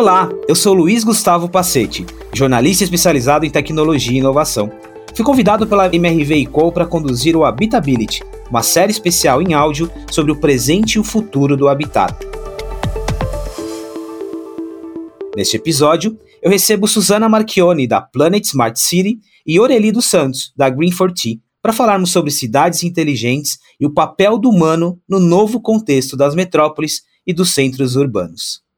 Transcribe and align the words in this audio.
Olá, 0.00 0.30
eu 0.48 0.56
sou 0.56 0.72
Luiz 0.72 1.04
Gustavo 1.04 1.46
Passetti, 1.46 2.06
jornalista 2.32 2.82
especializado 2.82 3.44
em 3.44 3.50
tecnologia 3.50 4.14
e 4.14 4.16
inovação. 4.16 4.72
Fui 5.14 5.22
convidado 5.22 5.66
pela 5.66 5.94
MRV 5.94 6.46
Co 6.46 6.72
para 6.72 6.86
conduzir 6.86 7.36
o 7.36 7.44
Habitability, 7.44 8.22
uma 8.48 8.62
série 8.62 8.92
especial 8.92 9.42
em 9.42 9.52
áudio 9.52 9.92
sobre 10.10 10.32
o 10.32 10.40
presente 10.40 10.94
e 10.94 10.98
o 10.98 11.04
futuro 11.04 11.54
do 11.54 11.68
habitat. 11.68 12.14
Neste 15.36 15.58
episódio, 15.58 16.18
eu 16.40 16.50
recebo 16.50 16.88
Susana 16.88 17.28
Marchione, 17.28 17.86
da 17.86 18.00
Planet 18.00 18.42
Smart 18.42 18.80
City, 18.80 19.18
e 19.46 19.60
Oreli 19.60 19.92
dos 19.92 20.06
Santos, 20.06 20.50
da 20.56 20.70
Green 20.70 20.90
4T, 20.90 21.40
para 21.60 21.74
falarmos 21.74 22.10
sobre 22.10 22.30
cidades 22.30 22.84
inteligentes 22.84 23.58
e 23.78 23.84
o 23.84 23.92
papel 23.92 24.38
do 24.38 24.48
humano 24.48 24.98
no 25.06 25.20
novo 25.20 25.60
contexto 25.60 26.16
das 26.16 26.34
metrópoles 26.34 27.02
e 27.26 27.34
dos 27.34 27.50
centros 27.50 27.96
urbanos. 27.96 28.69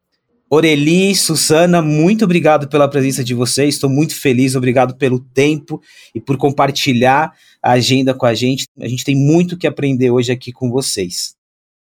Oreli, 0.54 1.14
Susana, 1.14 1.80
muito 1.80 2.26
obrigado 2.26 2.68
pela 2.68 2.86
presença 2.86 3.24
de 3.24 3.32
vocês. 3.32 3.74
Estou 3.74 3.88
muito 3.88 4.14
feliz, 4.14 4.54
obrigado 4.54 4.94
pelo 4.96 5.18
tempo 5.18 5.80
e 6.14 6.20
por 6.20 6.36
compartilhar 6.36 7.32
a 7.62 7.72
agenda 7.72 8.12
com 8.12 8.26
a 8.26 8.34
gente. 8.34 8.66
A 8.78 8.86
gente 8.86 9.02
tem 9.02 9.16
muito 9.16 9.56
que 9.56 9.66
aprender 9.66 10.10
hoje 10.10 10.30
aqui 10.30 10.52
com 10.52 10.70
vocês. 10.70 11.34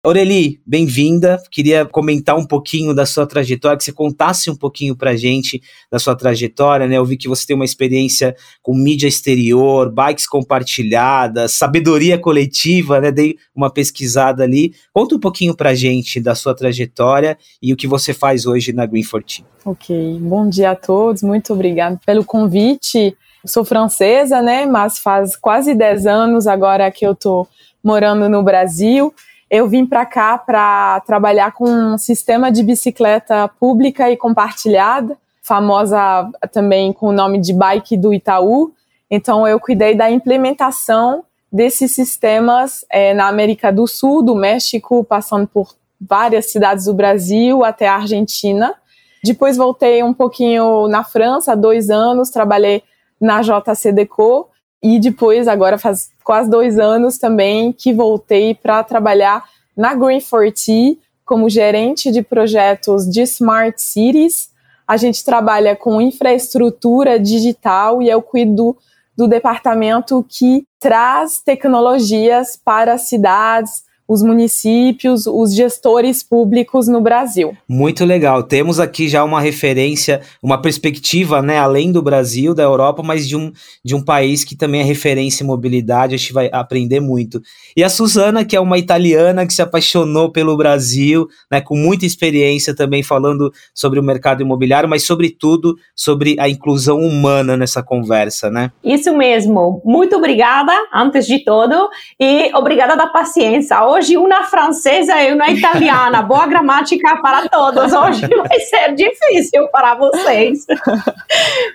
Aureli, 0.07 0.61
bem-vinda. 0.65 1.43
Queria 1.51 1.85
comentar 1.85 2.37
um 2.37 2.47
pouquinho 2.47 2.95
da 2.95 3.05
sua 3.05 3.27
trajetória, 3.27 3.77
que 3.77 3.83
você 3.83 3.91
contasse 3.91 4.49
um 4.49 4.55
pouquinho 4.55 4.95
para 4.95 5.17
gente 5.17 5.61
da 5.91 5.99
sua 5.99 6.15
trajetória, 6.15 6.87
né? 6.87 6.97
Eu 6.97 7.05
vi 7.05 7.17
que 7.17 7.27
você 7.27 7.45
tem 7.45 7.57
uma 7.57 7.65
experiência 7.65 8.37
com 8.63 8.73
mídia 8.73 9.09
exterior, 9.09 9.91
bikes 9.91 10.29
compartilhadas, 10.29 11.55
sabedoria 11.55 12.17
coletiva, 12.17 13.01
né? 13.01 13.11
Dei 13.11 13.35
uma 13.53 13.69
pesquisada 13.69 14.45
ali. 14.45 14.73
Conta 14.93 15.17
um 15.17 15.19
pouquinho 15.19 15.57
para 15.57 15.75
gente 15.75 16.21
da 16.21 16.37
sua 16.37 16.55
trajetória 16.55 17.37
e 17.61 17.73
o 17.73 17.77
que 17.77 17.89
você 17.89 18.15
faz 18.15 18.47
hoje 18.47 18.73
na 18.73 18.87
Green 18.87 19.03
14. 19.03 19.45
Ok, 19.65 20.21
bom 20.21 20.49
dia 20.49 20.71
a 20.71 20.77
todos, 20.77 21.25
muito 21.25 21.53
obrigada 21.53 21.99
pelo 22.07 22.25
convite. 22.25 23.17
Sou 23.45 23.65
francesa, 23.65 24.41
né? 24.41 24.67
Mas 24.67 25.01
faz 25.01 25.35
quase 25.35 25.75
10 25.75 26.07
anos 26.07 26.47
agora 26.47 26.93
que 26.93 27.05
eu 27.05 27.11
estou 27.11 27.49
morando 27.83 28.29
no 28.29 28.45
Brasil 28.45 29.13
eu 29.51 29.69
vim 29.69 29.87
para 29.87 30.05
cá 30.05 30.37
para 30.37 31.01
trabalhar 31.01 31.53
com 31.53 31.69
um 31.69 31.99
sistema 31.99 32.51
de 32.51 32.63
bicicleta 32.63 33.49
pública 33.61 34.11
e 34.11 34.17
compartilhada, 34.17 35.17
famosa 35.43 36.29
também 36.53 36.93
com 36.93 37.09
o 37.09 37.13
nome 37.13 37.39
de 37.39 37.53
Bike 37.53 37.97
do 37.97 38.13
Itaú. 38.13 38.73
Então, 39.09 39.47
eu 39.47 39.61
cuidei 39.61 39.95
da 39.95 40.11
implementação 40.11 41.25
desses 41.53 41.93
sistemas 41.93 42.85
é, 42.91 43.15
na 43.15 43.29
América 43.29 43.73
do 43.73 43.87
Sul, 43.87 44.23
do 44.23 44.35
México, 44.35 45.05
passando 45.05 45.47
por 45.47 45.75
várias 46.01 46.51
cidades 46.51 46.87
do 46.87 46.95
Brasil 46.95 47.65
até 47.65 47.87
a 47.87 47.97
Argentina. 47.97 48.75
Depois 49.23 49.57
voltei 49.57 50.03
um 50.03 50.13
pouquinho 50.13 50.89
na 50.89 51.05
França, 51.05 51.57
dois 51.57 51.89
anos, 51.89 52.31
trabalhei 52.31 52.83
na 53.21 53.41
JCDecO 53.43 54.49
e 54.83 54.99
depois, 54.99 55.49
agora 55.49 55.79
faz 55.79 56.11
quase 56.23 56.51
dois 56.51 56.79
anos 56.79 57.19
também, 57.19 57.73
que 57.73 57.93
voltei 57.93 58.55
para 58.55 58.85
trabalhar 58.85 59.45
na 59.77 59.95
Green 59.95 60.19
4T 60.19 60.99
como 61.25 61.51
gerente 61.51 62.11
de 62.11 62.23
projetos 62.23 63.05
de 63.05 63.23
Smart 63.23 63.81
Cities. 63.83 64.51
A 64.87 64.97
gente 64.97 65.25
trabalha 65.25 65.75
com 65.75 66.01
infraestrutura 66.01 67.19
digital 67.19 68.01
e 68.01 68.09
eu 68.09 68.23
cuido 68.23 68.77
do 69.17 69.27
departamento 69.27 70.25
que 70.29 70.65
traz 70.79 71.41
tecnologias 71.41 72.57
para 72.63 72.99
cidades, 72.99 73.83
os 74.09 74.23
municípios, 74.23 75.27
os 75.27 75.55
gestores 75.55 76.23
públicos 76.23 76.87
no 76.89 77.01
Brasil. 77.01 77.57
Muito 77.69 78.05
legal. 78.05 78.43
Temos 78.43 78.79
aqui 78.79 79.09
já 79.09 79.25
uma 79.25 79.41
referência, 79.41 80.21
uma 80.43 80.61
perspectiva, 80.61 81.43
né, 81.43 81.59
além 81.59 81.91
do 81.91 82.01
Brasil, 82.01 82.55
da 82.55 82.63
Europa, 82.63 83.03
mas 83.03 83.27
de 83.27 83.37
um, 83.37 83.53
de 83.85 83.95
um 83.95 84.03
país 84.03 84.45
que 84.45 84.57
também 84.57 84.81
é 84.81 84.85
referência 84.85 85.43
em 85.43 85.47
mobilidade, 85.47 86.15
a 86.15 86.19
gente 86.19 86.33
vai 86.33 86.49
aprender 86.53 87.01
muito. 87.01 87.41
E 87.77 87.83
a 87.83 87.89
Suzana, 87.89 88.45
que 88.45 88.57
é 88.57 88.61
uma 88.61 88.79
italiana 88.79 89.47
que 89.47 89.55
se 89.55 89.63
apaixonou 89.63 90.31
pelo 90.31 90.57
Brasil, 90.57 91.27
né, 91.51 91.61
com 91.61 91.77
muita 91.77 92.07
experiência 92.07 92.75
também 92.75 93.03
falando 93.03 93.53
sobre 93.75 93.99
o 93.99 94.03
mercado 94.03 94.43
imobiliário, 94.43 94.89
mas 94.89 95.05
sobretudo 95.05 95.77
sobre 95.95 96.37
a 96.39 96.49
inclusão 96.49 96.99
humana 96.99 97.57
nessa 97.57 97.83
conversa, 97.83 98.51
né? 98.51 98.71
Isso 98.85 99.17
mesmo. 99.17 99.83
Muito 99.85 100.17
obrigada, 100.17 100.73
antes 100.93 101.27
de 101.27 101.45
tudo, 101.45 101.89
e 102.21 102.51
obrigada 102.55 102.97
da 102.97 103.07
paciência 103.07 103.77
hoje 103.97 104.19
uma 104.19 104.45
francesa 104.45 105.23
e 105.23 105.33
uma 105.33 105.49
italiana. 105.49 106.21
Boa 106.21 106.47
gramática 106.47 107.17
para 107.23 107.49
todos. 107.49 107.95
Hoje 107.95 108.27
vai 108.37 108.61
ser 108.61 108.95
difícil 108.95 109.67
para 109.69 109.95
vocês. 109.95 110.67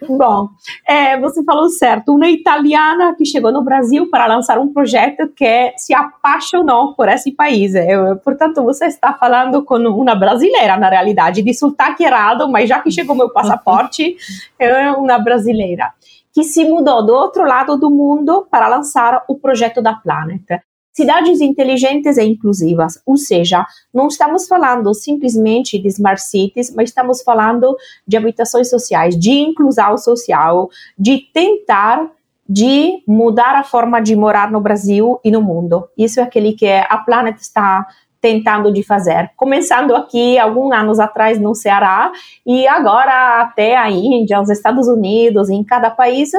Bom, 0.08 0.50
é, 0.88 1.20
você 1.20 1.44
falou 1.44 1.68
certo. 1.70 2.14
Uma 2.14 2.30
italiana 2.30 3.16
que 3.18 3.26
chegou 3.26 3.52
no 3.52 3.64
Brasil 3.64 4.08
para 4.10 4.28
lançar 4.28 4.60
um 4.60 4.72
projeto 4.72 5.30
que 5.36 5.74
se 5.78 5.96
apaixonou 5.96 6.94
por 6.94 7.10
esse 7.10 7.32
país. 7.32 7.74
Eu, 7.74 8.18
portanto, 8.18 8.64
você 8.64 8.86
está 8.86 9.14
falando 9.14 9.64
com 9.64 9.78
uma 9.78 10.14
brasileira, 10.14 10.78
na 10.78 10.90
realidade, 10.90 11.42
de 11.42 11.54
sotaque 11.56 12.04
errado, 12.04 12.48
mas 12.48 12.70
já 12.70 12.80
que 12.80 12.92
chegou 12.92 13.16
meu 13.16 13.30
passaporte, 13.30 14.16
é 14.60 14.92
uma 14.92 15.18
brasileira 15.18 15.92
que 16.34 16.44
se 16.44 16.64
mudou 16.64 17.04
do 17.06 17.14
outro 17.14 17.44
lado 17.46 17.78
do 17.78 17.90
mundo 17.90 18.48
para 18.50 18.68
lançar 18.68 19.24
o 19.28 19.38
projeto 19.38 19.82
da 19.82 19.96
Planet. 19.96 20.62
Cidades 20.94 21.40
inteligentes 21.40 22.18
e 22.18 22.24
inclusivas, 22.24 23.02
ou 23.06 23.16
seja, 23.16 23.66
não 23.94 24.08
estamos 24.08 24.48
falando 24.48 24.94
simplesmente 24.94 25.80
de 25.80 25.88
smart 25.88 26.22
cities, 26.22 26.74
mas 26.76 26.90
estamos 26.90 27.22
falando 27.22 27.78
de 28.06 28.18
habitações 28.18 28.70
sociais, 28.70 29.18
de 29.18 29.32
inclusão 29.32 29.98
social, 29.98 30.70
de 30.98 31.20
tentar 31.34 32.12
de 32.48 33.02
mudar 33.08 33.56
a 33.56 33.64
forma 33.64 34.02
de 34.02 34.14
morar 34.14 34.52
no 34.52 34.60
Brasil 34.60 35.18
e 35.24 35.32
no 35.32 35.42
mundo. 35.42 35.88
Isso 35.98 36.20
é 36.20 36.24
aquele 36.24 36.52
que 36.52 36.68
a 36.68 36.98
Planet 36.98 37.38
está 37.40 37.88
tentando 38.20 38.72
de 38.72 38.84
fazer. 38.84 39.32
Começando 39.36 39.96
aqui 39.96 40.38
alguns 40.38 40.72
anos 40.74 41.00
atrás 41.00 41.40
no 41.40 41.56
Ceará 41.56 42.12
e 42.46 42.68
agora 42.68 43.42
até 43.42 43.76
a 43.76 43.90
Índia, 43.90 44.40
os 44.40 44.50
Estados 44.50 44.88
Unidos, 44.88 45.50
em 45.50 45.64
cada 45.64 45.90
país 45.90 46.32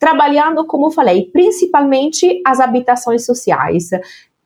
trabalhando, 0.00 0.66
como 0.66 0.90
falei, 0.90 1.30
principalmente 1.30 2.40
as 2.44 2.58
habitações 2.58 3.24
sociais, 3.26 3.90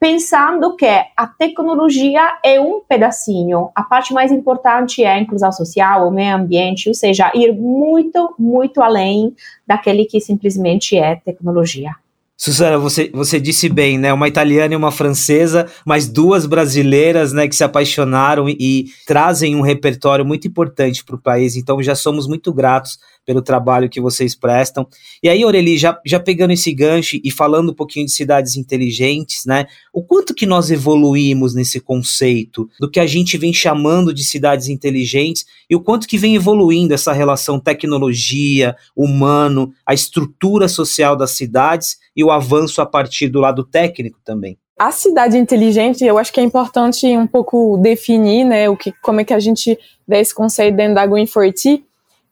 pensando 0.01 0.77
que 0.77 0.85
a 0.85 1.27
tecnologia 1.27 2.39
é 2.45 2.61
um 2.61 2.81
pedacinho, 2.81 3.71
a 3.75 3.83
parte 3.85 4.13
mais 4.13 4.31
importante 4.33 5.03
é 5.03 5.13
a 5.13 5.19
inclusão 5.19 5.53
social, 5.53 6.07
o 6.07 6.11
meio 6.11 6.35
ambiente, 6.35 6.89
ou 6.89 6.95
seja, 6.95 7.31
ir 7.35 7.53
muito, 7.53 8.35
muito 8.39 8.83
além 8.83 9.35
daquele 9.67 10.05
que 10.05 10.21
simplesmente 10.21 10.99
é 10.99 11.17
tecnologia. 11.17 11.93
Susana, 12.37 12.79
você, 12.79 13.11
você 13.15 13.39
disse 13.39 13.69
bem, 13.69 13.97
né? 13.97 14.13
Uma 14.13 14.27
italiana 14.27 14.75
e 14.75 14.77
uma 14.77 14.91
francesa, 14.91 15.67
mas 15.87 16.09
duas 16.09 16.47
brasileiras, 16.47 17.33
né, 17.33 17.47
que 17.47 17.55
se 17.55 17.63
apaixonaram 17.63 18.49
e, 18.49 18.57
e 18.59 18.87
trazem 19.07 19.55
um 19.55 19.61
repertório 19.61 20.25
muito 20.25 20.49
importante 20.49 21.05
para 21.05 21.15
o 21.15 21.21
país. 21.21 21.55
Então 21.55 21.81
já 21.81 21.95
somos 21.95 22.27
muito 22.27 22.53
gratos 22.53 22.99
pelo 23.25 23.41
trabalho 23.41 23.89
que 23.89 24.01
vocês 24.01 24.35
prestam. 24.35 24.87
E 25.23 25.29
aí, 25.29 25.43
Aureli, 25.43 25.79
já, 25.79 25.99
já 26.05 26.21
pegando 26.21 26.53
esse 26.53 26.73
gancho 26.73 27.19
e 27.23 27.31
falando 27.31 27.71
um 27.71 27.75
pouquinho 27.75 28.07
de 28.07 28.13
cidades 28.13 28.57
inteligentes, 28.57 29.45
né? 29.47 29.67
O 29.93 30.03
quanto 30.03 30.35
que 30.35 30.45
nós 30.45 30.71
evoluímos 30.71 31.55
nesse 31.55 31.81
conceito 31.81 32.69
do 32.79 32.91
que 32.91 33.01
a 33.01 33.07
gente 33.07 33.39
vem 33.39 33.53
chamando 33.53 34.13
de 34.13 34.25
cidades 34.25 34.69
inteligentes 34.69 35.47
e 35.71 35.77
o 35.77 35.81
quanto 35.81 36.07
que 36.07 36.19
vem 36.19 36.35
evoluindo 36.35 36.93
essa 36.93 37.13
relação 37.13 37.59
tecnologia, 37.59 38.77
humano, 38.95 39.73
a 39.87 39.95
estrutura 39.95 40.69
social 40.69 41.17
das 41.17 41.31
cidades 41.31 41.97
e 42.17 42.23
o 42.25 42.31
avanço 42.31 42.81
a 42.83 42.87
partir 42.87 43.29
do 43.29 43.41
lado 43.41 43.63
técnico 43.63 44.19
também. 44.25 44.59
A 44.79 44.91
cidade 44.91 45.39
inteligente, 45.39 46.05
eu 46.05 46.19
acho 46.19 46.33
que 46.33 46.41
é 46.41 46.43
importante 46.43 47.07
um 47.17 47.27
pouco 47.29 47.77
definir, 47.77 48.45
né, 48.45 48.69
o 48.69 48.77
que, 48.77 48.93
como 49.01 49.21
é 49.21 49.25
que 49.25 49.33
a 49.33 49.39
gente 49.39 49.79
vê 50.07 50.19
esse 50.19 50.35
conceito 50.35 50.75
dentro 50.75 50.97
da 50.97 51.07
Green 51.07 51.27
40, 51.27 51.85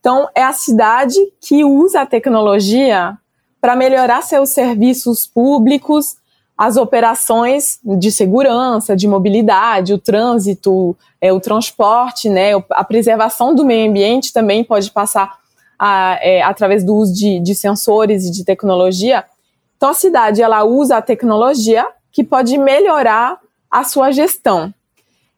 então, 0.03 0.29
é 0.35 0.43
a 0.43 0.53
cidade 0.53 1.15
que 1.41 1.65
usa 1.65 2.01
a 2.01 2.07
tecnologia 2.07 3.17
para 3.61 3.77
melhorar 3.77 4.21
seus 4.23 4.51
serviços 4.51 5.29
públicos, 5.29 6.17
as 6.59 6.77
operações 6.77 7.79
de 7.85 8.11
segurança, 8.11 8.97
de 8.97 9.07
mobilidade, 9.07 9.95
o 9.95 9.99
trânsito, 9.99 10.97
é, 11.21 11.33
o 11.33 11.39
transporte, 11.39 12.29
né, 12.29 12.51
a 12.71 12.83
preservação 12.83 13.55
do 13.55 13.65
meio 13.65 13.89
ambiente 13.89 14.33
também 14.33 14.65
pode 14.65 14.91
passar 14.91 15.39
a, 15.79 16.19
é, 16.21 16.43
através 16.43 16.83
do 16.83 16.97
uso 16.97 17.15
de, 17.15 17.39
de 17.39 17.55
sensores 17.55 18.27
e 18.27 18.33
de 18.33 18.45
tecnologia. 18.45 19.25
Então, 19.83 19.91
a 19.91 19.95
cidade 19.95 20.41
ela 20.41 20.63
usa 20.63 20.99
a 20.99 21.03
tecnologia 21.03 21.85
que 22.13 22.23
pode 22.23 22.57
melhorar 22.57 23.41
a 23.69 23.83
sua 23.83 24.13
gestão. 24.13 24.73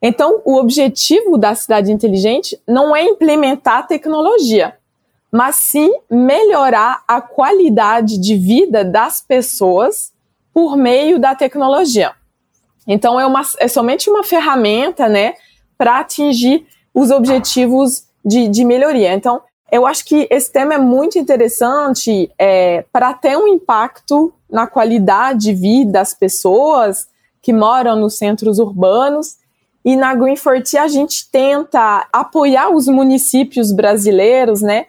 Então, 0.03 0.43
o 0.45 0.59
objetivo 0.59 1.39
da 1.39 1.55
cidade 1.55 1.91
inteligente 1.91 2.61
não 2.69 2.95
é 2.95 3.05
implementar 3.05 3.87
tecnologia, 3.87 4.77
mas 5.33 5.57
sim 5.57 5.91
melhorar 6.11 7.03
a 7.09 7.23
qualidade 7.23 8.19
de 8.19 8.37
vida 8.37 8.85
das 8.85 9.19
pessoas 9.19 10.13
por 10.53 10.77
meio 10.77 11.19
da 11.19 11.35
tecnologia. 11.35 12.13
Então, 12.87 13.19
é, 13.19 13.25
uma, 13.25 13.41
é 13.59 13.67
somente 13.67 14.11
uma 14.11 14.23
ferramenta 14.23 15.09
né, 15.09 15.37
para 15.79 16.01
atingir 16.01 16.67
os 16.93 17.11
objetivos 17.11 18.09
de, 18.23 18.47
de 18.49 18.63
melhoria. 18.63 19.15
Então, 19.15 19.41
eu 19.75 19.85
acho 19.85 20.05
que 20.05 20.29
esse 20.31 20.53
tema 20.53 20.75
é 20.75 20.79
muito 20.79 21.19
interessante 21.19 22.31
é, 22.39 22.85
para 22.93 23.13
ter 23.13 23.37
um 23.37 23.49
impacto 23.49 24.33
na 24.49 24.69
qualidade 24.69 25.47
de 25.47 25.53
vida 25.53 25.91
das 25.91 26.15
pessoas 26.15 27.09
que 27.43 27.53
moram 27.53 27.97
nos 27.97 28.17
centros 28.17 28.61
urbanos. 28.61 29.37
E 29.85 29.97
na 29.97 30.15
Green 30.15 30.37
40 30.37 30.81
a 30.81 30.87
gente 30.87 31.29
tenta 31.29 32.07
apoiar 32.13 32.69
os 32.69 32.87
municípios 32.87 33.73
brasileiros, 33.73 34.63
né, 34.63 34.87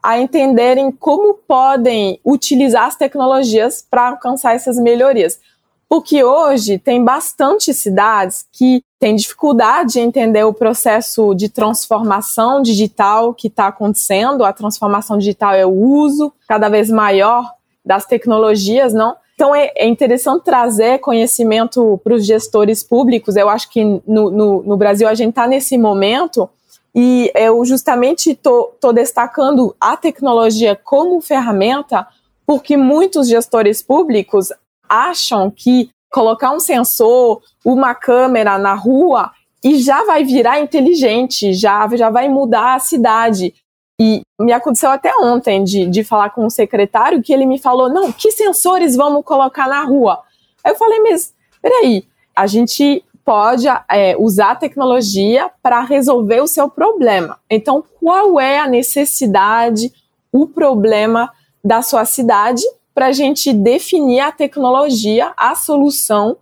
a 0.00 0.20
entenderem 0.20 0.92
como 0.92 1.34
podem 1.34 2.20
utilizar 2.24 2.84
as 2.84 2.94
tecnologias 2.94 3.84
para 3.90 4.10
alcançar 4.10 4.54
essas 4.54 4.76
melhorias. 4.76 5.40
Porque 5.88 6.22
hoje 6.22 6.78
tem 6.78 7.02
bastante 7.02 7.74
cidades 7.74 8.46
que 8.52 8.84
têm 8.98 9.14
dificuldade 9.14 9.94
de 9.94 10.00
entender 10.00 10.44
o 10.44 10.52
processo 10.52 11.34
de 11.34 11.48
transformação 11.48 12.60
digital 12.60 13.32
que 13.32 13.46
está 13.46 13.68
acontecendo. 13.68 14.44
A 14.44 14.52
transformação 14.52 15.18
digital 15.18 15.54
é 15.54 15.64
o 15.64 15.70
uso 15.70 16.32
cada 16.48 16.68
vez 16.68 16.90
maior 16.90 17.52
das 17.84 18.04
tecnologias, 18.04 18.92
não? 18.92 19.16
Então 19.34 19.54
é, 19.54 19.70
é 19.76 19.86
interessante 19.86 20.42
trazer 20.42 20.98
conhecimento 20.98 22.00
para 22.02 22.14
os 22.14 22.26
gestores 22.26 22.82
públicos. 22.82 23.36
Eu 23.36 23.48
acho 23.48 23.70
que 23.70 23.84
no, 23.84 24.30
no, 24.30 24.62
no 24.64 24.76
Brasil 24.76 25.06
a 25.06 25.14
gente 25.14 25.30
está 25.30 25.46
nesse 25.46 25.78
momento 25.78 26.50
e 26.92 27.30
eu 27.36 27.64
justamente 27.64 28.30
estou 28.30 28.92
destacando 28.92 29.76
a 29.80 29.96
tecnologia 29.96 30.74
como 30.74 31.20
ferramenta 31.20 32.04
porque 32.44 32.76
muitos 32.76 33.28
gestores 33.28 33.80
públicos 33.80 34.48
acham 34.88 35.50
que 35.50 35.90
colocar 36.10 36.52
um 36.52 36.60
sensor, 36.60 37.42
uma 37.64 37.94
câmera 37.94 38.58
na 38.58 38.74
rua 38.74 39.30
e 39.64 39.78
já 39.78 40.04
vai 40.04 40.24
virar 40.24 40.60
inteligente, 40.60 41.52
já, 41.52 41.88
já 41.96 42.10
vai 42.10 42.28
mudar 42.28 42.74
a 42.74 42.78
cidade. 42.78 43.54
E 44.00 44.22
me 44.40 44.52
aconteceu 44.52 44.90
até 44.90 45.12
ontem 45.16 45.64
de, 45.64 45.86
de 45.86 46.04
falar 46.04 46.30
com 46.30 46.46
um 46.46 46.50
secretário 46.50 47.22
que 47.22 47.32
ele 47.32 47.44
me 47.44 47.58
falou: 47.58 47.88
não, 47.88 48.12
que 48.12 48.30
sensores 48.30 48.94
vamos 48.94 49.24
colocar 49.24 49.66
na 49.68 49.82
rua? 49.82 50.22
Aí 50.64 50.72
eu 50.72 50.76
falei, 50.76 51.00
mas 51.00 51.34
peraí, 51.60 52.04
a 52.34 52.46
gente 52.46 53.04
pode 53.24 53.66
é, 53.90 54.16
usar 54.16 54.52
a 54.52 54.56
tecnologia 54.56 55.50
para 55.62 55.80
resolver 55.82 56.40
o 56.40 56.46
seu 56.46 56.70
problema. 56.70 57.38
Então, 57.50 57.84
qual 58.00 58.40
é 58.40 58.58
a 58.58 58.66
necessidade, 58.68 59.92
o 60.32 60.46
problema 60.46 61.30
da 61.62 61.82
sua 61.82 62.04
cidade 62.04 62.62
para 62.98 63.06
a 63.06 63.12
gente 63.12 63.52
definir 63.52 64.18
a 64.18 64.32
tecnologia, 64.32 65.32
a 65.36 65.54
solução 65.54 66.36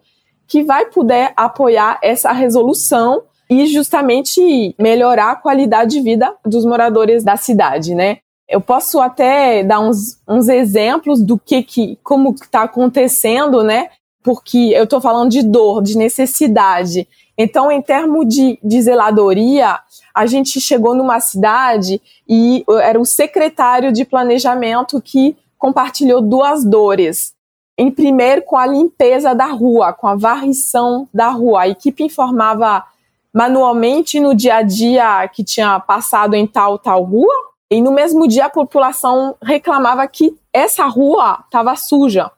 que 0.48 0.62
vai 0.62 0.86
poder 0.86 1.34
apoiar 1.36 1.98
essa 2.02 2.32
resolução 2.32 3.24
e 3.50 3.66
justamente 3.66 4.74
melhorar 4.78 5.32
a 5.32 5.36
qualidade 5.36 5.90
de 5.90 6.00
vida 6.00 6.34
dos 6.46 6.64
moradores 6.64 7.22
da 7.22 7.36
cidade, 7.36 7.94
né? 7.94 8.20
Eu 8.48 8.58
posso 8.58 9.02
até 9.02 9.62
dar 9.62 9.80
uns, 9.80 10.18
uns 10.26 10.48
exemplos 10.48 11.22
do 11.22 11.38
que, 11.38 11.62
que 11.62 11.98
como 12.02 12.30
está 12.30 12.62
acontecendo, 12.62 13.62
né? 13.62 13.90
Porque 14.24 14.72
eu 14.74 14.84
estou 14.84 14.98
falando 14.98 15.30
de 15.30 15.42
dor, 15.42 15.82
de 15.82 15.94
necessidade. 15.94 17.06
Então, 17.36 17.70
em 17.70 17.82
termos 17.82 18.26
de, 18.34 18.58
de 18.64 18.80
zeladoria, 18.80 19.78
a 20.14 20.24
gente 20.24 20.58
chegou 20.58 20.94
numa 20.94 21.20
cidade 21.20 22.00
e 22.26 22.64
era 22.80 22.98
o 22.98 23.04
secretário 23.04 23.92
de 23.92 24.06
planejamento 24.06 25.02
que 25.02 25.36
compartilhou 25.58 26.20
duas 26.20 26.64
dores. 26.64 27.34
Em 27.78 27.90
primeiro, 27.90 28.42
com 28.42 28.56
a 28.56 28.66
limpeza 28.66 29.34
da 29.34 29.46
rua, 29.46 29.92
com 29.92 30.06
a 30.06 30.16
varrição 30.16 31.08
da 31.12 31.28
rua. 31.28 31.62
A 31.62 31.68
equipe 31.68 32.04
informava 32.04 32.84
manualmente 33.32 34.18
no 34.18 34.34
dia 34.34 34.56
a 34.56 34.62
dia 34.62 35.28
que 35.28 35.44
tinha 35.44 35.78
passado 35.78 36.34
em 36.34 36.46
tal, 36.46 36.78
tal 36.78 37.02
rua, 37.02 37.34
e 37.70 37.82
no 37.82 37.92
mesmo 37.92 38.26
dia 38.26 38.46
a 38.46 38.50
população 38.50 39.34
reclamava 39.42 40.06
que 40.06 40.34
essa 40.52 40.86
rua 40.86 41.44
estava 41.44 41.76
suja. 41.76 42.30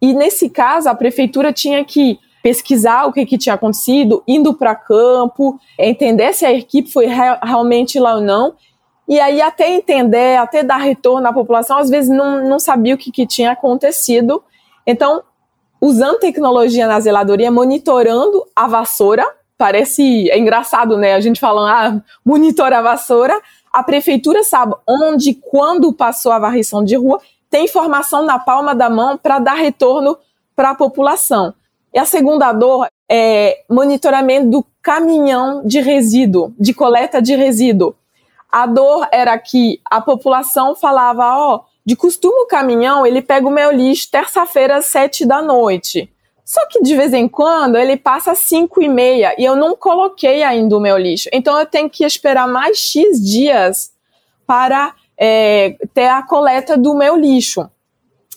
E 0.00 0.14
nesse 0.14 0.48
caso, 0.48 0.88
a 0.88 0.94
prefeitura 0.94 1.52
tinha 1.52 1.84
que 1.84 2.18
pesquisar 2.42 3.06
o 3.06 3.12
que, 3.12 3.26
que 3.26 3.36
tinha 3.36 3.54
acontecido, 3.54 4.22
indo 4.26 4.54
para 4.54 4.74
campo, 4.74 5.58
entender 5.78 6.32
se 6.32 6.46
a 6.46 6.52
equipe 6.52 6.90
foi 6.90 7.06
realmente 7.06 7.98
lá 7.98 8.14
ou 8.14 8.20
não, 8.20 8.54
e 9.10 9.18
aí, 9.18 9.42
até 9.42 9.68
entender, 9.68 10.36
até 10.38 10.62
dar 10.62 10.76
retorno 10.76 11.26
à 11.26 11.32
população, 11.32 11.78
às 11.78 11.90
vezes 11.90 12.08
não, 12.08 12.48
não 12.48 12.60
sabia 12.60 12.94
o 12.94 12.96
que, 12.96 13.10
que 13.10 13.26
tinha 13.26 13.50
acontecido. 13.50 14.40
Então, 14.86 15.24
usando 15.80 16.20
tecnologia 16.20 16.86
na 16.86 17.00
zeladoria, 17.00 17.50
monitorando 17.50 18.46
a 18.54 18.68
vassoura, 18.68 19.26
parece 19.58 20.30
é 20.30 20.38
engraçado, 20.38 20.96
né? 20.96 21.14
A 21.14 21.20
gente 21.20 21.40
falando, 21.40 21.66
ah, 21.66 22.00
monitora 22.24 22.78
a 22.78 22.82
vassoura. 22.82 23.36
A 23.72 23.82
prefeitura 23.82 24.44
sabe 24.44 24.76
onde, 24.88 25.34
quando 25.34 25.92
passou 25.92 26.30
a 26.30 26.38
varrição 26.38 26.84
de 26.84 26.94
rua, 26.94 27.20
tem 27.50 27.64
informação 27.64 28.24
na 28.24 28.38
palma 28.38 28.76
da 28.76 28.88
mão 28.88 29.18
para 29.18 29.40
dar 29.40 29.54
retorno 29.54 30.16
para 30.54 30.70
a 30.70 30.74
população. 30.76 31.52
E 31.92 31.98
a 31.98 32.04
segunda 32.04 32.52
dor 32.52 32.86
é 33.10 33.64
monitoramento 33.68 34.48
do 34.48 34.64
caminhão 34.80 35.62
de 35.64 35.80
resíduo, 35.80 36.54
de 36.56 36.72
coleta 36.72 37.20
de 37.20 37.34
resíduo. 37.34 37.96
A 38.50 38.66
dor 38.66 39.06
era 39.12 39.38
que 39.38 39.80
a 39.84 40.00
população 40.00 40.74
falava, 40.74 41.36
ó, 41.36 41.56
oh, 41.56 41.64
de 41.84 41.96
costume 41.96 42.40
o 42.40 42.46
caminhão, 42.46 43.06
ele 43.06 43.22
pega 43.22 43.46
o 43.46 43.50
meu 43.50 43.70
lixo 43.70 44.10
terça-feira 44.10 44.76
às 44.76 44.86
sete 44.86 45.24
da 45.24 45.40
noite. 45.40 46.12
Só 46.44 46.66
que 46.66 46.82
de 46.82 46.96
vez 46.96 47.12
em 47.14 47.28
quando 47.28 47.76
ele 47.76 47.96
passa 47.96 48.32
às 48.32 48.38
cinco 48.38 48.82
e 48.82 48.88
meia 48.88 49.34
e 49.38 49.44
eu 49.44 49.54
não 49.54 49.76
coloquei 49.76 50.42
ainda 50.42 50.76
o 50.76 50.80
meu 50.80 50.98
lixo. 50.98 51.28
Então 51.32 51.58
eu 51.58 51.64
tenho 51.64 51.88
que 51.88 52.04
esperar 52.04 52.48
mais 52.48 52.76
X 52.76 53.20
dias 53.20 53.92
para 54.46 54.94
é, 55.16 55.76
ter 55.94 56.08
a 56.08 56.22
coleta 56.22 56.76
do 56.76 56.94
meu 56.94 57.14
lixo. 57.14 57.70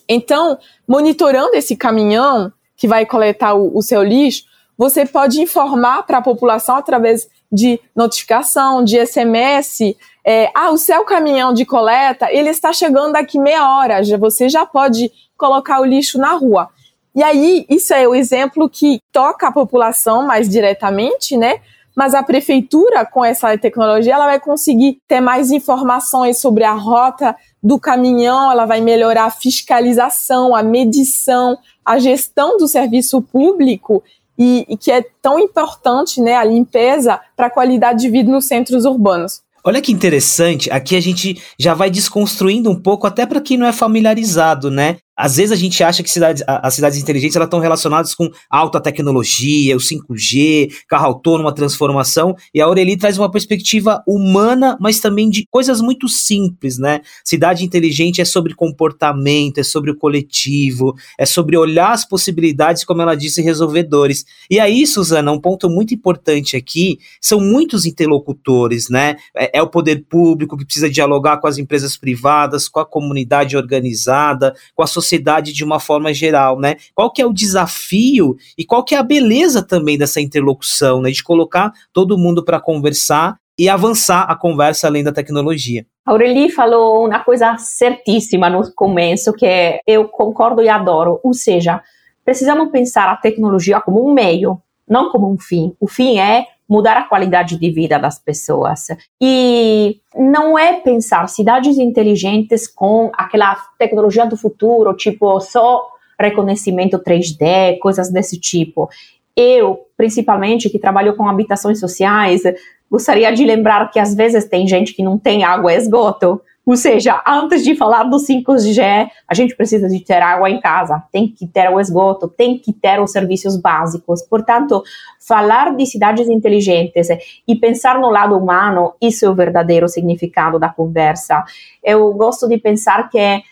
Então, 0.08 0.60
monitorando 0.88 1.56
esse 1.56 1.76
caminhão 1.76 2.54
que 2.76 2.88
vai 2.88 3.06
coletar 3.06 3.56
o, 3.56 3.76
o 3.76 3.82
seu 3.82 4.04
lixo, 4.04 4.44
você 4.78 5.06
pode 5.06 5.42
informar 5.42 6.04
para 6.04 6.20
a 6.20 6.22
população 6.22 6.76
através 6.76 7.28
de 7.54 7.80
notificação, 7.96 8.84
de 8.84 9.06
SMS, 9.06 9.96
é, 10.26 10.50
ah, 10.56 10.72
o 10.72 10.78
seu 10.78 11.06
caminhão 11.06 11.54
de 11.54 11.66
coleta, 11.66 12.32
ele 12.32 12.50
está 12.50 12.74
chegando 12.74 13.14
daqui 13.14 13.38
meia 13.38 13.70
hora, 13.78 14.04
já, 14.04 14.18
você 14.18 14.50
já 14.50 14.66
pode 14.66 15.12
colocar 15.38 15.80
o 15.80 15.86
lixo 15.86 16.18
na 16.18 16.34
rua. 16.34 16.70
E 17.16 17.22
aí, 17.22 17.66
isso 17.70 17.94
é 17.94 18.08
o 18.08 18.16
exemplo 18.16 18.68
que 18.68 19.00
toca 19.12 19.48
a 19.48 19.52
população 19.52 20.26
mais 20.26 20.50
diretamente, 20.50 21.38
né? 21.38 21.60
Mas 21.96 22.16
a 22.16 22.24
prefeitura, 22.24 23.06
com 23.06 23.24
essa 23.24 23.56
tecnologia, 23.56 24.16
ela 24.16 24.26
vai 24.26 24.40
conseguir 24.40 24.98
ter 25.08 25.22
mais 25.22 25.52
informações 25.52 26.40
sobre 26.40 26.64
a 26.64 26.74
rota 26.74 27.36
do 27.62 27.80
caminhão, 27.80 28.52
ela 28.52 28.66
vai 28.66 28.82
melhorar 28.82 29.26
a 29.26 29.32
fiscalização, 29.32 30.56
a 30.56 30.64
medição, 30.64 31.56
a 31.86 32.00
gestão 32.00 32.58
do 32.58 32.68
serviço 32.68 33.22
público 33.22 34.04
e, 34.38 34.66
e 34.68 34.78
que 34.78 34.92
é 34.92 35.04
tão 35.22 35.40
importante, 35.40 36.22
né, 36.22 36.36
a 36.36 36.44
limpeza 36.44 37.20
para 37.36 37.48
a 37.48 37.50
qualidade 37.50 38.02
de 38.02 38.10
vida 38.10 38.32
nos 38.32 38.46
centros 38.46 38.86
urbanos. 38.86 39.42
Olha 39.66 39.82
que 39.82 39.94
interessante, 39.94 40.70
aqui 40.70 40.94
a 40.94 41.00
gente 41.00 41.42
já 41.58 41.74
vai 41.74 41.90
desconstruindo 41.90 42.70
um 42.70 42.76
pouco, 42.76 43.08
até 43.08 43.26
para 43.26 43.40
quem 43.40 43.58
não 43.58 43.66
é 43.66 43.72
familiarizado, 43.72 44.70
né? 44.70 44.98
Às 45.16 45.36
vezes 45.36 45.52
a 45.52 45.56
gente 45.56 45.84
acha 45.84 46.02
que 46.02 46.10
cidades, 46.10 46.44
as 46.48 46.74
cidades 46.74 46.98
inteligentes 46.98 47.36
elas 47.36 47.46
estão 47.46 47.60
relacionadas 47.60 48.16
com 48.16 48.30
alta 48.50 48.82
tecnologia, 48.82 49.78
o 49.78 49.80
5G, 49.80 50.72
carro 50.88 51.06
autônomo, 51.06 51.52
transformação, 51.54 52.36
e 52.54 52.60
a 52.60 52.66
Aureli 52.66 52.98
traz 52.98 53.18
uma 53.18 53.30
perspectiva 53.30 54.04
humana, 54.08 54.76
mas 54.82 55.00
também 55.00 55.30
de 55.30 55.46
coisas 55.52 55.82
muito 55.82 56.10
simples, 56.10 56.80
né? 56.80 57.02
Cidade 57.24 57.64
inteligente 57.64 58.22
é 58.22 58.26
sobre 58.26 58.56
comportamento, 58.56 59.60
é 59.60 59.64
sobre 59.64 59.92
o 59.92 59.96
coletivo, 59.96 60.96
é 61.18 61.26
sobre 61.26 61.56
olhar 61.58 61.92
as 61.92 62.08
possibilidades, 62.08 62.84
como 62.84 63.02
ela 63.02 63.16
disse, 63.16 63.42
resolvedores. 63.42 64.26
E 64.50 64.60
aí, 64.60 64.86
Suzana, 64.88 65.32
um 65.32 65.40
ponto 65.40 65.70
muito 65.70 65.94
importante 65.94 66.58
aqui, 66.58 66.98
são 67.22 67.40
muitos 67.40 67.86
interlocutores, 67.86 68.90
né? 68.90 69.16
É, 69.36 69.60
é 69.60 69.62
o 69.62 69.70
poder 69.70 70.06
público 70.10 70.58
que 70.58 70.66
precisa 70.66 70.90
dialogar 70.90 71.38
com 71.38 71.46
as 71.46 71.60
empresas 71.60 71.96
privadas, 71.96 72.68
com 72.68 72.80
a 72.80 72.86
comunidade 72.86 73.56
organizada, 73.56 74.56
com 74.76 74.82
a 74.82 74.88
sociedade 74.88 75.03
sociedade 75.04 75.54
de 75.54 75.64
uma 75.64 75.80
forma 75.80 76.14
geral, 76.14 76.60
né? 76.60 76.78
Qual 76.96 77.12
que 77.12 77.22
é 77.22 77.26
o 77.26 77.34
desafio 77.34 78.36
e 78.58 78.66
qual 78.66 78.84
que 78.84 78.96
é 78.96 78.98
a 78.98 79.04
beleza 79.04 79.62
também 79.62 79.98
dessa 79.98 80.20
interlocução, 80.20 81.02
né? 81.02 81.12
De 81.12 81.24
colocar 81.24 81.72
todo 81.92 82.18
mundo 82.18 82.44
para 82.44 82.60
conversar 82.60 83.36
e 83.60 83.70
avançar 83.70 84.24
a 84.24 84.36
conversa 84.36 84.88
além 84.88 85.04
da 85.04 85.12
tecnologia. 85.12 85.86
Aureli 86.06 86.50
falou 86.50 87.06
uma 87.06 87.20
coisa 87.20 87.58
certíssima 87.58 88.50
no 88.50 88.74
começo 88.74 89.32
que 89.34 89.80
eu 89.86 90.08
concordo 90.08 90.62
e 90.62 90.68
adoro, 90.68 91.20
ou 91.24 91.34
seja, 91.34 91.82
precisamos 92.26 92.72
pensar 92.72 93.10
a 93.10 93.16
tecnologia 93.16 93.80
como 93.80 94.10
um 94.10 94.14
meio, 94.14 94.60
não 94.88 95.12
como 95.12 95.32
um 95.32 95.38
fim. 95.38 95.74
O 95.80 95.88
fim 95.88 96.20
é 96.20 96.46
mudar 96.68 96.98
a 96.98 97.04
qualidade 97.04 97.58
de 97.58 97.70
vida 97.70 98.00
das 98.00 98.20
pessoas. 98.20 98.88
E 99.22 100.00
não 100.16 100.58
é 100.58 100.74
pensar 100.74 101.28
cidades 101.28 101.78
inteligentes 101.78 102.68
com 102.68 103.12
aquela 103.14 103.56
tecnologia 103.78 104.26
do 104.26 104.38
futuro, 104.38 104.96
tipo 104.96 105.40
só 105.40 105.88
reconhecimento 106.20 107.00
3D, 107.00 107.80
coisas 107.80 108.12
desse 108.12 108.40
tipo. 108.40 108.90
Eu, 109.36 109.80
principalmente, 109.98 110.70
que 110.70 110.80
trabalho 110.80 111.16
com 111.16 111.28
habitações 111.28 111.80
sociais, 111.80 112.44
gostaria 112.90 113.32
de 113.34 113.44
lembrar 113.44 113.90
que 113.90 114.00
às 114.00 114.14
vezes 114.14 114.46
tem 114.46 114.68
gente 114.68 114.94
que 114.94 115.04
não 115.04 115.18
tem 115.18 115.44
água 115.44 115.74
e 115.74 115.78
esgoto. 115.78 116.40
Ou 116.66 116.78
seja, 116.78 117.22
antes 117.28 117.62
de 117.64 117.76
falar 117.76 118.04
do 118.04 118.18
5G, 118.18 119.10
a 119.28 119.34
gente 119.34 119.54
precisa 119.56 119.90
de 119.90 120.00
ter 120.00 120.22
água 120.22 120.50
em 120.50 120.62
casa, 120.62 121.04
tem 121.12 121.28
que 121.28 121.46
ter 121.46 121.70
o 121.70 121.80
esgoto, 121.80 122.30
tem 122.30 122.58
que 122.58 122.72
ter 122.72 123.02
os 123.02 123.12
serviços 123.12 123.58
básicos. 123.58 124.22
Portanto, 124.22 124.82
falar 125.20 125.76
de 125.76 125.86
cidades 125.86 126.30
inteligentes 126.30 127.10
e 127.46 127.56
pensar 127.56 128.00
no 128.00 128.10
lado 128.10 128.38
humano, 128.38 128.94
isso 129.02 129.26
é 129.26 129.30
o 129.30 129.36
verdadeiro 129.36 129.90
significado 129.90 130.58
da 130.58 130.70
conversa. 130.70 131.44
Eu 131.84 132.14
gosto 132.14 132.48
de 132.48 132.58
pensar 132.58 133.10
que 133.10 133.44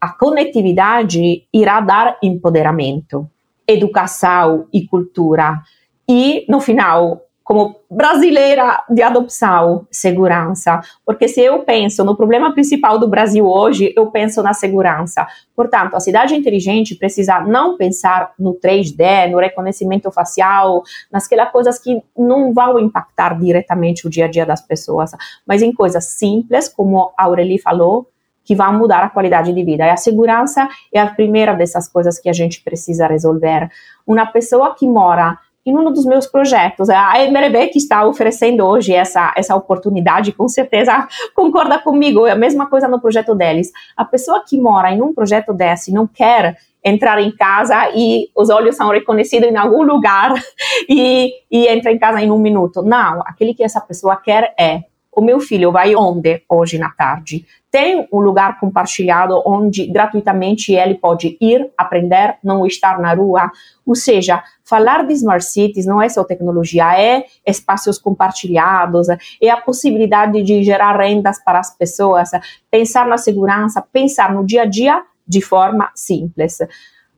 a 0.00 0.08
conectividade 0.08 1.44
irá 1.52 1.80
dar 1.80 2.18
empoderamento, 2.22 3.28
educação 3.66 4.66
e 4.72 4.86
cultura. 4.86 5.60
E, 6.08 6.46
no 6.48 6.60
final, 6.60 7.20
como 7.50 7.74
brasileira 7.90 8.84
de 8.88 9.02
adopção, 9.02 9.84
segurança. 9.90 10.80
Porque 11.04 11.26
se 11.26 11.40
eu 11.40 11.64
penso 11.64 12.04
no 12.04 12.16
problema 12.16 12.52
principal 12.52 12.96
do 12.96 13.08
Brasil 13.08 13.44
hoje, 13.44 13.92
eu 13.96 14.06
penso 14.06 14.40
na 14.40 14.54
segurança. 14.54 15.26
Portanto, 15.56 15.96
a 15.96 16.00
cidade 16.00 16.32
inteligente 16.32 16.94
precisa 16.94 17.40
não 17.40 17.76
pensar 17.76 18.32
no 18.38 18.54
3D, 18.54 19.28
no 19.32 19.38
reconhecimento 19.40 20.12
facial, 20.12 20.84
nasquelas 21.10 21.50
coisas 21.50 21.80
que 21.80 22.00
não 22.16 22.54
vão 22.54 22.78
impactar 22.78 23.36
diretamente 23.36 24.06
o 24.06 24.10
dia 24.10 24.26
a 24.26 24.30
dia 24.30 24.46
das 24.46 24.60
pessoas, 24.60 25.10
mas 25.44 25.60
em 25.60 25.72
coisas 25.72 26.04
simples, 26.04 26.68
como 26.68 27.12
a 27.18 27.24
Aurelie 27.24 27.58
falou, 27.58 28.06
que 28.44 28.54
vão 28.54 28.78
mudar 28.78 29.02
a 29.02 29.10
qualidade 29.10 29.52
de 29.52 29.64
vida. 29.64 29.84
E 29.84 29.90
a 29.90 29.96
segurança 29.96 30.68
é 30.94 31.00
a 31.00 31.08
primeira 31.08 31.52
dessas 31.54 31.88
coisas 31.88 32.16
que 32.16 32.28
a 32.28 32.32
gente 32.32 32.62
precisa 32.62 33.08
resolver. 33.08 33.68
Uma 34.06 34.26
pessoa 34.26 34.72
que 34.72 34.86
mora 34.86 35.36
em 35.64 35.76
um 35.76 35.92
dos 35.92 36.04
meus 36.04 36.26
projetos. 36.26 36.88
A 36.88 37.22
MRB 37.24 37.68
que 37.68 37.78
está 37.78 38.04
oferecendo 38.04 38.64
hoje 38.64 38.94
essa, 38.94 39.32
essa 39.36 39.54
oportunidade, 39.54 40.32
com 40.32 40.48
certeza 40.48 41.06
concorda 41.34 41.78
comigo, 41.78 42.26
é 42.26 42.32
a 42.32 42.36
mesma 42.36 42.68
coisa 42.68 42.88
no 42.88 43.00
projeto 43.00 43.34
deles. 43.34 43.70
A 43.96 44.04
pessoa 44.04 44.42
que 44.46 44.58
mora 44.58 44.90
em 44.90 45.02
um 45.02 45.12
projeto 45.14 45.52
desse 45.52 45.92
não 45.92 46.06
quer 46.06 46.56
entrar 46.82 47.20
em 47.20 47.30
casa 47.30 47.90
e 47.94 48.30
os 48.34 48.48
olhos 48.48 48.74
são 48.74 48.88
reconhecidos 48.90 49.50
em 49.50 49.56
algum 49.56 49.82
lugar 49.82 50.32
e, 50.88 51.32
e 51.50 51.68
entra 51.68 51.92
em 51.92 51.98
casa 51.98 52.22
em 52.22 52.30
um 52.30 52.38
minuto. 52.38 52.82
Não, 52.82 53.20
aquele 53.26 53.54
que 53.54 53.62
essa 53.62 53.80
pessoa 53.80 54.16
quer 54.16 54.54
é 54.58 54.89
o 55.12 55.20
meu 55.20 55.40
filho 55.40 55.72
vai 55.72 55.94
onde 55.96 56.42
hoje 56.48 56.78
na 56.78 56.90
tarde? 56.90 57.44
Tem 57.70 58.06
um 58.12 58.20
lugar 58.20 58.58
compartilhado 58.58 59.42
onde 59.46 59.86
gratuitamente 59.86 60.72
ele 60.72 60.94
pode 60.94 61.36
ir, 61.40 61.70
aprender, 61.76 62.36
não 62.42 62.66
estar 62.66 62.98
na 62.98 63.14
rua? 63.14 63.50
Ou 63.86 63.94
seja, 63.94 64.42
falar 64.64 65.06
de 65.06 65.12
smart 65.14 65.44
cities 65.44 65.86
não 65.86 66.00
é 66.00 66.08
só 66.08 66.24
tecnologia, 66.24 67.00
é 67.00 67.24
espaços 67.46 67.98
compartilhados, 67.98 69.08
é 69.40 69.50
a 69.50 69.56
possibilidade 69.56 70.42
de 70.42 70.62
gerar 70.62 70.96
rendas 70.96 71.42
para 71.42 71.58
as 71.58 71.76
pessoas, 71.76 72.30
pensar 72.70 73.06
na 73.06 73.18
segurança, 73.18 73.82
pensar 73.92 74.32
no 74.32 74.44
dia 74.44 74.62
a 74.62 74.66
dia 74.66 75.02
de 75.26 75.40
forma 75.40 75.90
simples. 75.94 76.58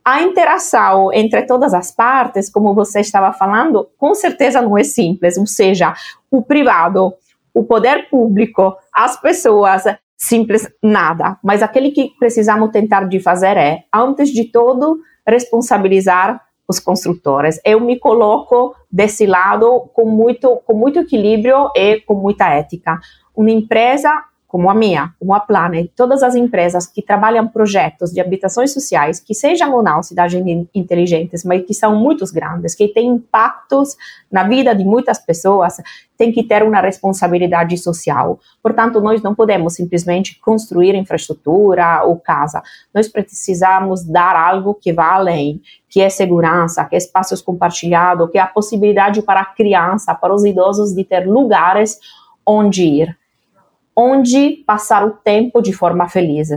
A 0.04 0.20
interação 0.20 1.12
entre 1.12 1.42
todas 1.42 1.72
as 1.72 1.92
partes, 1.92 2.50
como 2.50 2.74
você 2.74 3.00
estava 3.00 3.32
falando, 3.32 3.88
com 3.96 4.14
certeza 4.14 4.60
não 4.60 4.76
é 4.76 4.82
simples, 4.82 5.38
ou 5.38 5.46
seja, 5.46 5.94
o 6.28 6.42
privado 6.42 7.14
o 7.54 7.64
poder 7.64 8.08
público, 8.08 8.76
as 8.94 9.20
pessoas, 9.20 9.84
simples 10.16 10.68
nada. 10.82 11.38
Mas 11.42 11.62
aquele 11.62 11.90
que 11.90 12.10
precisamos 12.18 12.70
tentar 12.70 13.04
de 13.08 13.20
fazer 13.20 13.56
é, 13.56 13.84
antes 13.92 14.30
de 14.30 14.44
tudo, 14.44 15.00
responsabilizar 15.26 16.40
os 16.68 16.78
construtores. 16.78 17.60
Eu 17.64 17.80
me 17.80 17.98
coloco 17.98 18.74
desse 18.90 19.26
lado 19.26 19.90
com 19.92 20.06
muito, 20.06 20.56
com 20.64 20.74
muito 20.74 21.00
equilíbrio 21.00 21.70
e 21.76 22.00
com 22.00 22.14
muita 22.14 22.48
ética. 22.48 22.98
Uma 23.34 23.50
empresa 23.50 24.10
como 24.52 24.68
a 24.68 24.74
minha, 24.74 25.14
como 25.18 25.32
a 25.32 25.40
Planet, 25.40 25.90
todas 25.96 26.22
as 26.22 26.34
empresas 26.34 26.86
que 26.86 27.00
trabalham 27.00 27.48
projetos 27.48 28.12
de 28.12 28.20
habitações 28.20 28.70
sociais, 28.70 29.18
que 29.18 29.34
sejam 29.34 29.72
ou 29.72 29.82
não 29.82 30.02
cidades 30.02 30.38
inteligentes, 30.74 31.42
mas 31.42 31.64
que 31.64 31.72
são 31.72 31.96
muito 31.96 32.22
grandes, 32.34 32.74
que 32.74 32.86
têm 32.88 33.08
impactos 33.08 33.96
na 34.30 34.42
vida 34.42 34.74
de 34.74 34.84
muitas 34.84 35.18
pessoas, 35.18 35.78
têm 36.18 36.30
que 36.30 36.42
ter 36.42 36.62
uma 36.62 36.82
responsabilidade 36.82 37.78
social. 37.78 38.38
Portanto, 38.62 39.00
nós 39.00 39.22
não 39.22 39.34
podemos 39.34 39.74
simplesmente 39.74 40.38
construir 40.38 40.94
infraestrutura 40.94 42.02
ou 42.04 42.18
casa. 42.18 42.62
Nós 42.92 43.08
precisamos 43.08 44.04
dar 44.04 44.36
algo 44.36 44.74
que 44.74 44.92
vá 44.92 45.14
além, 45.14 45.62
que 45.88 46.02
é 46.02 46.10
segurança, 46.10 46.84
que 46.84 46.94
é 46.94 46.98
espaços 46.98 47.40
compartilhados, 47.40 48.30
que 48.30 48.36
é 48.36 48.42
a 48.42 48.46
possibilidade 48.46 49.22
para 49.22 49.40
a 49.40 49.46
criança, 49.46 50.14
para 50.14 50.34
os 50.34 50.44
idosos 50.44 50.94
de 50.94 51.04
ter 51.04 51.26
lugares 51.26 51.98
onde 52.46 52.82
ir 52.82 53.21
onde 53.96 54.62
passar 54.66 55.06
o 55.06 55.10
tempo 55.10 55.60
de 55.60 55.72
forma 55.72 56.08
feliz. 56.08 56.48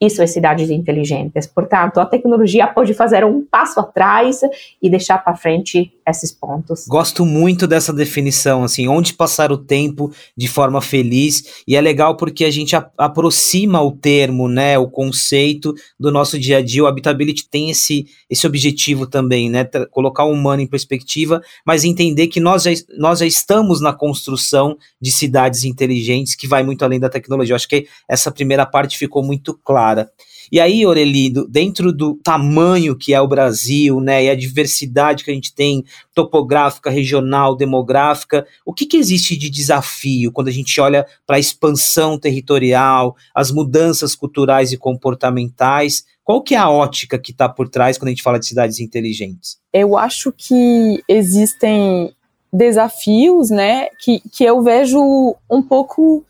Isso 0.00 0.22
é 0.22 0.26
cidades 0.26 0.70
inteligentes. 0.70 1.46
Portanto, 1.46 1.98
a 1.98 2.06
tecnologia 2.06 2.66
pode 2.66 2.94
fazer 2.94 3.24
um 3.24 3.44
passo 3.44 3.80
atrás 3.80 4.40
e 4.80 4.88
deixar 4.88 5.18
para 5.18 5.34
frente 5.34 5.92
esses 6.10 6.30
pontos. 6.30 6.86
Gosto 6.86 7.24
muito 7.24 7.66
dessa 7.66 7.92
definição, 7.92 8.62
assim, 8.62 8.86
onde 8.86 9.14
passar 9.14 9.50
o 9.50 9.58
tempo 9.58 10.12
de 10.36 10.46
forma 10.46 10.80
feliz. 10.80 11.62
E 11.66 11.74
é 11.74 11.80
legal 11.80 12.16
porque 12.16 12.44
a 12.44 12.50
gente 12.50 12.76
a, 12.76 12.88
aproxima 12.98 13.82
o 13.82 13.92
termo, 13.92 14.48
né, 14.48 14.78
o 14.78 14.88
conceito 14.88 15.74
do 15.98 16.12
nosso 16.12 16.38
dia 16.38 16.58
a 16.58 16.62
dia. 16.62 16.84
O 16.84 16.86
Habitability 16.86 17.48
tem 17.50 17.70
esse, 17.70 18.06
esse 18.28 18.46
objetivo 18.46 19.06
também, 19.06 19.50
né, 19.50 19.64
colocar 19.90 20.24
o 20.24 20.32
humano 20.32 20.62
em 20.62 20.66
perspectiva, 20.66 21.40
mas 21.66 21.84
entender 21.84 22.28
que 22.28 22.40
nós 22.40 22.62
já, 22.62 22.70
nós 22.96 23.20
já 23.20 23.26
estamos 23.26 23.80
na 23.80 23.92
construção 23.92 24.76
de 25.00 25.10
cidades 25.10 25.64
inteligentes 25.64 26.34
que 26.34 26.46
vai 26.46 26.62
muito 26.62 26.84
além 26.84 27.00
da 27.00 27.08
tecnologia. 27.08 27.52
Eu 27.52 27.56
acho 27.56 27.68
que 27.68 27.86
essa 28.08 28.30
primeira 28.30 28.66
parte 28.66 28.98
ficou 28.98 29.22
muito 29.22 29.54
clara 29.54 29.88
clara. 29.88 30.10
E 30.50 30.60
aí, 30.60 30.86
Orelido, 30.86 31.46
dentro 31.48 31.92
do 31.92 32.14
tamanho 32.14 32.96
que 32.96 33.12
é 33.12 33.20
o 33.20 33.28
Brasil, 33.28 34.00
né, 34.00 34.24
e 34.24 34.30
a 34.30 34.34
diversidade 34.34 35.24
que 35.24 35.30
a 35.30 35.34
gente 35.34 35.54
tem, 35.54 35.84
topográfica, 36.14 36.90
regional, 36.90 37.54
demográfica, 37.54 38.46
o 38.64 38.72
que, 38.72 38.86
que 38.86 38.96
existe 38.96 39.36
de 39.36 39.50
desafio 39.50 40.32
quando 40.32 40.48
a 40.48 40.52
gente 40.52 40.80
olha 40.80 41.06
para 41.26 41.36
a 41.36 41.40
expansão 41.40 42.18
territorial, 42.18 43.16
as 43.34 43.50
mudanças 43.50 44.14
culturais 44.14 44.72
e 44.72 44.76
comportamentais? 44.76 46.04
Qual 46.24 46.42
que 46.42 46.54
é 46.54 46.58
a 46.58 46.70
ótica 46.70 47.18
que 47.18 47.30
está 47.30 47.48
por 47.48 47.68
trás 47.68 47.96
quando 47.96 48.08
a 48.08 48.10
gente 48.10 48.22
fala 48.22 48.38
de 48.38 48.46
cidades 48.46 48.80
inteligentes? 48.80 49.58
Eu 49.72 49.96
acho 49.96 50.32
que 50.32 51.02
existem 51.08 52.12
desafios, 52.52 53.50
né, 53.50 53.88
que, 54.00 54.20
que 54.32 54.44
eu 54.44 54.62
vejo 54.62 55.36
um 55.50 55.62
pouco 55.62 56.24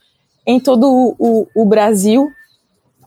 em 0.47 0.59
todo 0.59 1.15
o, 1.19 1.47
o 1.55 1.65
Brasil, 1.65 2.29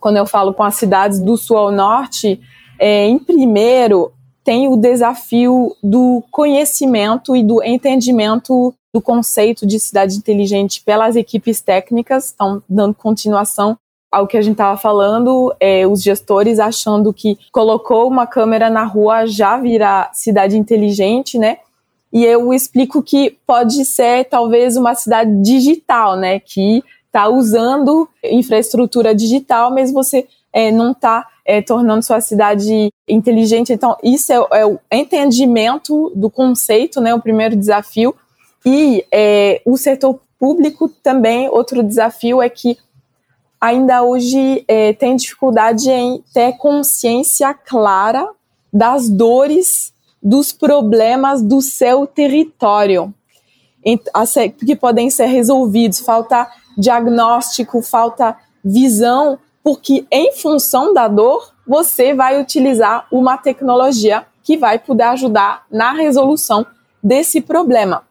quando 0.01 0.17
eu 0.17 0.25
falo 0.25 0.53
com 0.53 0.63
as 0.63 0.75
cidades 0.75 1.19
do 1.21 1.37
sul 1.37 1.55
ao 1.55 1.71
norte, 1.71 2.41
é, 2.79 3.07
em 3.07 3.19
primeiro 3.19 4.11
tem 4.43 4.67
o 4.67 4.75
desafio 4.75 5.75
do 5.83 6.23
conhecimento 6.31 7.35
e 7.35 7.43
do 7.43 7.63
entendimento 7.63 8.73
do 8.93 8.99
conceito 8.99 9.65
de 9.65 9.79
cidade 9.79 10.17
inteligente 10.17 10.81
pelas 10.83 11.15
equipes 11.15 11.61
técnicas, 11.61 12.25
estão 12.25 12.61
dando 12.67 12.93
continuação 12.95 13.77
ao 14.11 14.27
que 14.27 14.35
a 14.35 14.41
gente 14.41 14.53
estava 14.53 14.77
falando, 14.77 15.55
é, 15.57 15.87
os 15.87 16.03
gestores 16.03 16.59
achando 16.59 17.13
que 17.13 17.37
colocou 17.51 18.09
uma 18.09 18.27
câmera 18.27 18.69
na 18.69 18.83
rua 18.83 19.25
já 19.25 19.57
virá 19.57 20.09
cidade 20.13 20.57
inteligente, 20.57 21.37
né? 21.37 21.59
E 22.11 22.25
eu 22.25 22.53
explico 22.53 23.01
que 23.01 23.37
pode 23.47 23.85
ser 23.85 24.25
talvez 24.25 24.75
uma 24.75 24.95
cidade 24.95 25.31
digital, 25.41 26.17
né? 26.17 26.41
Que 26.41 26.83
está 27.11 27.27
usando 27.27 28.07
infraestrutura 28.23 29.13
digital, 29.13 29.69
mas 29.69 29.91
você 29.91 30.25
é, 30.53 30.71
não 30.71 30.91
está 30.91 31.27
é, 31.45 31.61
tornando 31.61 32.01
sua 32.01 32.21
cidade 32.21 32.89
inteligente. 33.07 33.73
Então, 33.73 33.97
isso 34.01 34.31
é, 34.31 34.61
é, 34.61 34.65
o 34.65 34.79
entendimento 34.89 36.11
do 36.15 36.29
conceito, 36.29 37.01
né, 37.01 37.13
o 37.13 37.21
primeiro 37.21 37.55
desafio. 37.55 38.15
E 38.65 39.05
é, 39.11 39.61
o 39.65 39.75
setor 39.75 40.21
público 40.39 40.87
também, 40.87 41.49
outro 41.49 41.83
desafio 41.83 42.41
é 42.41 42.49
que 42.49 42.77
ainda 43.59 44.03
hoje 44.03 44.63
é, 44.67 44.93
tem 44.93 45.15
dificuldade 45.15 45.89
em 45.89 46.23
ter 46.33 46.53
consciência 46.53 47.53
clara 47.53 48.27
das 48.71 49.09
dores, 49.09 49.93
dos 50.23 50.51
problemas 50.51 51.41
do 51.41 51.61
seu 51.61 52.07
território, 52.07 53.13
que 54.65 54.75
podem 54.75 55.09
ser 55.09 55.25
resolvidos. 55.25 55.99
Falta 55.99 56.47
diagnóstico, 56.77 57.81
falta 57.81 58.37
visão, 58.63 59.39
porque 59.63 60.05
em 60.11 60.33
função 60.33 60.93
da 60.93 61.07
dor, 61.07 61.53
você 61.67 62.13
vai 62.13 62.39
utilizar 62.41 63.07
uma 63.11 63.37
tecnologia 63.37 64.25
que 64.43 64.57
vai 64.57 64.79
poder 64.79 65.03
ajudar 65.03 65.65
na 65.71 65.93
resolução 65.93 66.65
desse 67.03 67.41
problema. 67.41 68.03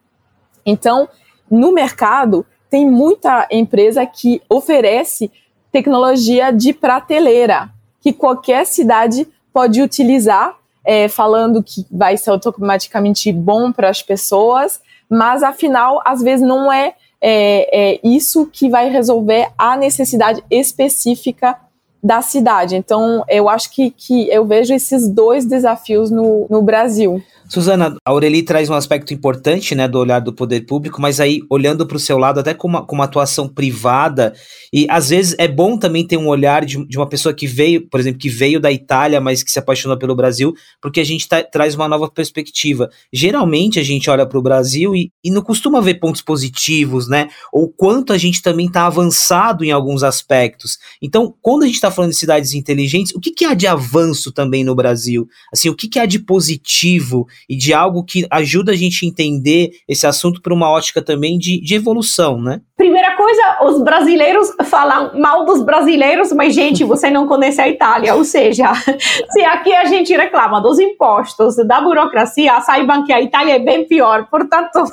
Então, 0.65 1.09
no 1.51 1.73
mercado, 1.73 2.47
tem 2.69 2.89
muita 2.89 3.49
empresa 3.51 4.07
que 4.07 4.41
oferece 4.49 5.31
tecnologia 5.73 6.53
de 6.53 6.73
prateleira, 6.73 7.71
que 8.01 8.13
qualquer 8.13 8.65
cidade 8.67 9.27
pode 9.53 9.83
utilizar, 9.83 10.57
é, 10.85 11.09
falando 11.09 11.63
que 11.63 11.85
vai 11.91 12.17
ser 12.17 12.31
automaticamente 12.31 13.33
bom 13.33 13.73
para 13.73 13.91
as 13.91 14.03
pessoas, 14.03 14.81
mas 15.09 15.43
afinal, 15.43 16.01
às 16.05 16.23
vezes 16.23 16.47
não 16.47 16.73
é 16.73 16.95
é, 17.21 17.93
é 17.93 18.01
isso 18.03 18.47
que 18.47 18.69
vai 18.69 18.89
resolver 18.89 19.49
a 19.57 19.77
necessidade 19.77 20.43
específica 20.51 21.57
da 22.03 22.23
cidade. 22.23 22.77
Então, 22.77 23.25
eu 23.29 23.49
acho 23.49 23.71
que, 23.71 23.91
que 23.91 24.29
eu 24.31 24.45
vejo 24.47 24.73
esses 24.73 25.07
dois 25.07 25.45
desafios 25.45 26.11
no, 26.11 26.47
no 26.49 26.63
Brasil. 26.63 27.23
Suzana, 27.51 27.97
a 28.05 28.11
Aureli 28.11 28.45
traz 28.45 28.71
um 28.71 28.75
aspecto 28.75 29.13
importante, 29.13 29.75
né, 29.75 29.89
do 29.89 29.99
olhar 29.99 30.21
do 30.21 30.33
poder 30.33 30.61
público, 30.61 31.03
mas 31.03 31.19
aí, 31.19 31.41
olhando 31.51 31.85
para 31.85 31.97
o 31.97 32.01
seu 32.01 32.17
lado, 32.17 32.39
até 32.39 32.55
com 32.55 32.69
uma, 32.69 32.87
com 32.87 32.95
uma 32.95 33.07
atuação 33.07 33.49
privada, 33.49 34.33
e 34.73 34.87
às 34.89 35.09
vezes 35.09 35.35
é 35.37 35.49
bom 35.49 35.77
também 35.77 36.07
ter 36.07 36.17
um 36.17 36.29
olhar 36.29 36.65
de, 36.65 36.87
de 36.87 36.97
uma 36.97 37.09
pessoa 37.09 37.35
que 37.35 37.49
veio, 37.49 37.89
por 37.89 37.99
exemplo, 37.99 38.21
que 38.21 38.29
veio 38.29 38.61
da 38.61 38.71
Itália, 38.71 39.21
mas 39.21 39.43
que 39.43 39.51
se 39.51 39.59
apaixonou 39.59 39.99
pelo 39.99 40.15
Brasil, 40.15 40.55
porque 40.81 41.01
a 41.01 41.05
gente 41.05 41.27
tá, 41.27 41.43
traz 41.43 41.75
uma 41.75 41.89
nova 41.89 42.09
perspectiva. 42.09 42.89
Geralmente 43.13 43.81
a 43.81 43.83
gente 43.83 44.09
olha 44.09 44.25
para 44.25 44.39
o 44.39 44.43
Brasil 44.43 44.95
e, 44.95 45.11
e 45.25 45.29
não 45.29 45.43
costuma 45.43 45.81
ver 45.81 45.95
pontos 45.95 46.23
positivos, 46.23 47.09
né, 47.09 47.31
ou 47.53 47.69
quanto 47.69 48.13
a 48.13 48.19
gente 48.19 48.43
também 48.43 48.67
está 48.67 48.87
avançado 48.87 49.65
em 49.65 49.73
alguns 49.73 50.05
aspectos. 50.05 50.79
Então, 51.03 51.35
quando 51.43 51.65
a 51.65 51.67
gente 51.67 51.75
está 51.75 51.91
falando 51.91 52.13
de 52.13 52.17
cidades 52.17 52.55
inteligentes, 52.55 53.13
o 53.13 53.19
que, 53.19 53.33
que 53.33 53.45
há 53.45 53.55
de 53.55 53.67
avanço 53.67 54.31
também 54.31 54.63
no 54.63 54.77
Brasil? 54.77 55.27
Assim, 55.53 55.69
o 55.69 55.75
que, 55.75 55.89
que 55.89 55.99
há 55.99 56.07
de 56.07 56.21
positivo? 56.21 57.27
E 57.49 57.57
de 57.57 57.73
algo 57.73 58.05
que 58.05 58.27
ajuda 58.31 58.73
a 58.73 58.77
gente 58.77 59.05
a 59.05 59.09
entender 59.09 59.71
esse 59.89 60.07
assunto 60.07 60.41
por 60.41 60.53
uma 60.53 60.71
ótica 60.71 61.03
também 61.03 61.39
de, 61.39 61.61
de 61.61 61.75
evolução, 61.75 62.41
né? 62.41 62.61
Primeira 62.77 63.17
coisa, 63.17 63.59
os 63.63 63.83
brasileiros 63.83 64.49
falam 64.65 65.19
mal 65.19 65.45
dos 65.45 65.63
brasileiros, 65.63 66.33
mas, 66.33 66.55
gente, 66.55 66.85
você 66.85 67.11
não 67.11 67.27
conhece 67.27 67.61
a 67.61 67.69
Itália. 67.69 68.15
Ou 68.15 68.25
seja, 68.25 68.73
se 69.31 69.41
aqui 69.43 69.73
a 69.75 69.85
gente 69.85 70.17
reclama 70.17 70.61
dos 70.61 70.79
impostos, 70.79 71.57
da 71.67 71.81
burocracia, 71.81 72.61
saibam 72.61 73.05
que 73.05 73.13
a 73.13 73.21
Itália 73.21 73.57
é 73.57 73.59
bem 73.59 73.87
pior. 73.87 74.29
Portanto, 74.31 74.85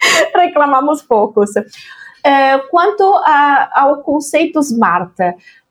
reclamamos 0.34 1.02
poucos. 1.02 1.50
É, 2.24 2.58
quanto 2.70 3.04
a, 3.24 3.82
ao 3.82 4.02
conceito 4.02 4.58
smart, 4.60 5.14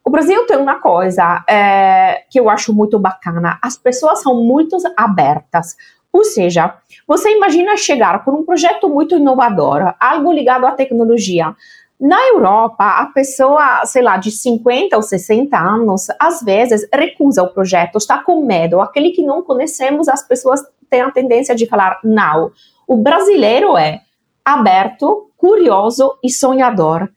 o 0.05 0.09
Brasil 0.11 0.45
tem 0.45 0.57
uma 0.57 0.79
coisa 0.79 1.43
é, 1.49 2.23
que 2.29 2.39
eu 2.39 2.47
acho 2.47 2.71
muito 2.71 2.99
bacana: 2.99 3.57
as 3.61 3.75
pessoas 3.75 4.21
são 4.21 4.35
muito 4.43 4.77
abertas. 4.95 5.75
Ou 6.13 6.23
seja, 6.23 6.75
você 7.07 7.35
imagina 7.35 7.75
chegar 7.75 8.23
com 8.23 8.31
um 8.31 8.45
projeto 8.45 8.87
muito 8.87 9.15
inovador, 9.15 9.93
algo 9.99 10.31
ligado 10.31 10.65
à 10.65 10.71
tecnologia. 10.71 11.53
Na 11.99 12.21
Europa, 12.27 12.85
a 12.85 13.05
pessoa, 13.07 13.85
sei 13.85 14.01
lá, 14.01 14.17
de 14.17 14.29
50 14.29 14.95
ou 14.95 15.01
60 15.01 15.57
anos, 15.57 16.07
às 16.19 16.41
vezes 16.41 16.87
recusa 16.93 17.41
o 17.41 17.47
projeto, 17.47 17.97
está 17.97 18.21
com 18.21 18.45
medo. 18.45 18.81
Aquele 18.81 19.09
que 19.09 19.23
não 19.23 19.41
conhecemos, 19.41 20.07
as 20.07 20.25
pessoas 20.25 20.61
têm 20.89 21.01
a 21.01 21.11
tendência 21.11 21.55
de 21.55 21.65
falar 21.65 21.99
não. 22.03 22.51
O 22.87 22.95
brasileiro 22.95 23.77
é 23.77 24.01
aberto, 24.43 25.31
curioso 25.35 26.17
e 26.23 26.29
sonhador. 26.29 27.09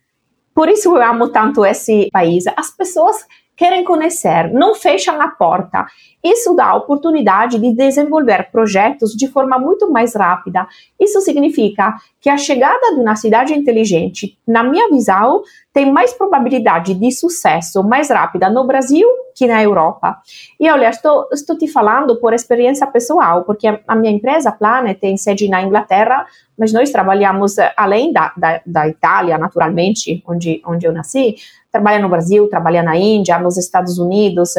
Por 0.59 0.69
isso 0.69 0.88
eu 0.88 1.00
amo 1.00 1.29
tanto 1.29 1.65
esse 1.65 2.09
país. 2.12 2.43
As 2.57 2.69
pessoas 2.69 3.25
querem 3.57 3.85
conhecer, 3.85 4.53
não 4.53 4.75
fecham 4.75 5.21
a 5.21 5.29
porta. 5.29 5.87
Isso 6.23 6.55
dá 6.55 6.67
a 6.67 6.77
oportunidade 6.77 7.59
de 7.59 7.73
desenvolver 7.73 8.51
projetos 8.51 9.13
de 9.13 9.29
forma 9.29 9.59
muito 9.59 9.91
mais 9.91 10.15
rápida. 10.15 10.67
Isso 11.01 11.21
significa 11.21 11.95
que 12.21 12.29
a 12.29 12.37
chegada 12.37 12.95
de 12.95 13.01
uma 13.01 13.15
cidade 13.15 13.55
inteligente, 13.55 14.37
na 14.47 14.63
minha 14.65 14.89
visão, 14.89 15.43
tem 15.73 15.93
mais 15.93 16.13
probabilidade 16.13 16.95
de 16.95 17.13
sucesso 17.13 17.85
mais 17.85 18.11
rápida 18.11 18.51
no 18.51 18.67
Brasil 18.67 19.07
que 19.39 19.47
na 19.47 19.63
Europa. 19.63 20.19
E 20.59 20.69
olha, 20.69 20.91
estou, 20.91 21.29
estou 21.33 21.57
te 21.57 21.69
falando 21.69 22.17
por 22.17 22.33
experiência 22.33 22.85
pessoal, 22.89 23.45
porque 23.45 23.69
a 23.87 23.95
minha 23.95 24.13
empresa 24.13 24.51
Planet 24.51 24.99
tem 24.99 25.17
sede 25.17 25.49
na 25.49 25.63
Inglaterra, 25.63 26.27
mas 26.59 26.73
nós 26.73 26.91
trabalhamos 26.91 27.54
além 27.76 28.13
da, 28.13 28.33
da, 28.37 28.61
da 28.67 28.89
Itália, 28.89 29.39
naturalmente, 29.39 30.21
onde, 30.26 30.61
onde 30.67 30.85
eu 30.85 30.93
nasci, 30.93 31.37
trabalha 31.71 32.00
no 32.00 32.09
Brasil, 32.09 32.49
trabalha 32.49 32.83
na 32.83 32.97
Índia, 32.97 33.39
nos 33.39 33.57
Estados 33.57 33.99
Unidos, 33.99 34.54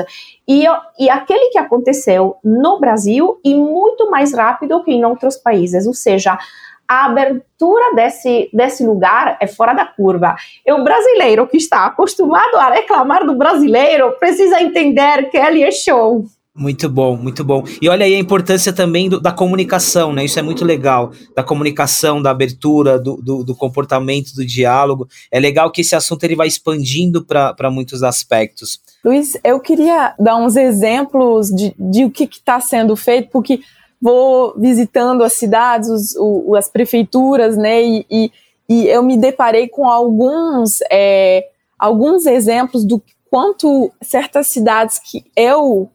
e, 0.50 0.66
e 0.98 1.08
aquele 1.08 1.52
que 1.52 1.60
aconteceu 1.60 2.38
no 2.44 2.80
Brasil 2.80 3.40
e 3.46 3.54
muito 3.54 4.10
mais 4.10 4.34
rápido 4.34 4.84
que 4.84 4.92
em 4.92 5.06
outros 5.06 5.38
países, 5.38 5.86
ou 5.86 5.94
seja, 5.94 6.40
a 6.88 7.06
abertura 7.06 7.94
desse, 7.94 8.50
desse 8.52 8.84
lugar 8.84 9.38
é 9.40 9.46
fora 9.46 9.74
da 9.74 9.86
curva. 9.86 10.36
E 10.66 10.74
o 10.74 10.84
brasileiro 10.84 11.48
que 11.48 11.58
está 11.58 11.86
acostumado 11.86 12.56
a 12.56 12.72
reclamar 12.72 13.24
do 13.28 13.36
brasileiro 13.36 14.14
precisa 14.20 14.60
entender 14.60 15.30
que 15.30 15.38
ele 15.38 15.62
é 15.62 15.72
show. 15.72 16.26
Muito 16.56 16.90
bom, 16.90 17.16
muito 17.16 17.44
bom. 17.44 17.64
E 17.80 17.88
olha 17.88 18.04
aí 18.04 18.16
a 18.16 18.20
importância 18.20 18.74
também 18.74 19.08
do, 19.08 19.22
da 19.22 19.32
comunicação, 19.32 20.12
né? 20.12 20.26
Isso 20.26 20.40
é 20.40 20.42
muito 20.42 20.66
legal. 20.66 21.12
Da 21.36 21.44
comunicação, 21.44 22.20
da 22.20 22.32
abertura, 22.32 22.98
do, 22.98 23.18
do, 23.18 23.44
do 23.44 23.56
comportamento, 23.56 24.34
do 24.34 24.44
diálogo. 24.44 25.08
É 25.32 25.40
legal 25.40 25.72
que 25.72 25.82
esse 25.82 25.96
assunto 25.96 26.24
ele 26.24 26.36
vai 26.36 26.48
expandindo 26.48 27.24
para 27.24 27.70
muitos 27.70 28.02
aspectos. 28.02 28.82
Luiz, 29.04 29.38
eu 29.44 29.60
queria 29.60 30.14
dar 30.20 30.36
uns 30.36 30.56
exemplos 30.56 31.50
de, 31.50 31.74
de 31.78 32.06
o 32.06 32.12
que 32.12 32.26
está 32.26 32.60
sendo 32.60 32.96
feito, 32.96 33.30
porque 33.32 33.62
vou 34.02 34.54
visitando 34.58 35.24
as 35.24 35.34
cidades, 35.34 35.90
os, 35.90 36.16
o, 36.18 36.56
as 36.56 36.70
prefeituras, 36.70 37.58
né? 37.58 37.82
E, 37.82 38.06
e, 38.10 38.32
e, 38.68 38.88
eu 38.88 39.02
me 39.04 39.18
deparei 39.18 39.68
com 39.68 39.88
alguns, 39.88 40.80
é, 40.92 41.48
alguns 41.78 42.26
exemplos 42.26 42.84
do 42.86 43.02
quanto 43.30 43.92
certas 44.02 44.48
cidades 44.48 45.00
que 45.00 45.24
eu 45.36 45.90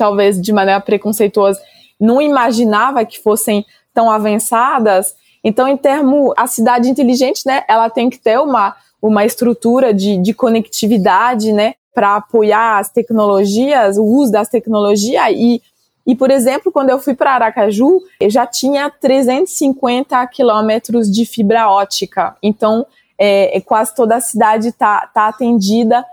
talvez 0.00 0.40
de 0.40 0.50
maneira 0.50 0.80
preconceituosa, 0.80 1.60
não 2.00 2.22
imaginava 2.22 3.04
que 3.04 3.22
fossem 3.22 3.66
tão 3.92 4.10
avançadas. 4.10 5.14
Então, 5.44 5.68
em 5.68 5.76
termo, 5.76 6.32
a 6.38 6.46
cidade 6.46 6.88
inteligente, 6.88 7.42
né, 7.44 7.64
ela 7.68 7.90
tem 7.90 8.08
que 8.08 8.18
ter 8.18 8.38
uma, 8.38 8.74
uma 9.02 9.26
estrutura 9.26 9.92
de, 9.92 10.16
de 10.16 10.32
conectividade, 10.32 11.52
né, 11.52 11.74
para 11.94 12.16
apoiar 12.16 12.78
as 12.78 12.88
tecnologias, 12.88 13.98
o 13.98 14.04
uso 14.04 14.32
das 14.32 14.48
tecnologias 14.48 15.32
e 15.36 15.62
e, 16.06 16.14
por 16.16 16.30
exemplo, 16.30 16.72
quando 16.72 16.90
eu 16.90 16.98
fui 16.98 17.14
para 17.14 17.34
Aracaju, 17.34 18.00
eu 18.18 18.30
já 18.30 18.46
tinha 18.46 18.90
350 18.90 20.26
quilômetros 20.26 21.10
de 21.10 21.24
fibra 21.24 21.70
ótica. 21.70 22.36
Então, 22.42 22.86
é, 23.18 23.56
é 23.56 23.60
quase 23.60 23.94
toda 23.94 24.16
a 24.16 24.20
cidade 24.20 24.68
está 24.68 25.06
tá 25.06 25.28
atendida. 25.28 26.04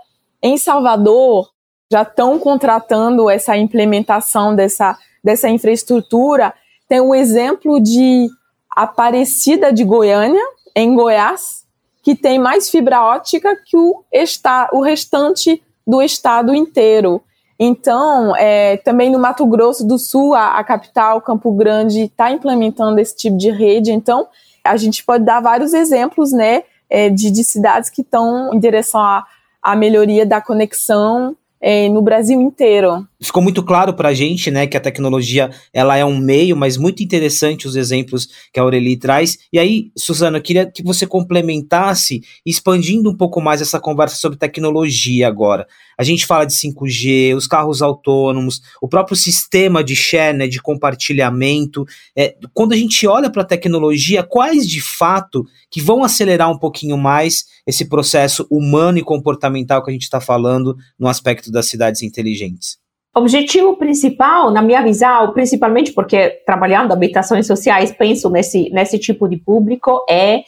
Em 0.42 0.56
Salvador, 0.56 1.50
já 1.90 2.02
estão 2.02 2.38
contratando 2.38 3.30
essa 3.30 3.56
implementação 3.56 4.54
dessa, 4.54 4.96
dessa 5.24 5.48
infraestrutura. 5.48 6.54
Tem 6.86 7.00
o 7.00 7.14
exemplo 7.14 7.80
de 7.80 8.28
Aparecida 8.70 9.72
de 9.72 9.84
Goiânia, 9.84 10.44
em 10.76 10.94
Goiás, 10.94 11.64
que 12.04 12.14
tem 12.14 12.38
mais 12.38 12.70
fibra 12.70 13.02
ótica 13.02 13.56
que 13.66 13.76
o, 13.76 14.04
esta, 14.12 14.68
o 14.72 14.80
restante 14.80 15.60
do 15.88 16.02
estado 16.02 16.54
inteiro. 16.54 17.22
Então, 17.58 18.36
é, 18.36 18.76
também 18.76 19.10
no 19.10 19.18
Mato 19.18 19.46
Grosso 19.46 19.84
do 19.84 19.98
Sul, 19.98 20.34
a, 20.34 20.58
a 20.58 20.62
capital, 20.62 21.22
Campo 21.22 21.50
Grande, 21.52 22.02
está 22.02 22.30
implementando 22.30 23.00
esse 23.00 23.16
tipo 23.16 23.38
de 23.38 23.50
rede. 23.50 23.90
Então, 23.90 24.28
a 24.62 24.76
gente 24.76 25.02
pode 25.02 25.24
dar 25.24 25.40
vários 25.40 25.72
exemplos 25.72 26.30
né, 26.30 26.62
é, 26.90 27.08
de, 27.08 27.30
de 27.30 27.42
cidades 27.42 27.88
que 27.88 28.02
estão 28.02 28.52
em 28.52 28.60
direção 28.60 29.00
à, 29.00 29.26
à 29.62 29.74
melhoria 29.74 30.26
da 30.26 30.40
conexão 30.40 31.34
é, 31.60 31.88
no 31.88 32.02
Brasil 32.02 32.40
inteiro. 32.40 33.06
Ficou 33.20 33.42
muito 33.42 33.64
claro 33.64 33.94
para 33.94 34.10
a 34.10 34.14
gente, 34.14 34.48
né, 34.48 34.64
que 34.64 34.76
a 34.76 34.80
tecnologia 34.80 35.50
ela 35.72 35.96
é 35.96 36.04
um 36.04 36.16
meio, 36.16 36.56
mas 36.56 36.76
muito 36.76 37.02
interessante 37.02 37.66
os 37.66 37.74
exemplos 37.74 38.28
que 38.52 38.60
a 38.60 38.62
Aurelie 38.62 38.96
traz. 38.96 39.36
E 39.52 39.58
aí, 39.58 39.90
Suzana, 39.98 40.38
eu 40.38 40.42
queria 40.42 40.70
que 40.70 40.84
você 40.84 41.04
complementasse, 41.04 42.22
expandindo 42.46 43.10
um 43.10 43.16
pouco 43.16 43.40
mais 43.40 43.60
essa 43.60 43.80
conversa 43.80 44.14
sobre 44.14 44.38
tecnologia 44.38 45.26
agora. 45.26 45.66
A 45.98 46.04
gente 46.04 46.24
fala 46.24 46.44
de 46.44 46.52
5G, 46.54 47.34
os 47.34 47.48
carros 47.48 47.82
autônomos, 47.82 48.60
o 48.80 48.86
próprio 48.86 49.16
sistema 49.16 49.82
de 49.82 49.96
share, 49.96 50.38
né, 50.38 50.46
de 50.46 50.62
compartilhamento. 50.62 51.84
É, 52.16 52.36
quando 52.54 52.72
a 52.72 52.76
gente 52.76 53.04
olha 53.04 53.28
para 53.28 53.42
a 53.42 53.46
tecnologia, 53.46 54.22
quais 54.22 54.64
de 54.64 54.80
fato 54.80 55.44
que 55.68 55.80
vão 55.80 56.04
acelerar 56.04 56.52
um 56.52 56.58
pouquinho 56.58 56.96
mais 56.96 57.46
esse 57.66 57.84
processo 57.88 58.46
humano 58.48 58.96
e 58.96 59.02
comportamental 59.02 59.82
que 59.82 59.90
a 59.90 59.92
gente 59.92 60.04
está 60.04 60.20
falando 60.20 60.76
no 60.96 61.08
aspecto 61.08 61.50
das 61.50 61.66
cidades 61.66 62.02
inteligentes? 62.02 62.78
Objetivo 63.14 63.76
principal, 63.76 64.50
na 64.50 64.62
minha 64.62 64.82
visão, 64.82 65.32
principalmente 65.32 65.92
porque 65.92 66.42
trabalhando 66.46 66.92
habitações 66.92 67.46
sociais, 67.46 67.90
penso 67.90 68.30
nesse, 68.30 68.70
nesse 68.70 68.98
tipo 68.98 69.28
de 69.28 69.36
público, 69.36 70.04
é 70.08 70.42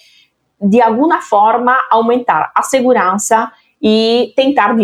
de 0.61 0.81
alguma 0.81 1.23
forma 1.23 1.77
aumentar 1.91 2.53
a 2.55 2.63
segurança 2.63 3.51
e 3.83 4.33
tentar 4.37 4.77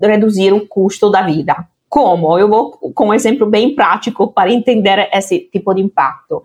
reduzir 0.00 0.52
o 0.52 0.66
custo 0.66 1.08
da 1.08 1.22
vida. 1.22 1.68
Como? 1.88 2.38
Eu 2.38 2.48
vou 2.48 2.72
com 2.94 3.08
um 3.08 3.14
exemplo 3.14 3.46
bem 3.46 3.74
prático 3.74 4.32
para 4.32 4.52
entender 4.52 5.08
esse 5.12 5.40
tipo 5.40 5.72
de 5.72 5.82
impacto. 5.82 6.42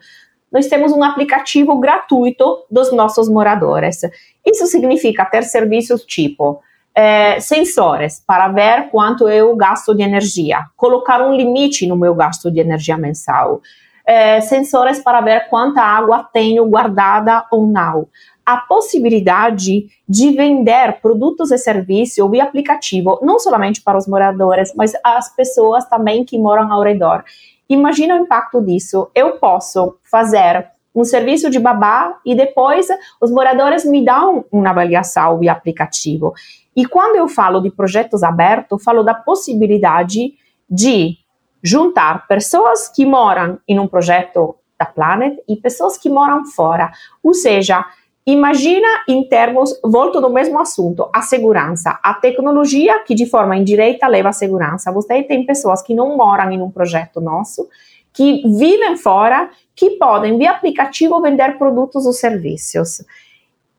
Nós 0.52 0.68
temos 0.68 0.92
um 0.92 1.04
aplicativo 1.04 1.78
gratuito 1.80 2.66
dos 2.70 2.94
nossos 2.94 3.28
moradores. 3.28 4.02
Isso 4.46 4.66
significa 4.68 5.26
ter 5.26 5.44
serviços 5.44 6.06
tipo 6.06 6.62
é, 6.96 7.40
sensores 7.42 8.24
para 8.26 8.48
ver 8.48 8.90
quanto 8.90 9.28
eu 9.28 9.56
gasto 9.56 9.94
de 9.94 10.02
energia, 10.02 10.66
colocar 10.78 11.22
um 11.22 11.36
limite 11.36 11.86
no 11.86 11.98
meu 11.98 12.16
gasto 12.16 12.50
de 12.50 12.60
energia 12.60 12.98
mensal, 12.98 13.62
é, 14.06 14.40
sensores 14.40 15.00
para 15.00 15.20
ver 15.20 15.50
quanta 15.50 15.82
água 15.82 16.24
tenho 16.32 16.66
guardada 16.68 17.44
ou 17.52 17.68
não, 17.68 18.08
a 18.46 18.58
possibilidade 18.58 19.88
de 20.08 20.32
vender 20.32 21.00
produtos 21.02 21.52
e 21.52 21.58
serviços 21.58 22.30
via 22.30 22.44
aplicativo, 22.44 23.20
não 23.22 23.40
somente 23.40 23.82
para 23.82 23.98
os 23.98 24.08
moradores, 24.08 24.72
mas 24.76 24.94
as 25.04 25.36
pessoas 25.36 25.86
também 25.90 26.24
que 26.24 26.38
moram 26.38 26.72
ao 26.72 26.84
redor. 26.84 27.24
Imagina 27.68 28.16
o 28.16 28.20
impacto 28.20 28.62
disso. 28.62 29.10
Eu 29.16 29.38
posso 29.38 29.98
fazer 30.04 30.68
um 30.94 31.04
serviço 31.04 31.50
de 31.50 31.60
babá 31.60 32.20
e 32.24 32.36
depois 32.36 32.88
os 33.20 33.32
moradores 33.32 33.84
me 33.84 34.06
dão 34.06 34.46
uma 34.52 34.70
avaliação 34.70 35.40
via 35.40 35.52
aplicativo. 35.52 36.34
E 36.76 36.86
quando 36.86 37.16
eu 37.16 37.28
falo 37.28 37.60
de 37.62 37.72
projetos 37.72 38.24
abertos, 38.24 38.84
falo 38.84 39.04
da 39.04 39.14
possibilidade 39.14 40.34
de 40.70 41.18
juntar 41.64 42.28
pessoas 42.28 42.90
que 42.90 43.06
moram 43.06 43.60
em 43.68 43.80
um 43.80 43.88
projeto 43.88 44.56
da 44.78 44.86
Planet 44.86 45.38
e 45.48 45.56
pessoas 45.56 45.98
que 45.98 46.10
moram 46.10 46.46
fora. 46.46 46.92
Ou 47.24 47.34
seja, 47.34 47.86
Imagina 48.28 48.88
em 49.08 49.24
termos, 49.28 49.80
volto 49.84 50.20
do 50.20 50.32
mesmo 50.32 50.60
assunto, 50.60 51.08
a 51.14 51.22
segurança. 51.22 52.00
A 52.02 52.12
tecnologia 52.16 53.04
que 53.04 53.14
de 53.14 53.28
forma 53.28 53.56
indireta 53.56 54.08
leva 54.08 54.30
à 54.30 54.34
segurança. 54.34 54.92
Você 54.92 55.22
tem 55.22 55.46
pessoas 55.46 55.84
que 55.84 55.94
não 55.94 56.18
moram 56.18 56.50
em 56.50 56.60
um 56.60 56.72
projeto 56.72 57.22
nosso, 57.22 57.70
que 58.12 58.42
vivem 58.58 58.98
fora, 58.98 59.52
que 59.76 59.92
podem, 59.92 60.40
via 60.40 60.52
aplicativo, 60.52 61.22
vender 61.22 61.56
produtos 61.60 62.08
ou 62.08 62.14
serviços, 62.14 63.04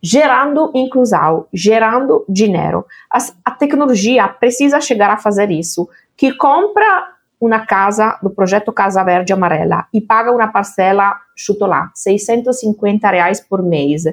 gerando 0.07 0.71
inclusão, 0.73 1.47
gerando 1.53 2.25
dinheiro. 2.29 2.87
As, 3.11 3.37
a 3.45 3.51
tecnologia 3.51 4.29
precisa 4.29 4.81
chegar 4.81 5.11
a 5.11 5.17
fazer 5.17 5.51
isso. 5.51 5.89
Que 6.17 6.33
compra 6.37 7.09
uma 7.41 7.67
casa 7.67 8.17
do 8.23 8.31
projeto 8.31 8.73
Casa 8.73 9.03
Verde 9.03 9.33
Amarela 9.33 9.87
e 9.93 10.01
paga 10.01 10.31
uma 10.31 10.47
parcela, 10.47 11.21
chuto 11.35 11.67
lá, 11.67 11.91
650 11.93 13.11
reais 13.11 13.41
por 13.41 13.61
mês 13.65 14.05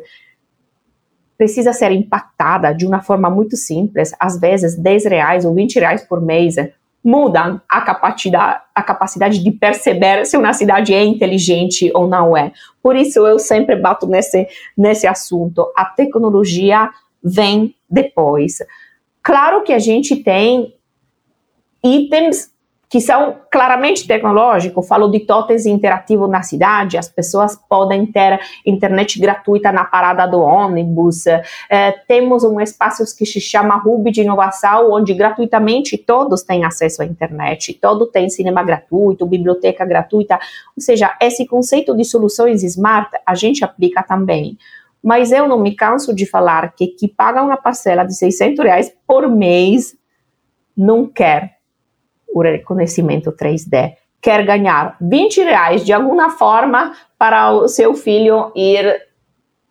precisa 1.38 1.74
ser 1.74 1.92
impactada 1.92 2.74
de 2.74 2.86
uma 2.86 3.02
forma 3.02 3.30
muito 3.30 3.56
simples, 3.56 4.14
às 4.20 4.40
vezes 4.40 4.76
10 4.76 5.06
reais 5.06 5.46
ou 5.46 5.54
20 5.54 5.80
reais 5.80 6.02
por 6.02 6.22
mês, 6.22 6.56
mudam 7.04 7.60
a 7.70 7.82
capacidade, 7.82 8.62
a 8.74 8.82
capacidade 8.82 9.44
de 9.44 9.52
perceber 9.52 10.26
se 10.26 10.38
uma 10.38 10.54
cidade 10.54 10.94
é 10.94 11.04
inteligente 11.04 11.92
ou 11.94 12.08
não 12.08 12.36
é. 12.38 12.52
Por 12.82 12.96
isso 12.96 13.28
eu 13.28 13.38
sempre 13.38 13.76
bato 13.76 14.08
nesse, 14.08 14.48
nesse 14.78 15.06
assunto. 15.06 15.72
A 15.76 15.86
tecnologia 15.86 16.90
vem 17.22 17.76
depois. 17.90 18.60
Claro 19.22 19.64
que 19.64 19.74
a 19.74 19.80
gente 19.80 20.16
tem 20.16 20.74
itens 21.84 22.53
que 22.94 23.02
são 23.02 23.38
claramente 23.50 24.06
tecnológicos. 24.06 24.88
Falo 24.88 25.08
de 25.08 25.22
totens 25.22 25.66
interativos 25.66 26.30
na 26.30 26.44
cidade, 26.44 26.96
as 26.96 27.10
pessoas 27.10 27.60
podem 27.68 28.06
ter 28.06 28.40
internet 28.64 29.20
gratuita 29.20 29.72
na 29.72 29.84
parada 29.84 30.28
do 30.28 30.40
ônibus. 30.40 31.26
É, 31.26 31.92
temos 32.08 32.44
um 32.44 32.62
espaço 32.62 33.04
que 33.18 33.26
se 33.26 33.42
chama 33.42 33.82
Hub 33.84 34.12
de 34.12 34.22
Inovação, 34.22 34.92
onde 34.92 35.12
gratuitamente 35.16 35.98
todos 35.98 36.44
têm 36.44 36.66
acesso 36.66 37.02
à 37.02 37.06
internet, 37.06 37.74
todo 37.74 38.06
tem 38.06 38.30
cinema 38.30 38.62
gratuito, 38.62 39.26
biblioteca 39.26 39.84
gratuita. 39.84 40.36
Ou 40.78 40.84
seja, 40.84 41.18
esse 41.20 41.48
conceito 41.48 41.98
de 41.98 42.06
soluções 42.06 42.62
smart 42.62 43.10
a 43.26 43.34
gente 43.34 43.66
aplica 43.66 44.04
também. 44.04 44.56
Mas 45.04 45.32
eu 45.32 45.48
não 45.48 45.58
me 45.60 45.76
canso 45.76 46.14
de 46.14 46.28
falar 46.28 46.72
que 46.76 46.86
que 46.86 47.08
paga 47.08 47.42
uma 47.42 47.58
parcela 47.58 48.04
de 48.04 48.14
600 48.14 48.64
reais 48.64 48.94
por 49.08 49.28
mês 49.28 49.96
não 50.78 51.08
quer 51.08 51.53
o 52.34 52.42
reconhecimento 52.42 53.32
3D. 53.32 53.94
Quer 54.22 54.46
ganhar 54.46 54.96
20 55.02 55.42
reais 55.42 55.86
de 55.86 55.94
alguma 55.94 56.30
forma 56.32 56.94
para 57.18 57.52
o 57.52 57.68
seu 57.68 57.94
filho 57.94 58.52
ir 58.56 59.02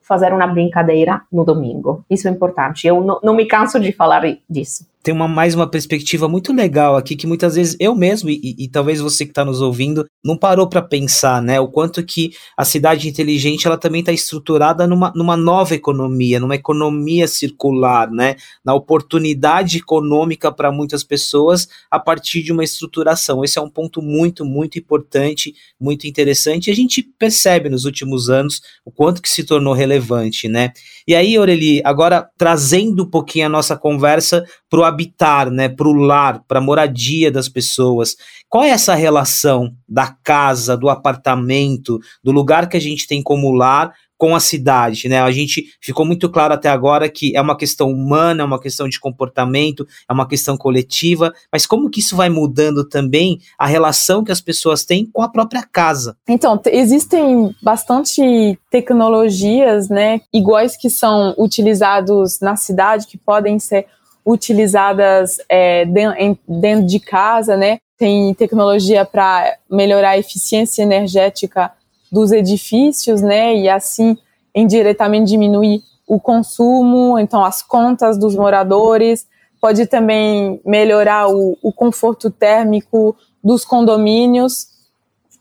fazer 0.00 0.32
uma 0.32 0.46
brincadeira 0.46 1.22
no 1.32 1.44
domingo. 1.44 2.04
Isso 2.10 2.28
é 2.28 2.30
importante. 2.30 2.86
Eu 2.86 3.00
não, 3.00 3.18
não 3.22 3.34
me 3.34 3.46
canso 3.46 3.80
de 3.80 3.92
falar 3.92 4.22
disso 4.48 4.91
tem 5.02 5.12
uma, 5.12 5.26
mais 5.26 5.54
uma 5.54 5.68
perspectiva 5.68 6.28
muito 6.28 6.52
legal 6.52 6.96
aqui 6.96 7.16
que 7.16 7.26
muitas 7.26 7.56
vezes 7.56 7.76
eu 7.80 7.94
mesmo 7.94 8.30
e, 8.30 8.54
e, 8.56 8.68
talvez 8.68 9.00
você 9.00 9.24
que 9.24 9.32
está 9.32 9.44
nos 9.44 9.60
ouvindo 9.60 10.06
não 10.24 10.36
parou 10.36 10.68
para 10.68 10.80
pensar, 10.80 11.42
né? 11.42 11.58
O 11.58 11.66
quanto 11.66 12.04
que 12.04 12.32
a 12.56 12.64
cidade 12.64 13.08
inteligente 13.08 13.66
ela 13.66 13.76
também 13.76 14.00
está 14.00 14.12
estruturada 14.12 14.86
numa, 14.86 15.12
numa 15.16 15.36
nova 15.36 15.74
economia, 15.74 16.38
numa 16.38 16.54
economia 16.54 17.26
circular, 17.26 18.08
né? 18.10 18.36
Na 18.64 18.74
oportunidade 18.74 19.78
econômica 19.78 20.52
para 20.52 20.70
muitas 20.70 21.02
pessoas 21.02 21.66
a 21.90 21.98
partir 21.98 22.42
de 22.42 22.52
uma 22.52 22.62
estruturação. 22.62 23.44
Esse 23.44 23.58
é 23.58 23.62
um 23.62 23.70
ponto 23.70 24.00
muito, 24.00 24.44
muito 24.44 24.78
importante, 24.78 25.52
muito 25.80 26.06
interessante. 26.06 26.68
E 26.68 26.70
a 26.70 26.76
gente 26.76 27.02
percebe 27.02 27.68
nos 27.68 27.84
últimos 27.84 28.30
anos 28.30 28.60
o 28.84 28.92
quanto 28.92 29.20
que 29.20 29.28
se 29.28 29.42
tornou 29.42 29.74
relevante, 29.74 30.48
né? 30.48 30.72
E 31.08 31.14
aí, 31.16 31.34
Aureli, 31.36 31.82
agora 31.84 32.28
trazendo 32.38 33.02
um 33.02 33.10
pouquinho 33.10 33.46
a 33.46 33.48
nossa 33.48 33.76
conversa 33.76 34.44
para 34.70 34.80
o 34.80 34.84
habitar, 34.92 35.50
né, 35.50 35.68
para 35.68 35.88
o 35.88 35.92
lar, 35.92 36.42
para 36.46 36.58
a 36.58 36.62
moradia 36.62 37.30
das 37.30 37.48
pessoas. 37.48 38.16
Qual 38.48 38.62
é 38.62 38.70
essa 38.70 38.94
relação 38.94 39.74
da 39.88 40.14
casa, 40.22 40.76
do 40.76 40.88
apartamento, 40.88 41.98
do 42.22 42.30
lugar 42.30 42.68
que 42.68 42.76
a 42.76 42.80
gente 42.80 43.06
tem 43.06 43.22
como 43.22 43.52
lar 43.52 43.92
com 44.22 44.36
a 44.36 44.40
cidade, 44.40 45.08
né? 45.08 45.20
A 45.20 45.32
gente 45.32 45.64
ficou 45.80 46.06
muito 46.06 46.30
claro 46.30 46.54
até 46.54 46.68
agora 46.68 47.08
que 47.08 47.36
é 47.36 47.40
uma 47.40 47.56
questão 47.56 47.90
humana, 47.90 48.42
é 48.42 48.46
uma 48.46 48.60
questão 48.60 48.88
de 48.88 49.00
comportamento, 49.00 49.84
é 50.08 50.12
uma 50.12 50.28
questão 50.28 50.56
coletiva, 50.56 51.34
mas 51.50 51.66
como 51.66 51.90
que 51.90 51.98
isso 51.98 52.14
vai 52.14 52.28
mudando 52.28 52.88
também 52.88 53.40
a 53.58 53.66
relação 53.66 54.22
que 54.22 54.30
as 54.30 54.40
pessoas 54.40 54.84
têm 54.84 55.04
com 55.12 55.22
a 55.22 55.28
própria 55.28 55.64
casa? 55.64 56.16
Então, 56.28 56.60
existem 56.66 57.52
bastante 57.60 58.56
tecnologias, 58.70 59.88
né, 59.88 60.20
iguais 60.32 60.76
que 60.76 60.88
são 60.88 61.34
utilizados 61.36 62.38
na 62.38 62.54
cidade, 62.54 63.08
que 63.08 63.18
podem 63.18 63.58
ser 63.58 63.86
utilizadas 64.24 65.38
é, 65.48 65.84
dentro 65.84 66.86
de 66.86 67.00
casa, 67.00 67.56
né? 67.56 67.78
Tem 67.98 68.32
tecnologia 68.34 69.04
para 69.04 69.56
melhorar 69.70 70.10
a 70.10 70.18
eficiência 70.18 70.82
energética 70.82 71.72
dos 72.10 72.32
edifícios, 72.32 73.20
né? 73.20 73.56
E 73.56 73.68
assim 73.68 74.16
indiretamente 74.54 75.30
diminuir 75.30 75.82
o 76.06 76.20
consumo, 76.20 77.18
então 77.18 77.44
as 77.44 77.62
contas 77.62 78.18
dos 78.18 78.34
moradores. 78.36 79.26
Pode 79.60 79.86
também 79.86 80.60
melhorar 80.64 81.28
o, 81.28 81.56
o 81.62 81.72
conforto 81.72 82.30
térmico 82.30 83.16
dos 83.42 83.64
condomínios, 83.64 84.66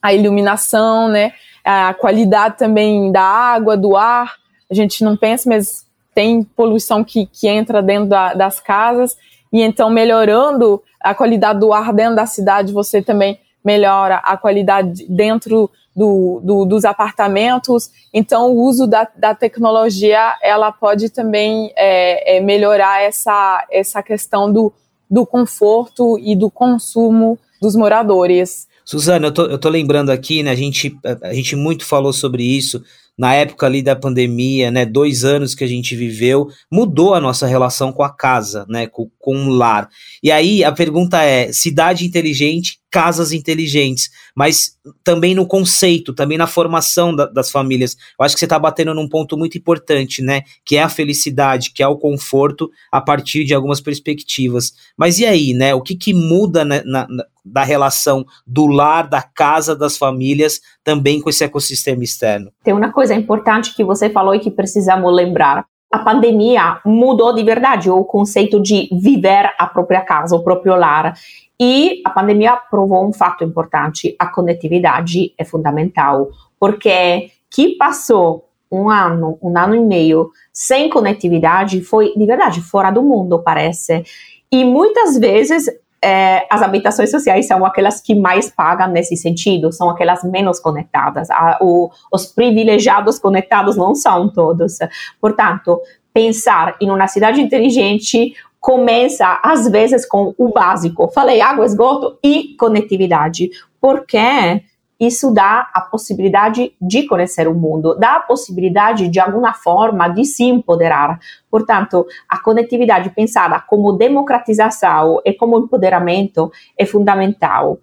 a 0.01 0.13
iluminação, 0.13 1.09
né? 1.09 1.33
A 1.63 1.93
qualidade 1.93 2.57
também 2.57 3.11
da 3.11 3.21
água, 3.21 3.75
do 3.75 3.95
ar. 3.95 4.35
A 4.69 4.73
gente 4.73 5.03
não 5.03 5.17
pensa, 5.17 5.49
mas 5.49 5.85
tem 6.13 6.43
poluição 6.43 7.03
que, 7.03 7.25
que 7.25 7.47
entra 7.47 7.81
dentro 7.81 8.09
da, 8.09 8.33
das 8.33 8.59
casas, 8.59 9.17
e 9.51 9.61
então 9.61 9.89
melhorando 9.89 10.81
a 10.99 11.13
qualidade 11.13 11.59
do 11.59 11.73
ar 11.73 11.93
dentro 11.93 12.15
da 12.15 12.25
cidade, 12.25 12.71
você 12.71 13.01
também 13.01 13.39
melhora 13.63 14.17
a 14.17 14.37
qualidade 14.37 15.05
dentro 15.07 15.69
do, 15.95 16.41
do, 16.43 16.65
dos 16.65 16.85
apartamentos. 16.85 17.89
Então, 18.13 18.51
o 18.51 18.61
uso 18.61 18.87
da, 18.87 19.07
da 19.15 19.35
tecnologia, 19.35 20.37
ela 20.41 20.71
pode 20.71 21.09
também 21.09 21.71
é, 21.75 22.37
é 22.37 22.39
melhorar 22.39 23.03
essa, 23.03 23.65
essa 23.71 24.01
questão 24.01 24.51
do, 24.51 24.73
do 25.09 25.25
conforto 25.25 26.17
e 26.19 26.35
do 26.35 26.49
consumo 26.49 27.37
dos 27.61 27.75
moradores. 27.75 28.67
Suzana, 28.85 29.27
eu 29.27 29.33
tô, 29.33 29.45
eu 29.45 29.57
tô 29.59 29.69
lembrando 29.69 30.09
aqui, 30.09 30.41
né, 30.41 30.51
a 30.51 30.55
gente, 30.55 30.97
a 31.21 31.33
gente 31.33 31.55
muito 31.55 31.85
falou 31.85 32.11
sobre 32.11 32.43
isso 32.43 32.83
na 33.17 33.33
época 33.33 33.65
ali 33.65 33.81
da 33.81 33.95
pandemia, 33.95 34.71
né, 34.71 34.85
dois 34.85 35.23
anos 35.23 35.53
que 35.53 35.63
a 35.63 35.67
gente 35.67 35.95
viveu, 35.95 36.47
mudou 36.71 37.13
a 37.13 37.21
nossa 37.21 37.45
relação 37.45 37.91
com 37.91 38.03
a 38.03 38.09
casa, 38.09 38.65
né, 38.67 38.87
com, 38.87 39.09
com 39.19 39.35
o 39.45 39.49
lar. 39.49 39.89
E 40.23 40.31
aí 40.31 40.63
a 40.63 40.71
pergunta 40.71 41.23
é: 41.23 41.53
cidade 41.53 42.05
inteligente, 42.05 42.80
casas 42.91 43.31
inteligentes, 43.31 44.11
mas 44.35 44.77
também 45.03 45.33
no 45.33 45.47
conceito, 45.47 46.13
também 46.13 46.37
na 46.37 46.45
formação 46.45 47.15
da, 47.15 47.25
das 47.25 47.49
famílias. 47.49 47.95
Eu 48.19 48.25
acho 48.25 48.35
que 48.35 48.39
você 48.39 48.45
está 48.45 48.59
batendo 48.59 48.93
num 48.93 49.07
ponto 49.07 49.37
muito 49.37 49.57
importante, 49.57 50.21
né, 50.21 50.41
que 50.65 50.75
é 50.75 50.83
a 50.83 50.89
felicidade, 50.89 51.71
que 51.71 51.81
é 51.81 51.87
o 51.87 51.97
conforto 51.97 52.69
a 52.91 52.99
partir 52.99 53.45
de 53.45 53.53
algumas 53.53 53.79
perspectivas. 53.79 54.73
Mas 54.97 55.19
e 55.19 55.25
aí, 55.25 55.53
né, 55.53 55.73
o 55.73 55.81
que 55.81 55.95
que 55.95 56.13
muda 56.13 56.65
na, 56.65 56.83
na, 56.83 57.07
da 57.45 57.63
relação 57.63 58.25
do 58.45 58.67
lar, 58.67 59.07
da 59.07 59.21
casa, 59.21 59.75
das 59.75 59.97
famílias, 59.97 60.59
também 60.83 61.21
com 61.21 61.29
esse 61.29 61.43
ecossistema 61.43 62.03
externo? 62.03 62.51
Tem 62.63 62.73
uma 62.73 62.91
coisa 62.91 63.15
importante 63.15 63.73
que 63.73 63.83
você 63.83 64.09
falou 64.09 64.35
e 64.35 64.39
que 64.39 64.51
precisamos 64.51 65.15
lembrar 65.15 65.65
a 65.91 65.99
pandemia 65.99 66.79
mudou 66.85 67.33
de 67.33 67.43
verdade 67.43 67.89
o 67.89 68.03
conceito 68.05 68.61
de 68.61 68.87
viver 68.91 69.53
a 69.57 69.67
própria 69.67 70.01
casa, 70.01 70.35
o 70.35 70.43
próprio 70.43 70.75
lar. 70.75 71.13
E 71.59 72.01
a 72.05 72.09
pandemia 72.09 72.55
provou 72.55 73.05
um 73.05 73.11
fato 73.11 73.43
importante: 73.43 74.15
a 74.17 74.27
conectividade 74.27 75.33
é 75.37 75.43
fundamental, 75.43 76.29
porque 76.59 77.31
que 77.49 77.75
passou 77.75 78.47
um 78.71 78.89
ano, 78.89 79.37
um 79.41 79.57
ano 79.57 79.75
e 79.75 79.81
meio 79.81 80.31
sem 80.53 80.89
conectividade 80.89 81.81
foi 81.81 82.13
de 82.15 82.25
verdade 82.25 82.61
fora 82.61 82.89
do 82.89 83.03
mundo, 83.03 83.39
parece. 83.39 84.03
E 84.49 84.63
muitas 84.63 85.17
vezes 85.17 85.65
é, 86.03 86.47
as 86.49 86.61
habitações 86.61 87.11
sociais 87.11 87.47
são 87.47 87.63
aquelas 87.65 88.01
que 88.01 88.15
mais 88.15 88.49
pagam 88.49 88.87
nesse 88.87 89.15
sentido, 89.15 89.71
são 89.71 89.89
aquelas 89.89 90.23
menos 90.23 90.59
conectadas. 90.59 91.29
A, 91.29 91.59
o, 91.61 91.91
os 92.11 92.25
privilegiados 92.25 93.19
conectados 93.19 93.75
não 93.75 93.93
são 93.93 94.27
todos. 94.27 94.79
Portanto, 95.19 95.79
pensar 96.13 96.75
em 96.81 96.89
uma 96.89 97.07
cidade 97.07 97.39
inteligente 97.39 98.33
começa, 98.59 99.39
às 99.43 99.69
vezes, 99.69 100.05
com 100.05 100.33
o 100.37 100.49
básico. 100.49 101.09
Falei 101.11 101.41
água, 101.41 101.65
esgoto 101.65 102.17
e 102.23 102.55
conectividade. 102.59 103.49
Porque 103.79 104.63
isso 105.01 105.33
dá 105.33 105.67
a 105.73 105.81
possibilidade 105.81 106.73
de 106.79 107.07
conhecer 107.07 107.47
o 107.47 107.55
mundo, 107.55 107.95
dá 107.95 108.17
a 108.17 108.19
possibilidade, 108.19 109.09
de 109.09 109.19
alguma 109.19 109.51
forma, 109.51 110.07
de 110.07 110.23
se 110.23 110.43
empoderar. 110.43 111.19
Portanto, 111.49 112.05
a 112.29 112.37
conectividade 112.39 113.09
pensada 113.09 113.59
como 113.59 113.93
democratização 113.93 115.19
e 115.25 115.33
como 115.33 115.57
empoderamento 115.57 116.51
é 116.77 116.85
fundamental. 116.85 117.79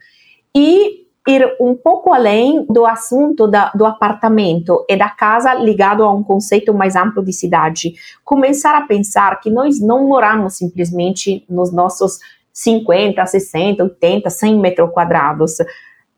E 0.57 1.09
ir 1.27 1.45
um 1.61 1.75
pouco 1.75 2.13
além 2.15 2.65
do 2.67 2.87
assunto 2.87 3.49
da, 3.49 3.71
do 3.75 3.85
apartamento 3.85 4.85
e 4.89 4.97
da 4.97 5.11
casa 5.11 5.53
ligado 5.55 6.05
a 6.05 6.13
um 6.13 6.23
conceito 6.23 6.73
mais 6.73 6.95
amplo 6.95 7.23
de 7.23 7.33
cidade. 7.33 7.95
Começar 8.25 8.77
a 8.77 8.87
pensar 8.87 9.41
que 9.41 9.51
nós 9.51 9.81
não 9.81 10.07
moramos 10.07 10.57
simplesmente 10.57 11.45
nos 11.51 11.73
nossos 11.73 12.19
50, 12.53 13.25
60, 13.25 13.85
80, 13.85 14.31
100 14.31 14.59
metros 14.59 14.91
quadrados. 14.91 15.59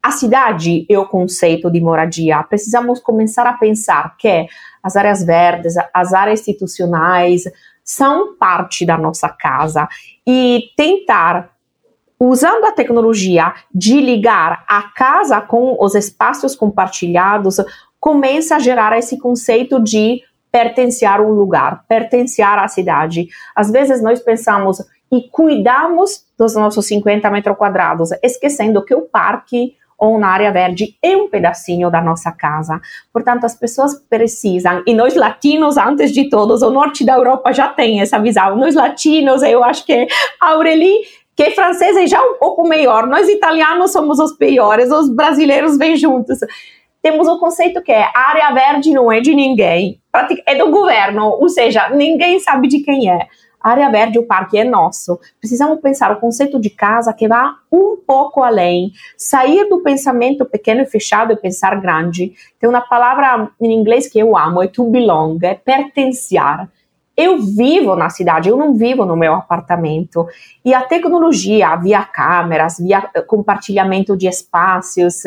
A 0.03 0.11
cidade 0.11 0.87
é 0.89 0.99
o 0.99 1.07
conceito 1.07 1.71
de 1.71 1.81
moradia. 1.81 2.43
Precisamos 2.43 3.01
começar 3.01 3.47
a 3.47 3.53
pensar 3.53 4.17
que 4.17 4.47
as 4.83 4.97
áreas 4.97 5.23
verdes, 5.23 5.75
as 5.93 6.13
áreas 6.13 6.41
institucionais 6.41 7.45
são 7.85 8.37
parte 8.37 8.87
da 8.87 8.97
nossa 8.97 9.29
casa 9.29 9.87
e 10.27 10.71
tentar 10.77 11.51
usando 12.19 12.65
a 12.67 12.73
tecnologia 12.73 13.53
de 13.75 14.01
ligar 14.01 14.65
a 14.69 14.83
casa 14.95 15.41
com 15.41 15.77
os 15.81 15.95
espaços 15.95 16.55
compartilhados, 16.55 17.57
começa 17.99 18.57
a 18.57 18.59
gerar 18.59 18.97
esse 18.99 19.19
conceito 19.19 19.83
de 19.83 20.23
pertencer 20.53 21.09
a 21.09 21.23
um 21.23 21.31
lugar, 21.31 21.85
pertencer 21.89 22.45
à 22.45 22.69
cidade. 22.69 23.29
Às 23.57 23.71
vezes 23.71 24.03
nós 24.03 24.21
pensamos 24.21 24.83
e 25.11 25.29
cuidamos 25.31 26.25
dos 26.39 26.55
nossos 26.55 26.87
50 26.87 27.31
metros 27.31 27.57
quadrados, 27.57 28.11
esquecendo 28.23 28.85
que 28.85 28.95
o 28.95 29.03
parque 29.03 29.75
ou 30.01 30.19
na 30.19 30.29
área 30.29 30.51
verde 30.51 30.97
é 31.03 31.15
um 31.15 31.29
pedacinho 31.29 31.91
da 31.91 32.01
nossa 32.01 32.33
casa. 32.33 32.81
Portanto, 33.13 33.45
as 33.45 33.55
pessoas 33.55 33.95
precisam, 34.09 34.83
e 34.87 34.95
nós 34.95 35.15
latinos, 35.15 35.77
antes 35.77 36.11
de 36.13 36.31
todos, 36.31 36.63
o 36.63 36.71
norte 36.71 37.05
da 37.05 37.13
Europa 37.13 37.53
já 37.53 37.69
tem 37.69 38.01
essa 38.01 38.19
visão. 38.19 38.57
Nós 38.57 38.75
latinos, 38.75 39.43
eu 39.43 39.63
acho 39.63 39.85
que 39.85 40.09
a 40.41 40.55
que 41.37 41.45
é 41.45 41.55
é 42.03 42.07
já 42.07 42.23
um 42.23 42.35
pouco 42.35 42.67
melhor. 42.67 43.07
Nós 43.07 43.29
italianos 43.29 43.93
somos 43.93 44.19
os 44.19 44.33
piores, 44.33 44.91
os 44.91 45.15
brasileiros 45.15 45.79
vêm 45.79 45.97
juntos. 45.97 46.39
Temos 47.03 47.27
o 47.29 47.39
conceito 47.39 47.83
que 47.83 47.93
é 47.93 48.11
área 48.15 48.53
verde 48.53 48.91
não 48.91 49.11
é 49.11 49.21
de 49.21 49.35
ninguém, 49.35 50.01
é 50.47 50.55
do 50.55 50.71
governo, 50.71 51.31
ou 51.41 51.49
seja, 51.49 51.89
ninguém 51.91 52.39
sabe 52.41 52.69
de 52.69 52.81
quem 52.81 53.11
é. 53.11 53.27
Área 53.61 53.91
verde, 53.91 54.19
o 54.19 54.27
parque 54.27 54.59
é 54.59 54.65
nosso. 54.65 55.21
Precisamos 55.39 55.81
pensar 55.81 56.11
o 56.11 56.21
conceito 56.21 56.59
de 56.59 56.71
casa 56.71 57.13
que 57.13 57.29
vá 57.29 57.57
um 57.71 57.97
pouco 57.97 58.43
além, 58.43 58.93
sair 59.17 59.69
do 59.69 59.83
pensamento 59.83 60.45
pequeno 60.45 60.81
e 60.81 60.87
fechado 60.87 61.33
e 61.33 61.37
pensar 61.37 61.81
grande. 61.81 62.33
Tem 62.59 62.69
uma 62.69 62.81
palavra 62.81 63.51
em 63.61 63.73
inglês 63.73 64.09
que 64.09 64.19
eu 64.19 64.37
amo, 64.37 64.63
é 64.63 64.67
to 64.67 64.91
belong, 64.91 65.39
é 65.43 65.55
pertencer. 65.55 66.41
Eu 67.17 67.39
vivo 67.39 67.95
na 67.97 68.09
cidade, 68.09 68.49
eu 68.49 68.57
não 68.57 68.75
vivo 68.75 69.05
no 69.05 69.17
meu 69.17 69.35
apartamento. 69.35 70.27
E 70.65 70.73
a 70.73 70.83
tecnologia, 70.83 71.77
via 71.77 72.03
câmeras, 72.03 72.79
via 72.79 73.03
compartilhamento 73.27 74.17
de 74.17 74.27
espaços, 74.27 75.23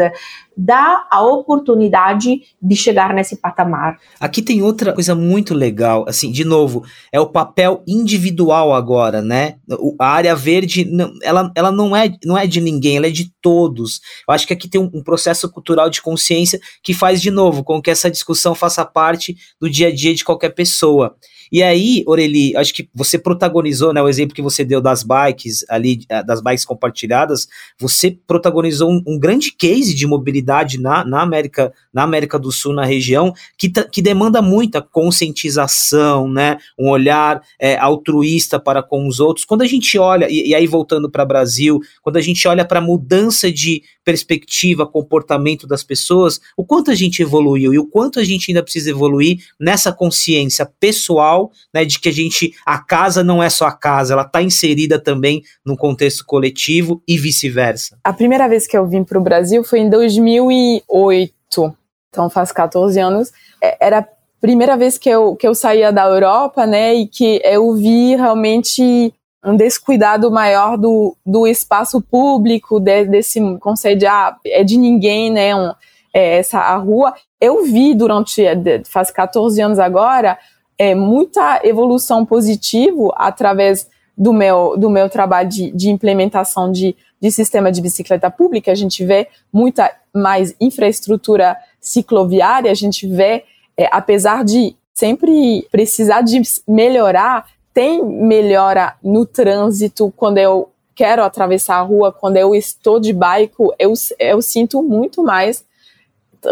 dá 0.56 1.06
a 1.12 1.22
oportunidade 1.22 2.41
de 2.62 2.76
chegar 2.76 3.13
nesse 3.13 3.38
patamar. 3.38 4.00
Aqui 4.19 4.41
tem 4.41 4.62
outra 4.62 4.93
coisa 4.93 5.15
muito 5.15 5.54
legal, 5.54 6.06
assim, 6.08 6.32
de 6.32 6.43
novo, 6.43 6.84
é 7.12 7.19
o 7.19 7.30
papel 7.30 7.84
individual 7.88 8.74
agora, 8.74 9.22
né? 9.22 9.56
A 10.00 10.08
área 10.08 10.36
verde, 10.36 10.89
ela, 11.22 11.52
ela 11.56 11.72
não, 11.72 11.96
é, 11.96 12.12
não 12.24 12.38
é 12.38 12.48
de 12.48 12.62
ninguém, 12.62 12.98
ela 12.98 13.08
é 13.08 13.12
de 13.12 13.32
todos. 13.41 14.00
Eu 14.28 14.34
acho 14.34 14.48
que 14.48 14.54
aqui 14.54 14.69
tem 14.69 14.80
um, 14.80 14.89
um 14.93 15.04
processo 15.04 15.52
cultural 15.52 15.89
de 15.89 16.02
consciência 16.02 16.60
que 16.84 16.93
faz, 16.93 17.22
de 17.22 17.32
novo, 17.32 17.63
com 17.63 17.82
que 17.82 17.91
essa 17.91 18.10
discussão 18.10 18.56
faça 18.56 18.86
parte 18.86 19.36
do 19.60 19.69
dia 19.69 19.88
a 19.88 19.93
dia 19.93 20.13
de 20.13 20.24
qualquer 20.24 20.50
pessoa. 20.50 21.15
E 21.51 21.62
aí, 21.62 22.03
Oreli, 22.08 22.56
acho 22.56 22.73
que 22.73 22.89
você 22.93 23.17
protagonizou, 23.17 23.93
né, 23.93 24.01
o 24.01 24.10
exemplo 24.10 24.36
que 24.36 24.41
você 24.41 24.63
deu 24.63 24.82
das 24.82 25.03
bikes 25.03 25.65
ali, 25.69 26.06
eh, 26.10 26.23
das 26.23 26.41
bikes 26.41 26.65
compartilhadas, 26.65 27.47
você 27.79 28.17
protagonizou 28.27 28.91
um, 28.91 29.01
um 29.08 29.19
grande 29.19 29.51
case 29.51 29.93
de 29.93 30.08
mobilidade 30.08 30.79
na, 30.79 31.06
na, 31.06 31.21
América, 31.21 31.73
na 31.93 32.03
América 32.03 32.39
do 32.39 32.51
Sul, 32.51 32.73
na 32.73 32.86
região, 32.86 33.34
que, 33.58 33.69
que 33.69 34.01
demanda 34.01 34.41
muita 34.41 34.82
conscientização, 34.82 36.29
né, 36.29 36.58
um 36.77 36.89
olhar 36.89 37.41
é, 37.60 37.77
altruísta 37.77 38.60
para 38.60 38.82
com 38.82 39.08
os 39.08 39.19
outros. 39.19 39.45
Quando 39.45 39.62
a 39.62 39.67
gente 39.67 39.97
olha, 39.97 40.27
e, 40.29 40.49
e 40.49 40.56
aí 40.56 40.67
voltando 40.67 41.10
para 41.10 41.23
o 41.23 41.27
Brasil, 41.27 41.79
quando 42.01 42.17
a 42.17 42.21
gente 42.21 42.47
olha 42.47 42.65
para 42.65 42.79
a 42.79 42.82
mudança 42.82 43.51
de 43.51 43.84
perspectiva, 44.04 44.86
comportamento 44.86 45.66
das 45.66 45.84
pessoas, 45.84 46.39
o 46.58 46.66
quanto 46.66 46.92
a 46.92 46.96
gente 46.96 47.22
evoluiu 47.22 47.74
e 47.74 47.80
o 47.80 47.88
quanto 47.88 48.20
a 48.20 48.24
gente 48.24 48.52
ainda 48.52 48.62
precisa 48.63 48.89
evoluir 48.89 49.39
nessa 49.60 49.92
consciência 49.92 50.66
pessoal 50.80 51.52
né, 51.74 51.86
de 51.86 52.00
que 52.00 52.10
a 52.10 52.12
gente, 52.12 52.54
a 52.66 52.78
casa 52.78 53.24
não 53.24 53.42
é 53.42 53.50
só 53.50 53.66
a 53.66 53.72
casa, 53.72 54.13
ela 54.13 54.24
está 54.24 54.42
inserida 54.42 55.00
também 55.00 55.44
no 55.66 55.78
contexto 55.78 56.26
coletivo 56.26 57.02
e 57.08 57.18
vice-versa. 57.18 57.98
A 58.04 58.13
primeira 58.13 58.48
vez 58.48 58.68
que 58.68 58.78
eu 58.78 58.88
vim 58.88 59.04
para 59.04 59.18
o 59.18 59.24
Brasil 59.24 59.63
foi 59.63 59.80
em 59.80 59.89
2008, 59.89 61.76
então 62.10 62.30
faz 62.30 62.52
14 62.52 63.00
anos. 63.00 63.32
É, 63.62 63.88
era 63.88 64.00
a 64.00 64.08
primeira 64.42 64.76
vez 64.76 64.98
que 64.98 65.10
eu, 65.10 65.36
que 65.36 65.48
eu 65.48 65.56
saía 65.56 65.92
da 65.92 66.06
Europa, 66.06 66.66
né, 66.66 66.94
e 66.94 67.08
que 67.08 67.42
eu 67.44 67.74
vi 67.74 68.16
realmente 68.16 69.13
um 69.43 69.56
descuidado 69.56 70.32
maior 70.32 70.77
do, 70.77 71.15
do 71.25 71.45
espaço 71.45 72.01
público, 72.01 72.79
de, 72.79 73.06
desse 73.06 73.39
conceito 73.60 73.99
de, 73.99 74.06
ah, 74.08 74.36
é 74.45 74.63
de 74.63 74.77
ninguém, 74.77 75.32
né, 75.32 75.56
um, 75.56 75.73
é, 76.13 76.38
essa 76.38 76.60
a 76.60 76.77
rua. 76.77 77.13
Eu 77.41 77.63
vi 77.63 77.93
durante, 77.93 78.43
faz 78.86 79.12
14 79.12 79.62
anos 79.62 79.79
agora, 79.79 80.38
é, 80.77 80.95
muita 80.95 81.62
evolução 81.63 82.25
positiva 82.25 83.13
através 83.15 83.88
do 84.17 84.32
meu, 84.32 84.77
do 84.77 84.89
meu 84.89 85.10
trabalho 85.10 85.49
de, 85.49 85.71
de 85.71 85.89
implementação 85.89 86.71
de, 86.71 86.95
de 87.19 87.32
sistema 87.32 87.71
de 87.71 87.82
bicicleta 87.82 88.29
pública. 88.29 88.71
A 88.71 88.75
gente 88.75 89.03
vê 89.03 89.27
muita 89.51 89.91
mais 90.13 90.56
infraestrutura 90.60 91.58
cicloviária, 91.82 92.71
a 92.71 92.75
gente 92.75 93.08
vê, 93.08 93.43
é, 93.75 93.89
apesar 93.91 94.43
de 94.43 94.75
sempre 94.93 95.67
precisar 95.71 96.21
de 96.21 96.41
melhorar, 96.67 97.45
tem 97.74 98.04
melhora 98.04 98.96
no 99.04 99.26
trânsito 99.26 100.14
quando 100.16 100.38
eu 100.38 100.70
quero 100.96 101.24
atravessar 101.24 101.78
a 101.78 101.82
rua, 101.82 102.12
quando 102.12 102.38
eu 102.38 102.54
estou 102.54 103.00
de 103.00 103.12
bike, 103.12 103.56
eu, 103.80 103.94
eu 104.20 104.42
sinto 104.42 104.84
muito 104.84 105.24
mais 105.24 105.66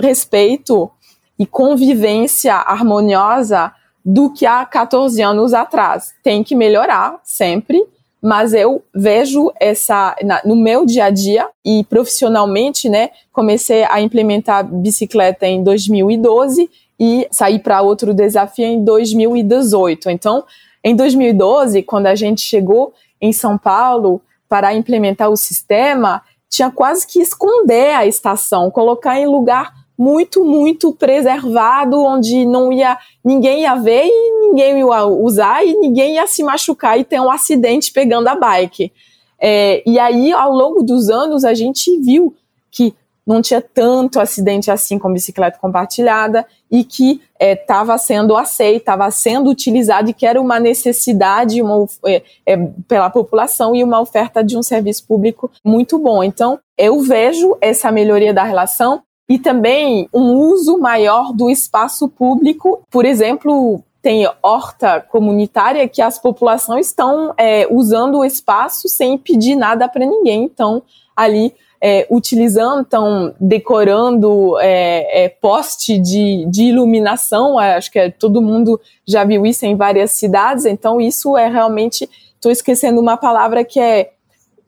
respeito 0.01 0.89
e 1.37 1.45
convivência 1.45 2.55
harmoniosa 2.55 3.71
do 4.03 4.31
que 4.31 4.45
há 4.45 4.65
14 4.65 5.21
anos 5.21 5.53
atrás. 5.53 6.11
Tem 6.23 6.43
que 6.43 6.55
melhorar 6.55 7.19
sempre, 7.23 7.83
mas 8.21 8.53
eu 8.53 8.83
vejo 8.93 9.51
essa 9.59 10.15
na, 10.23 10.41
no 10.43 10.55
meu 10.55 10.85
dia 10.85 11.05
a 11.05 11.09
dia 11.09 11.47
e 11.63 11.83
profissionalmente, 11.83 12.89
né? 12.89 13.11
Comecei 13.31 13.83
a 13.83 14.01
implementar 14.01 14.63
bicicleta 14.63 15.45
em 15.47 15.63
2012 15.63 16.69
e 16.99 17.27
saí 17.31 17.59
para 17.59 17.81
outro 17.81 18.13
desafio 18.13 18.65
em 18.65 18.83
2018. 18.83 20.09
Então, 20.09 20.43
em 20.83 20.95
2012, 20.95 21.83
quando 21.83 22.07
a 22.07 22.15
gente 22.15 22.41
chegou 22.41 22.93
em 23.19 23.31
São 23.31 23.57
Paulo 23.57 24.21
para 24.49 24.73
implementar 24.73 25.29
o 25.29 25.37
sistema, 25.37 26.21
tinha 26.49 26.69
quase 26.69 27.07
que 27.07 27.21
esconder 27.21 27.95
a 27.95 28.05
estação, 28.05 28.69
colocar 28.71 29.19
em 29.19 29.25
lugar 29.25 29.71
muito, 29.97 30.43
muito 30.43 30.91
preservado, 30.93 32.01
onde 32.01 32.45
não 32.45 32.73
ia 32.73 32.97
ninguém 33.23 33.61
ia 33.61 33.75
ver 33.75 34.05
e 34.05 34.47
ninguém 34.47 34.79
ia 34.79 35.05
usar 35.05 35.63
e 35.63 35.75
ninguém 35.75 36.15
ia 36.15 36.25
se 36.25 36.43
machucar 36.43 36.99
e 36.99 37.03
ter 37.03 37.21
um 37.21 37.29
acidente 37.29 37.91
pegando 37.91 38.27
a 38.27 38.35
bike. 38.35 38.91
É, 39.39 39.83
e 39.85 39.99
aí, 39.99 40.31
ao 40.33 40.51
longo 40.51 40.81
dos 40.83 41.09
anos, 41.09 41.43
a 41.43 41.53
gente 41.53 41.97
viu 41.99 42.35
que 42.71 42.95
não 43.25 43.41
tinha 43.41 43.61
tanto 43.61 44.19
acidente 44.19 44.71
assim 44.71 44.97
com 44.97 45.13
bicicleta 45.13 45.59
compartilhada 45.59 46.45
e 46.69 46.83
que 46.83 47.21
estava 47.39 47.93
é, 47.93 47.97
sendo 47.97 48.35
aceita, 48.35 48.77
estava 48.77 49.11
sendo 49.11 49.49
utilizado 49.49 50.09
e 50.09 50.13
que 50.13 50.25
era 50.25 50.41
uma 50.41 50.59
necessidade 50.59 51.61
uma, 51.61 51.85
é, 52.05 52.23
é, 52.45 52.57
pela 52.87 53.09
população 53.09 53.75
e 53.75 53.83
uma 53.83 53.99
oferta 53.99 54.43
de 54.43 54.57
um 54.57 54.63
serviço 54.63 55.05
público 55.05 55.51
muito 55.63 55.99
bom. 55.99 56.23
Então, 56.23 56.59
eu 56.77 56.99
vejo 57.01 57.55
essa 57.61 57.91
melhoria 57.91 58.33
da 58.33 58.43
relação 58.43 59.03
e 59.29 59.37
também 59.39 60.09
um 60.13 60.33
uso 60.33 60.77
maior 60.77 61.31
do 61.31 61.49
espaço 61.49 62.09
público, 62.09 62.83
por 62.89 63.05
exemplo, 63.05 63.83
tem 64.01 64.27
horta 64.41 64.99
comunitária 64.99 65.87
que 65.87 66.01
as 66.01 66.17
populações 66.17 66.87
estão 66.87 67.33
é, 67.37 67.67
usando 67.69 68.17
o 68.17 68.25
espaço 68.25 68.89
sem 68.89 69.17
pedir 69.17 69.55
nada 69.55 69.87
para 69.87 70.05
ninguém. 70.05 70.43
Então, 70.43 70.81
ali 71.15 71.53
é, 71.81 72.05
utilizando, 72.11 72.81
estão 72.81 73.33
decorando 73.39 74.59
é, 74.59 75.25
é, 75.25 75.29
poste 75.29 75.97
de, 75.97 76.45
de 76.45 76.65
iluminação. 76.65 77.59
É, 77.59 77.75
acho 77.75 77.91
que 77.91 77.97
é, 77.97 78.11
todo 78.11 78.41
mundo 78.41 78.79
já 79.05 79.23
viu 79.23 79.45
isso 79.45 79.65
em 79.65 79.75
várias 79.75 80.11
cidades. 80.11 80.65
Então, 80.65 81.01
isso 81.01 81.35
é 81.35 81.47
realmente. 81.47 82.07
Estou 82.35 82.51
esquecendo 82.51 83.01
uma 83.01 83.17
palavra 83.17 83.63
que 83.63 83.79
é 83.79 84.11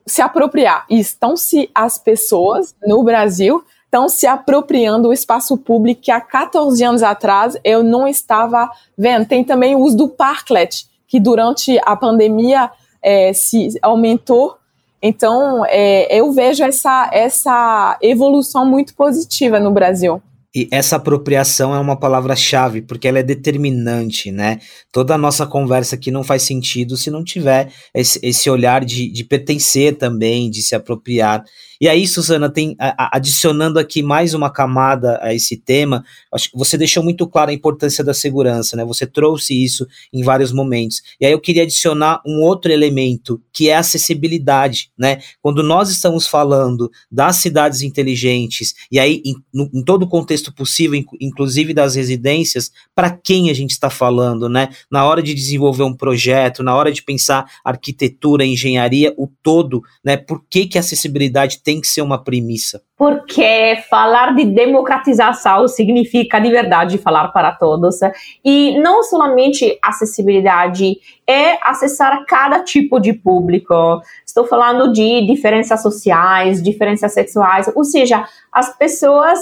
se 0.06 0.22
apropriar. 0.22 0.86
Estão-se 0.90 1.70
as 1.74 1.98
pessoas 1.98 2.76
no 2.86 3.04
Brasil 3.04 3.64
estão 3.86 4.10
se 4.10 4.26
apropriando 4.26 5.10
do 5.10 5.14
espaço 5.14 5.56
público 5.56 6.02
que 6.02 6.12
há 6.12 6.20
14 6.20 6.84
anos 6.84 7.04
atrás 7.04 7.56
eu 7.64 7.84
não 7.84 8.08
estava 8.08 8.70
vendo. 8.98 9.28
Tem 9.28 9.44
também 9.44 9.76
o 9.76 9.80
uso 9.80 9.96
do 9.96 10.10
parklet, 10.10 10.88
que 11.08 11.20
durante 11.20 11.80
a 11.86 11.96
pandemia 11.96 12.72
é, 13.04 13.32
se 13.34 13.78
aumentou. 13.84 14.58
Então, 15.06 15.66
é, 15.66 16.18
eu 16.18 16.32
vejo 16.32 16.64
essa, 16.64 17.10
essa 17.12 17.98
evolução 18.02 18.66
muito 18.66 18.96
positiva 18.96 19.60
no 19.60 19.70
Brasil. 19.70 20.22
E 20.56 20.68
essa 20.72 20.96
apropriação 20.96 21.76
é 21.76 21.80
uma 21.80 22.00
palavra-chave, 22.00 22.84
porque 22.84 23.08
ela 23.08 23.20
é 23.20 23.24
determinante, 23.24 24.32
né? 24.32 24.60
Toda 24.92 25.16
a 25.16 25.18
nossa 25.18 25.48
conversa 25.48 25.96
aqui 25.96 26.12
não 26.12 26.24
faz 26.24 26.44
sentido 26.44 26.96
se 26.96 27.10
não 27.10 27.24
tiver 27.24 27.70
esse, 27.94 28.20
esse 28.24 28.50
olhar 28.50 28.86
de, 28.86 29.12
de 29.12 29.24
pertencer 29.24 29.98
também, 29.98 30.50
de 30.50 30.62
se 30.62 30.76
apropriar. 30.76 31.44
E 31.80 31.88
aí, 31.88 32.08
Suzana, 32.08 32.50
tem 32.50 32.76
adicionando 32.80 33.80
aqui 33.80 34.02
mais 34.02 34.34
uma 34.34 34.50
camada 34.50 35.20
a 35.22 35.34
esse 35.34 35.58
tema, 35.58 36.04
acho 36.32 36.52
que 36.52 36.58
você 36.58 36.78
deixou 36.78 37.04
muito 37.04 37.28
claro 37.28 37.52
a 37.52 37.54
importância 37.54 38.04
da 38.04 38.14
segurança, 38.14 38.76
né? 38.76 38.86
Você 38.86 39.06
trouxe 39.06 39.54
isso 39.54 39.88
em 40.12 40.24
vários 40.24 40.52
momentos. 40.52 41.02
E 41.20 41.26
aí 41.26 41.32
eu 41.32 41.40
queria 41.40 41.64
adicionar 41.64 42.22
um 42.26 42.42
outro 42.42 42.72
elemento, 42.72 43.42
que 43.52 43.70
é 43.70 43.76
a 43.76 43.80
acessibilidade, 43.80 44.92
né? 44.98 45.20
Quando 45.42 45.64
nós 45.64 45.90
estamos 45.90 46.28
falando 46.28 46.92
das 47.12 47.38
cidades 47.38 47.82
inteligentes, 47.82 48.74
e 48.92 49.00
aí 49.00 49.22
em, 49.26 49.36
no, 49.54 49.70
em 49.74 49.84
todo 49.84 50.04
o 50.04 50.08
contexto 50.08 50.54
possível, 50.54 51.04
inclusive 51.20 51.74
das 51.74 51.96
residências, 51.96 52.72
para 52.96 53.10
quem 53.10 53.50
a 53.50 53.54
gente 53.54 53.72
está 53.72 53.90
falando, 53.90 54.48
né? 54.48 54.70
Na 54.92 55.06
hora 55.06 55.22
de 55.22 55.34
desenvolver 55.34 55.84
um 55.84 55.96
projeto, 55.96 56.64
na 56.64 56.76
hora 56.76 56.92
de 56.92 57.02
pensar 57.02 57.46
arquitetura, 57.64 58.46
engenharia, 58.46 59.14
o 59.18 59.28
todo, 59.42 59.82
né? 60.04 60.18
Por 60.18 60.44
que, 60.50 60.66
que 60.68 60.78
a 60.78 60.82
acessibilidade 60.82 61.63
tem 61.64 61.80
que 61.80 61.88
ser 61.88 62.02
uma 62.02 62.22
premissa? 62.22 62.82
Porque 62.98 63.78
falar 63.90 64.36
de 64.36 64.46
democratização 64.46 65.68
significa 65.68 66.40
de 66.40 66.50
verdade 66.50 66.98
falar 66.98 67.30
para 67.30 67.52
todos. 67.52 68.00
E 68.44 68.78
não 68.80 69.04
somente 69.04 69.78
acessibilidade, 69.82 70.98
é 71.26 71.58
acessar 71.68 72.26
cada 72.26 72.64
tipo 72.64 73.00
de 73.00 73.14
público. 73.14 74.02
Estou 74.26 74.46
falando 74.46 74.92
de 74.92 75.26
diferenças 75.26 75.82
sociais, 75.82 76.62
diferenças 76.62 77.14
sexuais, 77.14 77.72
ou 77.74 77.84
seja, 77.84 78.28
as 78.52 78.76
pessoas 78.78 79.40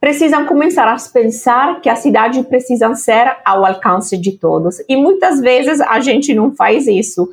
precisam 0.00 0.46
começar 0.46 0.88
a 0.88 0.96
pensar 1.12 1.80
que 1.80 1.88
a 1.88 1.94
cidade 1.94 2.42
precisa 2.44 2.94
ser 2.94 3.36
ao 3.44 3.66
alcance 3.66 4.16
de 4.16 4.32
todos. 4.32 4.82
E 4.88 4.96
muitas 4.96 5.40
vezes 5.40 5.80
a 5.80 6.00
gente 6.00 6.32
não 6.34 6.54
faz 6.54 6.86
isso. 6.86 7.28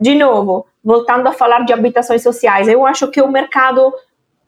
De 0.00 0.14
novo, 0.14 0.66
voltando 0.82 1.26
a 1.26 1.32
falar 1.32 1.64
de 1.64 1.72
habitações 1.72 2.22
sociais, 2.22 2.68
eu 2.68 2.86
acho 2.86 3.08
que 3.08 3.20
é 3.20 3.22
o 3.22 3.30
mercado 3.30 3.92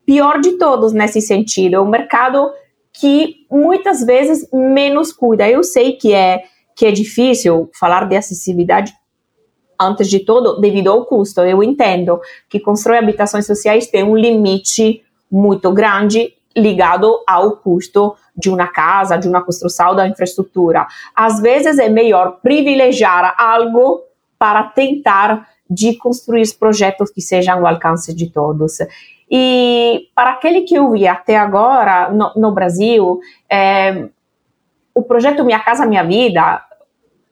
pior 0.05 0.39
de 0.39 0.53
todos 0.53 0.93
nesse 0.93 1.21
sentido, 1.21 1.75
é 1.75 1.79
o 1.79 1.87
mercado 1.87 2.51
que 2.91 3.45
muitas 3.49 4.03
vezes 4.03 4.47
menos 4.51 5.11
cuida. 5.11 5.49
Eu 5.49 5.63
sei 5.63 5.93
que 5.93 6.13
é 6.13 6.43
que 6.75 6.85
é 6.85 6.91
difícil 6.91 7.69
falar 7.79 8.07
de 8.07 8.15
acessibilidade 8.15 8.93
antes 9.79 10.09
de 10.09 10.19
tudo 10.19 10.59
devido 10.59 10.89
ao 10.89 11.05
custo. 11.05 11.41
Eu 11.41 11.63
entendo 11.63 12.19
que 12.49 12.59
construir 12.59 12.97
habitações 12.97 13.45
sociais 13.45 13.87
tem 13.87 14.03
um 14.03 14.15
limite 14.15 15.03
muito 15.31 15.71
grande 15.71 16.33
ligado 16.55 17.19
ao 17.27 17.57
custo 17.57 18.15
de 18.35 18.49
uma 18.49 18.67
casa, 18.67 19.17
de 19.17 19.27
uma 19.27 19.43
construção 19.43 19.95
da 19.95 20.07
infraestrutura. 20.07 20.87
Às 21.15 21.39
vezes 21.41 21.77
é 21.79 21.89
melhor 21.89 22.39
privilegiar 22.41 23.35
algo 23.37 24.01
para 24.37 24.63
tentar 24.63 25.47
de 25.69 25.95
construir 25.97 26.43
projetos 26.57 27.09
que 27.11 27.21
sejam 27.21 27.59
ao 27.59 27.67
alcance 27.67 28.13
de 28.13 28.29
todos. 28.29 28.77
E 29.29 30.09
para 30.15 30.31
aquele 30.31 30.61
que 30.61 30.75
eu 30.75 30.91
vi 30.91 31.07
até 31.07 31.37
agora 31.37 32.11
no, 32.11 32.31
no 32.35 32.51
Brasil, 32.51 33.19
é, 33.49 34.07
o 34.93 35.01
projeto 35.01 35.43
Minha 35.43 35.59
Casa 35.59 35.85
Minha 35.85 36.03
Vida 36.03 36.61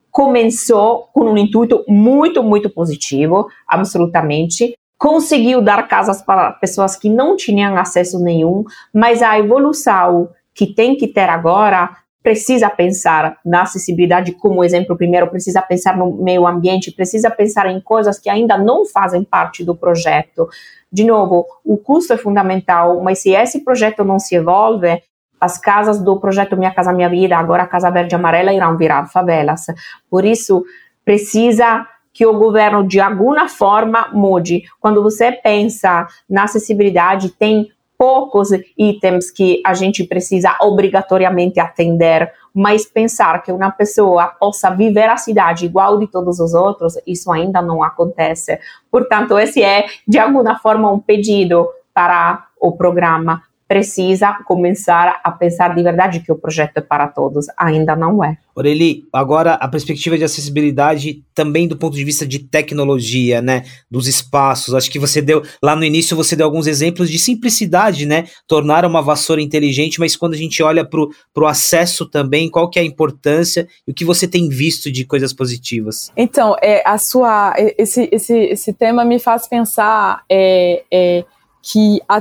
começou 0.09 1.09
com 1.13 1.25
um 1.25 1.37
intuito 1.37 1.85
muito, 1.87 2.43
muito 2.43 2.69
positivo, 2.69 3.47
absolutamente. 3.67 4.75
Conseguiu 4.97 5.61
dar 5.61 5.87
casas 5.87 6.21
para 6.21 6.51
pessoas 6.51 6.95
que 6.95 7.09
não 7.09 7.35
tinham 7.35 7.77
acesso 7.77 8.19
nenhum, 8.19 8.63
mas 8.93 9.21
a 9.21 9.39
evolução 9.39 10.29
que 10.53 10.67
tem 10.67 10.95
que 10.95 11.07
ter 11.07 11.29
agora 11.29 11.95
precisa 12.23 12.69
pensar 12.69 13.37
na 13.43 13.63
acessibilidade 13.63 14.33
como 14.33 14.63
exemplo 14.63 14.95
primeiro, 14.95 15.27
precisa 15.27 15.61
pensar 15.61 15.97
no 15.97 16.11
meio 16.23 16.45
ambiente, 16.45 16.91
precisa 16.91 17.31
pensar 17.31 17.67
em 17.67 17.81
coisas 17.81 18.19
que 18.19 18.29
ainda 18.29 18.57
não 18.57 18.85
fazem 18.85 19.23
parte 19.23 19.63
do 19.63 19.75
projeto. 19.75 20.47
De 20.91 21.03
novo, 21.03 21.45
o 21.65 21.77
custo 21.77 22.13
é 22.13 22.17
fundamental, 22.17 23.01
mas 23.01 23.19
se 23.19 23.31
esse 23.31 23.63
projeto 23.63 24.03
não 24.03 24.19
se 24.19 24.35
evolve, 24.35 25.01
as 25.39 25.57
casas 25.57 25.99
do 25.99 26.19
projeto 26.19 26.55
Minha 26.55 26.73
Casa 26.73 26.93
Minha 26.93 27.09
Vida, 27.09 27.35
agora 27.35 27.63
a 27.63 27.67
Casa 27.67 27.89
Verde 27.89 28.13
e 28.13 28.15
Amarela, 28.15 28.53
irão 28.53 28.77
virar 28.77 29.07
favelas. 29.07 29.65
Por 30.07 30.23
isso, 30.23 30.63
precisa 31.03 31.87
que 32.13 32.25
o 32.25 32.37
governo 32.37 32.85
de 32.87 32.99
alguma 32.99 33.47
forma 33.47 34.09
mude. 34.13 34.63
Quando 34.79 35.01
você 35.01 35.31
pensa 35.31 36.05
na 36.29 36.43
acessibilidade, 36.43 37.29
tem 37.29 37.71
poucos 38.01 38.49
itens 38.75 39.29
que 39.29 39.61
a 39.63 39.75
gente 39.75 40.03
precisa 40.03 40.57
obrigatoriamente 40.59 41.59
atender, 41.59 42.33
mas 42.51 42.83
pensar 42.83 43.43
que 43.43 43.51
uma 43.51 43.69
pessoa 43.69 44.25
possa 44.25 44.71
viver 44.71 45.07
a 45.07 45.17
cidade 45.17 45.67
igual 45.67 45.99
de 45.99 46.07
todos 46.07 46.39
os 46.39 46.55
outros, 46.55 46.95
isso 47.05 47.31
ainda 47.31 47.61
não 47.61 47.83
acontece. 47.83 48.57
Portanto, 48.89 49.37
esse 49.37 49.61
é, 49.61 49.85
de 50.07 50.17
alguma 50.17 50.57
forma, 50.57 50.91
um 50.91 50.97
pedido 50.97 51.69
para 51.93 52.47
o 52.59 52.71
programa 52.71 53.43
precisa 53.71 54.33
começar 54.45 55.21
a 55.23 55.31
pensar 55.31 55.73
de 55.73 55.81
verdade 55.81 56.19
que 56.19 56.29
o 56.29 56.37
projeto 56.37 56.75
é 56.75 56.81
para 56.81 57.07
todos. 57.07 57.45
Ainda 57.57 57.95
não 57.95 58.21
é. 58.21 58.35
Oreli, 58.53 59.05
agora 59.13 59.53
a 59.53 59.65
perspectiva 59.65 60.17
de 60.17 60.25
acessibilidade 60.25 61.23
também 61.33 61.69
do 61.69 61.77
ponto 61.77 61.95
de 61.95 62.03
vista 62.03 62.27
de 62.27 62.39
tecnologia, 62.39 63.41
né? 63.41 63.63
Dos 63.89 64.07
espaços. 64.07 64.75
Acho 64.75 64.91
que 64.91 64.99
você 64.99 65.21
deu, 65.21 65.41
lá 65.63 65.73
no 65.73 65.85
início, 65.85 66.17
você 66.17 66.35
deu 66.35 66.47
alguns 66.47 66.67
exemplos 66.67 67.09
de 67.09 67.17
simplicidade, 67.17 68.05
né? 68.05 68.25
Tornar 68.45 68.83
uma 68.83 69.01
vassoura 69.01 69.41
inteligente, 69.41 70.01
mas 70.01 70.17
quando 70.17 70.33
a 70.33 70.37
gente 70.37 70.61
olha 70.61 70.83
para 70.83 70.99
o 71.41 71.47
acesso 71.47 72.05
também, 72.05 72.49
qual 72.49 72.69
que 72.69 72.77
é 72.77 72.81
a 72.81 72.85
importância 72.85 73.65
e 73.87 73.91
o 73.91 73.93
que 73.93 74.03
você 74.03 74.27
tem 74.27 74.49
visto 74.49 74.91
de 74.91 75.05
coisas 75.05 75.31
positivas? 75.31 76.11
Então, 76.17 76.57
é, 76.61 76.83
a 76.85 76.97
sua, 76.97 77.53
esse, 77.77 78.09
esse, 78.11 78.35
esse 78.35 78.73
tema 78.73 79.05
me 79.05 79.17
faz 79.17 79.47
pensar. 79.47 80.25
É, 80.29 80.83
é, 80.91 81.23
que 81.61 82.01
a 82.07 82.19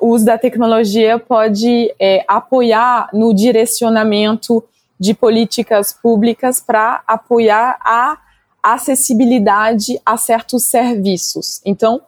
o 0.00 0.08
uso 0.08 0.24
da 0.24 0.36
tecnologia 0.36 1.18
pode 1.18 1.94
é, 1.98 2.24
apoiar 2.28 3.08
no 3.12 3.32
direcionamento 3.32 4.62
de 5.00 5.14
políticas 5.14 5.92
públicas 5.92 6.60
para 6.60 7.02
apoiar 7.06 7.78
a 7.80 8.18
acessibilidade 8.62 9.98
a 10.04 10.16
certos 10.16 10.64
serviços. 10.64 11.60
Então, 11.64 12.00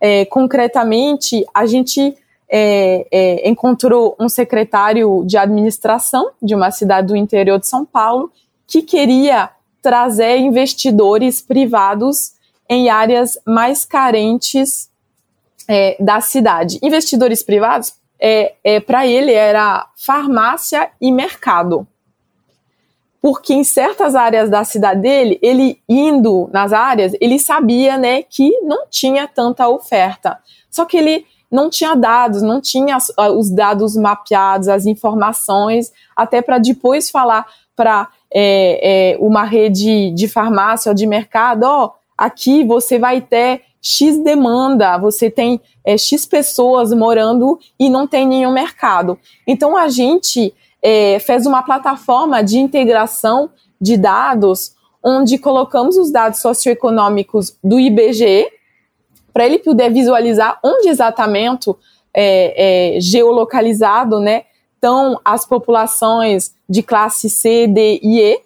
é, 0.00 0.24
concretamente, 0.26 1.44
a 1.54 1.64
gente 1.66 2.16
é, 2.48 3.06
é 3.10 3.48
encontrou 3.48 4.16
um 4.18 4.28
secretário 4.28 5.22
de 5.24 5.38
administração 5.38 6.30
de 6.42 6.54
uma 6.54 6.70
cidade 6.70 7.06
do 7.08 7.16
interior 7.16 7.58
de 7.58 7.66
São 7.66 7.84
Paulo 7.84 8.30
que 8.66 8.82
queria 8.82 9.50
trazer 9.80 10.38
investidores 10.38 11.40
privados 11.40 12.32
em 12.68 12.90
áreas 12.90 13.38
mais 13.46 13.84
carentes 13.84 14.89
é, 15.70 15.96
da 16.00 16.20
cidade. 16.20 16.80
Investidores 16.82 17.44
privados, 17.44 17.94
é, 18.18 18.54
é 18.64 18.80
para 18.80 19.06
ele, 19.06 19.32
era 19.32 19.86
farmácia 19.96 20.90
e 21.00 21.12
mercado. 21.12 21.86
Porque 23.22 23.54
em 23.54 23.62
certas 23.62 24.16
áreas 24.16 24.50
da 24.50 24.64
cidade 24.64 25.00
dele, 25.00 25.38
ele 25.40 25.80
indo 25.88 26.50
nas 26.52 26.72
áreas, 26.72 27.12
ele 27.20 27.38
sabia 27.38 27.96
né, 27.96 28.24
que 28.24 28.50
não 28.62 28.88
tinha 28.90 29.28
tanta 29.28 29.68
oferta. 29.68 30.40
Só 30.68 30.84
que 30.84 30.96
ele 30.96 31.24
não 31.48 31.70
tinha 31.70 31.94
dados, 31.94 32.42
não 32.42 32.60
tinha 32.60 32.98
os 33.36 33.48
dados 33.48 33.94
mapeados, 33.94 34.66
as 34.66 34.86
informações, 34.86 35.92
até 36.16 36.42
para 36.42 36.58
depois 36.58 37.10
falar 37.10 37.46
para 37.76 38.08
é, 38.32 39.12
é, 39.12 39.18
uma 39.20 39.44
rede 39.44 40.10
de 40.10 40.26
farmácia 40.26 40.90
ou 40.90 40.94
de 40.94 41.06
mercado, 41.06 41.62
ó, 41.64 41.92
aqui 42.18 42.64
você 42.64 42.98
vai 42.98 43.20
ter 43.20 43.62
X 43.82 44.18
demanda, 44.18 44.98
você 44.98 45.30
tem 45.30 45.60
é, 45.84 45.96
X 45.96 46.26
pessoas 46.26 46.92
morando 46.92 47.58
e 47.78 47.88
não 47.88 48.06
tem 48.06 48.26
nenhum 48.26 48.52
mercado. 48.52 49.18
Então 49.46 49.76
a 49.76 49.88
gente 49.88 50.54
é, 50.82 51.18
fez 51.18 51.46
uma 51.46 51.62
plataforma 51.62 52.42
de 52.42 52.58
integração 52.58 53.50
de 53.80 53.96
dados 53.96 54.74
onde 55.02 55.38
colocamos 55.38 55.96
os 55.96 56.10
dados 56.10 56.40
socioeconômicos 56.40 57.56
do 57.64 57.80
IBGE 57.80 58.46
para 59.32 59.46
ele 59.46 59.58
poder 59.58 59.90
visualizar 59.90 60.58
onde 60.62 60.88
exatamente 60.88 61.70
é, 62.12 62.96
é, 62.96 63.00
geolocalizado, 63.00 64.20
né, 64.20 64.44
estão 64.74 65.20
as 65.24 65.46
populações 65.46 66.54
de 66.68 66.82
classe 66.82 67.30
C, 67.30 67.66
D 67.66 68.00
e 68.02 68.20
E. 68.20 68.40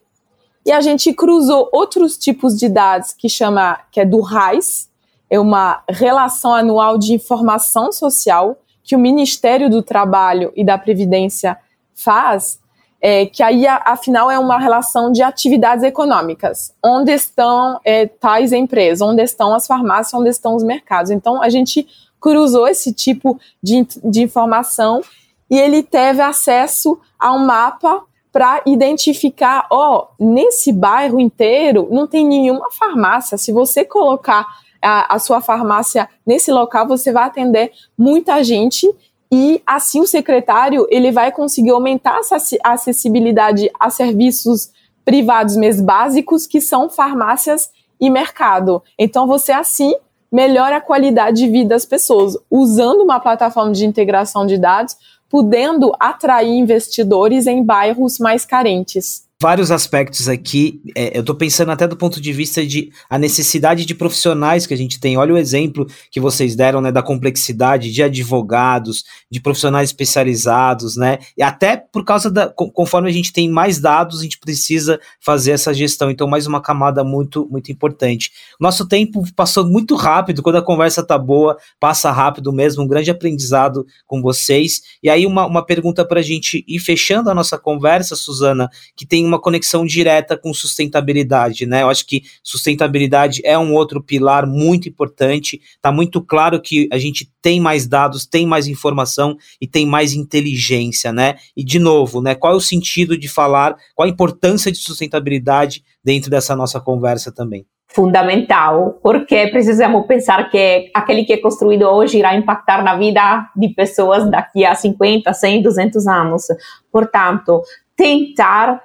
E 0.66 0.72
a 0.72 0.80
gente 0.80 1.12
cruzou 1.12 1.68
outros 1.72 2.16
tipos 2.16 2.58
de 2.58 2.68
dados 2.68 3.12
que 3.12 3.28
chama, 3.28 3.80
que 3.90 4.00
é 4.00 4.04
do 4.04 4.20
RAIS, 4.20 4.88
é 5.30 5.38
uma 5.38 5.82
relação 5.88 6.54
anual 6.54 6.98
de 6.98 7.14
informação 7.14 7.90
social 7.92 8.56
que 8.82 8.94
o 8.94 8.98
Ministério 8.98 9.70
do 9.70 9.82
Trabalho 9.82 10.52
e 10.54 10.64
da 10.64 10.76
Previdência 10.76 11.58
faz, 11.94 12.60
é, 13.00 13.26
que 13.26 13.42
aí, 13.42 13.66
afinal, 13.66 14.30
é 14.30 14.38
uma 14.38 14.58
relação 14.58 15.10
de 15.10 15.22
atividades 15.22 15.82
econômicas. 15.82 16.74
Onde 16.82 17.12
estão 17.12 17.80
é, 17.84 18.06
tais 18.06 18.52
empresas, 18.52 19.00
onde 19.00 19.22
estão 19.22 19.54
as 19.54 19.66
farmácias, 19.66 20.14
onde 20.14 20.30
estão 20.30 20.54
os 20.54 20.62
mercados. 20.62 21.10
Então, 21.10 21.42
a 21.42 21.48
gente 21.48 21.86
cruzou 22.20 22.66
esse 22.66 22.92
tipo 22.92 23.38
de, 23.62 23.86
de 24.02 24.22
informação 24.22 25.02
e 25.50 25.58
ele 25.58 25.82
teve 25.82 26.22
acesso 26.22 26.98
a 27.18 27.32
um 27.32 27.44
mapa 27.44 28.02
para 28.32 28.62
identificar, 28.66 29.66
ó, 29.70 30.08
oh, 30.18 30.24
nesse 30.24 30.72
bairro 30.72 31.20
inteiro 31.20 31.86
não 31.90 32.06
tem 32.06 32.26
nenhuma 32.26 32.70
farmácia. 32.70 33.38
Se 33.38 33.52
você 33.52 33.84
colocar 33.84 34.46
a, 34.84 35.14
a 35.14 35.18
sua 35.18 35.40
farmácia 35.40 36.08
nesse 36.26 36.52
local, 36.52 36.86
você 36.86 37.10
vai 37.10 37.24
atender 37.24 37.72
muita 37.96 38.44
gente 38.44 38.88
e 39.32 39.60
assim 39.66 40.00
o 40.00 40.06
secretário 40.06 40.86
ele 40.90 41.10
vai 41.10 41.32
conseguir 41.32 41.70
aumentar 41.70 42.18
essa 42.18 42.36
acessibilidade 42.62 43.70
a 43.80 43.90
serviços 43.90 44.70
privados 45.04 45.56
mesmo 45.56 45.84
básicos 45.84 46.46
que 46.46 46.60
são 46.60 46.88
farmácias 46.88 47.70
e 48.00 48.10
mercado. 48.10 48.82
Então 48.98 49.26
você 49.26 49.52
assim 49.52 49.94
melhora 50.30 50.76
a 50.76 50.80
qualidade 50.80 51.38
de 51.38 51.48
vida 51.48 51.70
das 51.70 51.84
pessoas 51.84 52.36
usando 52.50 53.02
uma 53.02 53.20
plataforma 53.20 53.72
de 53.72 53.86
integração 53.86 54.44
de 54.46 54.58
dados, 54.58 54.96
podendo 55.28 55.92
atrair 55.98 56.50
investidores 56.50 57.46
em 57.46 57.62
bairros 57.62 58.18
mais 58.18 58.44
carentes 58.44 59.23
vários 59.44 59.70
aspectos 59.70 60.26
aqui. 60.26 60.80
É, 60.96 61.18
eu 61.18 61.20
estou 61.20 61.34
pensando 61.34 61.70
até 61.70 61.86
do 61.86 61.98
ponto 61.98 62.18
de 62.18 62.32
vista 62.32 62.66
de 62.66 62.90
a 63.10 63.18
necessidade 63.18 63.84
de 63.84 63.94
profissionais 63.94 64.66
que 64.66 64.72
a 64.72 64.76
gente 64.76 64.98
tem. 64.98 65.18
Olha 65.18 65.34
o 65.34 65.36
exemplo 65.36 65.86
que 66.10 66.18
vocês 66.18 66.56
deram, 66.56 66.80
né, 66.80 66.90
da 66.90 67.02
complexidade 67.02 67.92
de 67.92 68.02
advogados, 68.02 69.04
de 69.30 69.42
profissionais 69.42 69.90
especializados, 69.90 70.96
né? 70.96 71.18
E 71.36 71.42
até 71.42 71.76
por 71.76 72.06
causa 72.06 72.30
da 72.30 72.48
conforme 72.48 73.10
a 73.10 73.12
gente 73.12 73.34
tem 73.34 73.50
mais 73.50 73.78
dados, 73.78 74.20
a 74.20 74.22
gente 74.22 74.38
precisa 74.38 74.98
fazer 75.20 75.50
essa 75.50 75.74
gestão. 75.74 76.10
Então, 76.10 76.26
mais 76.26 76.46
uma 76.46 76.62
camada 76.62 77.04
muito 77.04 77.46
muito 77.50 77.70
importante. 77.70 78.30
Nosso 78.58 78.88
tempo 78.88 79.22
passou 79.36 79.66
muito 79.66 79.94
rápido. 79.94 80.42
Quando 80.42 80.56
a 80.56 80.62
conversa 80.62 81.06
tá 81.06 81.18
boa, 81.18 81.58
passa 81.78 82.10
rápido 82.10 82.50
mesmo. 82.50 82.82
Um 82.82 82.88
grande 82.88 83.10
aprendizado 83.10 83.84
com 84.06 84.22
vocês. 84.22 84.80
E 85.02 85.10
aí 85.10 85.26
uma, 85.26 85.44
uma 85.44 85.66
pergunta 85.66 86.02
para 86.02 86.20
a 86.20 86.22
gente 86.22 86.64
ir 86.66 86.78
fechando 86.78 87.28
a 87.28 87.34
nossa 87.34 87.58
conversa, 87.58 88.16
Suzana, 88.16 88.70
que 88.96 89.04
tem 89.04 89.26
uma 89.33 89.33
uma 89.34 89.40
conexão 89.40 89.84
direta 89.84 90.36
com 90.36 90.54
sustentabilidade, 90.54 91.66
né? 91.66 91.82
Eu 91.82 91.90
acho 91.90 92.06
que 92.06 92.22
sustentabilidade 92.42 93.40
é 93.44 93.58
um 93.58 93.74
outro 93.74 94.02
pilar 94.02 94.46
muito 94.46 94.88
importante. 94.88 95.60
Tá 95.82 95.92
muito 95.92 96.22
claro 96.22 96.60
que 96.60 96.88
a 96.92 96.98
gente 96.98 97.30
tem 97.42 97.60
mais 97.60 97.86
dados, 97.86 98.26
tem 98.26 98.46
mais 98.46 98.66
informação 98.66 99.36
e 99.60 99.66
tem 99.66 99.86
mais 99.86 100.14
inteligência, 100.14 101.12
né? 101.12 101.36
E 101.56 101.64
de 101.64 101.78
novo, 101.78 102.22
né? 102.22 102.34
Qual 102.34 102.52
é 102.52 102.56
o 102.56 102.60
sentido 102.60 103.18
de 103.18 103.28
falar? 103.28 103.76
Qual 103.94 104.06
a 104.06 104.10
importância 104.10 104.72
de 104.72 104.78
sustentabilidade 104.78 105.84
dentro 106.02 106.30
dessa 106.30 106.56
nossa 106.56 106.80
conversa 106.80 107.32
também? 107.32 107.66
fundamental, 107.94 108.98
porque 109.00 109.46
precisamos 109.48 110.04
pensar 110.06 110.50
que 110.50 110.90
aquele 110.92 111.24
que 111.24 111.32
é 111.32 111.36
construído 111.36 111.84
hoje 111.84 112.18
irá 112.18 112.34
impactar 112.34 112.82
na 112.82 112.96
vida 112.96 113.48
de 113.54 113.68
pessoas 113.68 114.28
daqui 114.28 114.64
a 114.64 114.74
50, 114.74 115.32
100, 115.32 115.62
200 115.62 116.06
anos. 116.08 116.46
Portanto, 116.90 117.62
tentar 117.96 118.82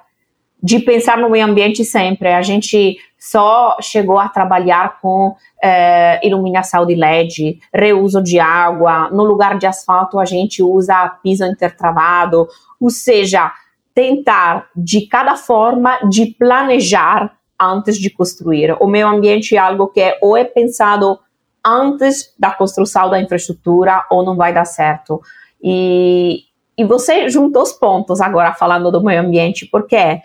de 0.62 0.78
pensar 0.78 1.18
no 1.18 1.30
meio 1.30 1.46
ambiente 1.46 1.84
sempre. 1.84 2.28
A 2.28 2.42
gente 2.42 2.98
só 3.18 3.76
chegou 3.80 4.18
a 4.18 4.28
trabalhar 4.28 4.98
com 5.00 5.34
eh, 5.62 6.20
iluminação 6.26 6.86
de 6.86 6.94
LED, 6.94 7.58
reuso 7.72 8.22
de 8.22 8.38
água. 8.38 9.10
No 9.10 9.24
lugar 9.24 9.58
de 9.58 9.66
asfalto, 9.66 10.18
a 10.18 10.24
gente 10.24 10.62
usa 10.62 11.08
piso 11.22 11.44
intertravado. 11.44 12.48
Ou 12.80 12.90
seja, 12.90 13.52
tentar 13.94 14.68
de 14.74 15.06
cada 15.06 15.36
forma 15.36 15.98
de 16.08 16.26
planejar 16.38 17.36
antes 17.60 17.98
de 17.98 18.08
construir. 18.08 18.76
O 18.80 18.86
meio 18.86 19.06
ambiente 19.06 19.54
é 19.54 19.58
algo 19.58 19.88
que 19.88 20.00
é, 20.00 20.18
ou 20.22 20.36
é 20.36 20.44
pensado 20.44 21.18
antes 21.64 22.34
da 22.38 22.50
construção 22.50 23.10
da 23.10 23.20
infraestrutura 23.20 24.04
ou 24.10 24.24
não 24.24 24.36
vai 24.36 24.52
dar 24.52 24.64
certo. 24.64 25.20
E, 25.62 26.44
e 26.76 26.84
você 26.84 27.28
juntou 27.28 27.62
os 27.62 27.72
pontos 27.72 28.20
agora 28.20 28.54
falando 28.54 28.90
do 28.90 29.04
meio 29.04 29.20
ambiente, 29.20 29.66
porque 29.66 30.20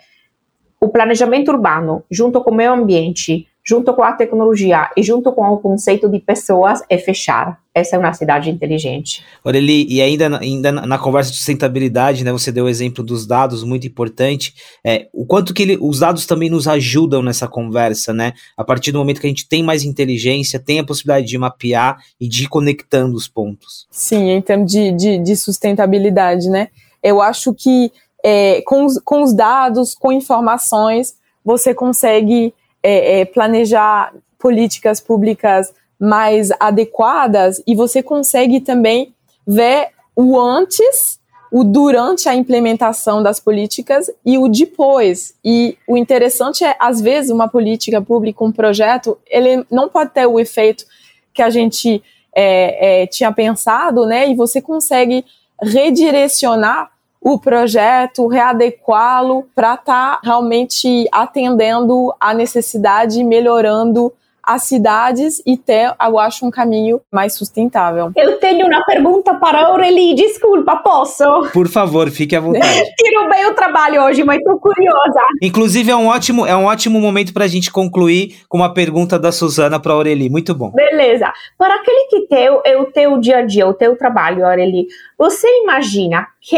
o 0.86 0.88
planejamento 0.88 1.50
urbano, 1.50 2.04
junto 2.08 2.40
com 2.40 2.52
o 2.52 2.54
meio 2.54 2.72
ambiente, 2.72 3.48
junto 3.64 3.92
com 3.92 4.04
a 4.04 4.12
tecnologia 4.12 4.88
e 4.96 5.02
junto 5.02 5.32
com 5.32 5.42
o 5.48 5.58
conceito 5.58 6.08
de 6.08 6.20
pessoas, 6.20 6.80
é 6.88 6.96
fechar. 6.96 7.58
Essa 7.74 7.96
é 7.96 7.98
uma 7.98 8.12
cidade 8.12 8.48
inteligente. 8.48 9.24
Oreli, 9.42 9.84
e 9.92 10.00
ainda, 10.00 10.38
ainda 10.38 10.70
na 10.70 10.96
conversa 10.96 11.32
de 11.32 11.38
sustentabilidade, 11.38 12.22
né, 12.22 12.30
você 12.30 12.52
deu 12.52 12.66
o 12.66 12.68
exemplo 12.68 13.02
dos 13.02 13.26
dados, 13.26 13.64
muito 13.64 13.84
importante. 13.84 14.54
É, 14.84 15.08
o 15.12 15.26
quanto 15.26 15.52
que 15.52 15.62
ele, 15.62 15.76
os 15.80 15.98
dados 15.98 16.24
também 16.24 16.48
nos 16.48 16.68
ajudam 16.68 17.20
nessa 17.20 17.48
conversa, 17.48 18.14
né? 18.14 18.32
A 18.56 18.62
partir 18.62 18.92
do 18.92 18.98
momento 18.98 19.20
que 19.20 19.26
a 19.26 19.30
gente 19.30 19.48
tem 19.48 19.64
mais 19.64 19.82
inteligência, 19.82 20.60
tem 20.60 20.78
a 20.78 20.84
possibilidade 20.84 21.26
de 21.26 21.36
mapear 21.36 21.98
e 22.20 22.28
de 22.28 22.44
ir 22.44 22.48
conectando 22.48 23.16
os 23.16 23.26
pontos. 23.26 23.88
Sim, 23.90 24.30
em 24.30 24.40
termos 24.40 24.70
de, 24.70 24.92
de, 24.92 25.18
de 25.18 25.36
sustentabilidade, 25.36 26.48
né? 26.48 26.68
Eu 27.02 27.20
acho 27.20 27.52
que 27.52 27.90
é, 28.24 28.62
com, 28.62 28.84
os, 28.84 28.98
com 28.98 29.22
os 29.22 29.34
dados, 29.34 29.94
com 29.94 30.12
informações, 30.12 31.16
você 31.44 31.72
consegue 31.72 32.52
é, 32.82 33.20
é, 33.20 33.24
planejar 33.24 34.12
políticas 34.38 35.00
públicas 35.00 35.72
mais 35.98 36.50
adequadas 36.60 37.62
e 37.66 37.74
você 37.74 38.02
consegue 38.02 38.60
também 38.60 39.14
ver 39.46 39.90
o 40.14 40.38
antes, 40.38 41.18
o 41.52 41.62
durante 41.62 42.28
a 42.28 42.34
implementação 42.34 43.22
das 43.22 43.38
políticas 43.38 44.10
e 44.24 44.36
o 44.36 44.48
depois. 44.48 45.34
E 45.44 45.78
o 45.86 45.96
interessante 45.96 46.64
é, 46.64 46.76
às 46.78 47.00
vezes, 47.00 47.30
uma 47.30 47.48
política 47.48 48.02
pública, 48.02 48.44
um 48.44 48.52
projeto, 48.52 49.16
ele 49.26 49.64
não 49.70 49.88
pode 49.88 50.10
ter 50.10 50.26
o 50.26 50.40
efeito 50.40 50.84
que 51.32 51.42
a 51.42 51.50
gente 51.50 52.02
é, 52.34 53.02
é, 53.02 53.06
tinha 53.06 53.32
pensado, 53.32 54.04
né? 54.06 54.28
E 54.28 54.34
você 54.34 54.60
consegue 54.60 55.24
redirecionar 55.62 56.90
o 57.26 57.40
projeto, 57.40 58.28
readequá-lo 58.28 59.48
para 59.52 59.74
estar 59.74 60.14
tá 60.14 60.20
realmente 60.22 61.08
atendendo 61.10 62.14
a 62.20 62.32
necessidade 62.32 63.18
e 63.18 63.24
melhorando 63.24 64.12
as 64.40 64.62
cidades 64.62 65.42
e 65.44 65.56
ter, 65.56 65.92
eu 66.00 66.20
acho, 66.20 66.46
um 66.46 66.52
caminho 66.52 67.00
mais 67.12 67.34
sustentável. 67.34 68.12
Eu 68.14 68.38
tenho 68.38 68.64
uma 68.68 68.80
pergunta 68.84 69.34
para 69.34 69.58
a 69.58 69.66
Aurelie, 69.66 70.14
desculpa, 70.14 70.76
posso? 70.76 71.24
Por 71.52 71.66
favor, 71.66 72.08
fique 72.10 72.36
à 72.36 72.40
vontade. 72.40 72.64
Tiro 72.96 73.28
bem 73.28 73.44
o 73.46 73.54
trabalho 73.54 74.04
hoje, 74.04 74.22
mas 74.22 74.38
estou 74.38 74.60
curiosa. 74.60 75.20
Inclusive, 75.42 75.90
é 75.90 75.96
um 75.96 76.06
ótimo, 76.06 76.46
é 76.46 76.56
um 76.56 76.66
ótimo 76.66 77.00
momento 77.00 77.34
para 77.34 77.46
a 77.46 77.48
gente 77.48 77.72
concluir 77.72 78.36
com 78.48 78.58
uma 78.58 78.72
pergunta 78.72 79.18
da 79.18 79.32
Suzana 79.32 79.80
para 79.80 79.90
a 79.90 79.96
Aurelie. 79.96 80.30
Muito 80.30 80.54
bom. 80.54 80.70
Beleza. 80.70 81.32
Para 81.58 81.74
aquele 81.74 82.06
que 82.08 82.28
tem 82.28 82.46
é 82.64 82.76
o 82.76 82.84
teu 82.84 83.18
dia 83.18 83.38
a 83.38 83.42
dia, 83.42 83.66
o 83.66 83.74
teu 83.74 83.98
trabalho, 83.98 84.46
Aurelie, 84.46 84.86
você 85.18 85.48
imagina 85.64 86.28
que 86.40 86.56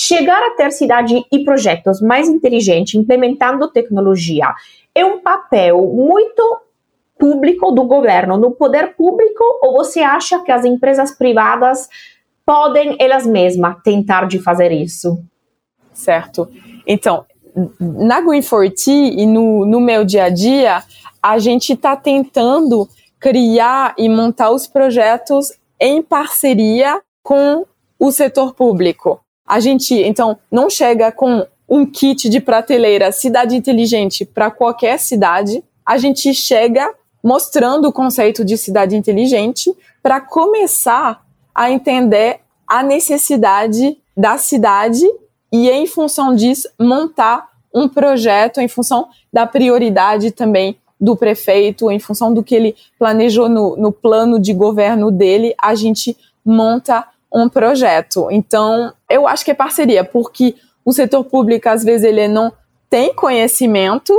Chegar 0.00 0.40
a 0.40 0.50
ter 0.50 0.70
cidade 0.70 1.26
e 1.32 1.40
projetos 1.40 2.00
mais 2.00 2.28
inteligentes, 2.28 2.94
implementando 2.94 3.66
tecnologia, 3.66 4.54
é 4.94 5.04
um 5.04 5.18
papel 5.18 5.84
muito 5.88 6.60
público 7.18 7.72
do 7.72 7.82
governo, 7.82 8.38
no 8.38 8.52
poder 8.52 8.94
público, 8.94 9.42
ou 9.60 9.72
você 9.72 9.98
acha 9.98 10.38
que 10.44 10.52
as 10.52 10.64
empresas 10.64 11.10
privadas 11.10 11.88
podem 12.46 12.96
elas 13.00 13.26
mesmas 13.26 13.82
tentar 13.82 14.28
de 14.28 14.38
fazer 14.38 14.70
isso? 14.70 15.20
Certo. 15.92 16.48
Então, 16.86 17.26
na 17.80 18.22
Green4T 18.22 18.86
e 18.86 19.26
no, 19.26 19.66
no 19.66 19.80
meu 19.80 20.04
dia 20.04 20.26
a 20.26 20.30
dia, 20.30 20.80
a 21.20 21.40
gente 21.40 21.72
está 21.72 21.96
tentando 21.96 22.88
criar 23.18 23.96
e 23.98 24.08
montar 24.08 24.52
os 24.52 24.64
projetos 24.64 25.52
em 25.80 26.00
parceria 26.00 27.02
com 27.20 27.66
o 27.98 28.12
setor 28.12 28.54
público. 28.54 29.20
A 29.48 29.60
gente, 29.60 29.94
então, 29.94 30.38
não 30.52 30.68
chega 30.68 31.10
com 31.10 31.46
um 31.66 31.86
kit 31.86 32.28
de 32.28 32.38
prateleira 32.38 33.10
cidade 33.10 33.56
inteligente 33.56 34.26
para 34.26 34.50
qualquer 34.50 34.98
cidade. 34.98 35.64
A 35.84 35.96
gente 35.96 36.34
chega 36.34 36.94
mostrando 37.24 37.88
o 37.88 37.92
conceito 37.92 38.44
de 38.44 38.58
cidade 38.58 38.94
inteligente 38.94 39.74
para 40.02 40.20
começar 40.20 41.24
a 41.54 41.70
entender 41.70 42.40
a 42.66 42.82
necessidade 42.82 43.96
da 44.14 44.36
cidade 44.36 45.04
e, 45.50 45.70
em 45.70 45.86
função 45.86 46.34
disso, 46.34 46.68
montar 46.78 47.48
um 47.74 47.88
projeto 47.88 48.60
em 48.60 48.68
função 48.68 49.08
da 49.32 49.46
prioridade 49.46 50.30
também 50.30 50.76
do 51.00 51.16
prefeito, 51.16 51.90
em 51.90 51.98
função 51.98 52.34
do 52.34 52.42
que 52.42 52.54
ele 52.54 52.76
planejou 52.98 53.48
no, 53.48 53.76
no 53.76 53.92
plano 53.92 54.38
de 54.38 54.52
governo 54.52 55.10
dele, 55.10 55.54
a 55.60 55.74
gente 55.74 56.16
monta 56.44 57.06
um 57.32 57.48
projeto. 57.48 58.28
Então, 58.30 58.92
eu 59.10 59.26
acho 59.26 59.44
que 59.44 59.50
é 59.50 59.54
parceria, 59.54 60.04
porque 60.04 60.54
o 60.84 60.92
setor 60.92 61.24
público, 61.24 61.68
às 61.68 61.84
vezes, 61.84 62.04
ele 62.04 62.28
não 62.28 62.52
tem 62.88 63.14
conhecimento 63.14 64.14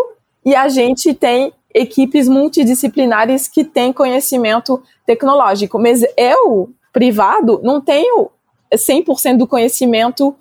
e 0.45 0.55
a 0.55 0.70
gente 0.70 1.14
tem 1.14 1.53
equipes 1.74 2.28
multidisciplinares 2.28 3.47
que 3.47 3.64
têm 3.64 3.91
conhecimento 3.91 4.82
tecnológico. 5.05 5.80
Mas 5.80 6.03
eu, 6.18 6.70
privado, 6.93 7.60
não 7.64 7.82
tenho 7.82 8.30
100% 8.74 9.38
do 9.38 9.47
conhecimento 9.47 10.36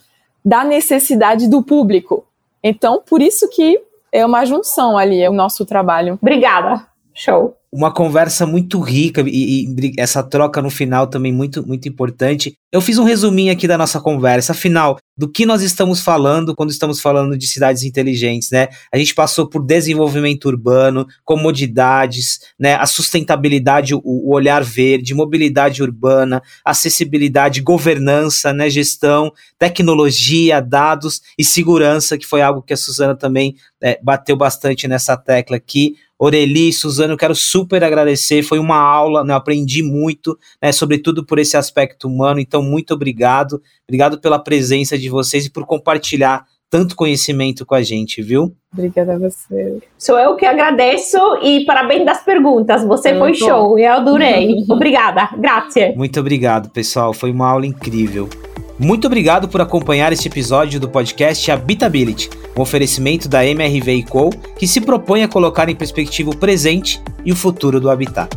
da 0.45 0.65
necessidade 0.65 1.49
do 1.49 1.63
público. 1.63 2.25
Então, 2.63 3.03
por 3.07 3.21
isso 3.21 3.49
que 3.49 3.81
é 4.13 4.25
uma 4.25 4.45
junção 4.45 4.97
ali, 4.97 5.21
é 5.21 5.29
o 5.29 5.35
nosso 5.35 5.65
trabalho. 5.67 6.19
Obrigada. 6.21 6.87
Show 7.13 7.58
uma 7.73 7.93
conversa 7.93 8.47
muito 8.47 8.81
rica 8.81 9.23
e, 9.27 9.67
e, 9.67 9.93
essa 9.99 10.23
troca 10.23 10.63
no 10.63 10.71
final 10.71 11.07
também 11.07 11.33
muito, 11.33 11.67
muito 11.67 11.89
importante. 11.89 12.55
Eu 12.73 12.81
fiz 12.81 12.99
um 12.99 13.05
resuminho 13.05 13.53
aqui 13.53 13.67
da 13.69 13.79
nossa 13.79 14.01
conversa, 14.01 14.53
afinal, 14.53 14.99
do 15.17 15.31
que 15.31 15.45
nós 15.45 15.63
estamos 15.63 16.01
falando 16.01 16.55
quando 16.55 16.71
estamos 16.71 17.01
falando 17.01 17.37
de 17.37 17.47
cidades 17.47 17.83
inteligentes, 17.83 18.51
né? 18.51 18.69
A 18.93 18.97
gente 18.97 19.15
passou 19.15 19.49
por 19.49 19.65
desenvolvimento 19.65 20.47
urbano, 20.47 21.07
comodidades, 21.25 22.41
né? 22.59 22.75
A 22.75 22.87
sustentabilidade, 22.87 23.95
o, 23.95 24.01
o 24.05 24.35
olhar 24.35 24.63
verde, 24.63 25.15
mobilidade 25.15 25.83
urbana, 25.83 26.43
acessibilidade, 26.65 27.61
governança, 27.61 28.53
né? 28.53 28.71
Gestão, 28.71 29.33
tecnologia, 29.59 30.61
dados 30.61 31.21
e 31.39 31.45
segurança, 31.45 32.17
que 32.17 32.27
foi 32.27 32.41
algo 32.41 32.63
que 32.63 32.73
a 32.73 32.77
Suzana 32.77 33.15
também 33.15 33.57
é, 33.83 33.99
bateu 34.03 34.37
bastante 34.37 34.87
nessa 34.87 35.17
tecla 35.17 35.57
aqui. 35.57 35.97
Oreli, 36.19 36.73
Suzano, 36.73 37.13
eu 37.13 37.19
quero 37.19 37.35
super 37.35 37.85
agradecer. 37.85 38.43
Foi 38.43 38.59
uma 38.59 38.77
aula, 38.77 39.23
né? 39.23 39.33
Eu 39.33 39.37
aprendi 39.37 39.83
muito, 39.83 40.37
né? 40.61 40.73
Sobretudo 40.73 41.25
por 41.25 41.39
esse 41.39 41.57
aspecto 41.57 42.09
humano. 42.09 42.41
Então, 42.41 42.63
muito 42.63 42.93
obrigado. 42.93 43.63
Obrigado 43.87 44.21
pela 44.21 44.39
presença 44.39 44.99
de 44.99 45.09
vocês 45.09 45.47
e 45.47 45.51
por 45.51 45.65
compartilhar 45.65 46.45
tanto 46.71 46.97
conhecimento 46.97 47.65
com 47.65 47.75
a 47.75 47.83
gente, 47.83 48.21
viu? 48.21 48.55
Obrigada 48.73 49.15
a 49.15 49.19
você. 49.19 49.79
Sou 49.97 50.19
eu 50.19 50.37
que 50.37 50.45
agradeço 50.45 51.17
e 51.43 51.65
parabéns 51.65 52.05
das 52.05 52.23
perguntas. 52.23 52.85
Você 52.85 53.17
foi 53.17 53.35
show, 53.35 53.79
eu 53.79 53.93
adorei. 53.93 54.65
Obrigada, 54.69 55.31
grazie. 55.39 55.95
Muito 55.95 56.21
obrigado, 56.21 56.69
pessoal. 56.71 57.15
Foi 57.15 57.31
uma 57.31 57.49
aula 57.49 57.65
incrível. 57.65 58.29
Muito 58.79 59.09
obrigado 59.09 59.49
por 59.49 59.61
acompanhar 59.61 60.13
este 60.13 60.29
episódio 60.29 60.79
do 60.79 60.89
podcast 60.89 61.51
Habitability, 61.51 62.31
um 62.57 62.61
oferecimento 62.61 63.29
da 63.29 63.45
MRV 63.45 64.05
Co, 64.05 64.31
que 64.57 64.69
se 64.69 64.81
propõe 64.81 65.25
a 65.25 65.29
colocar 65.29 65.69
em 65.69 65.75
perspectiva 65.75 66.31
o 66.31 66.37
presente 66.37 67.03
e 67.25 67.33
o 67.33 67.37
futuro 67.37 67.81
do 67.81 67.91
habitat. 67.91 68.31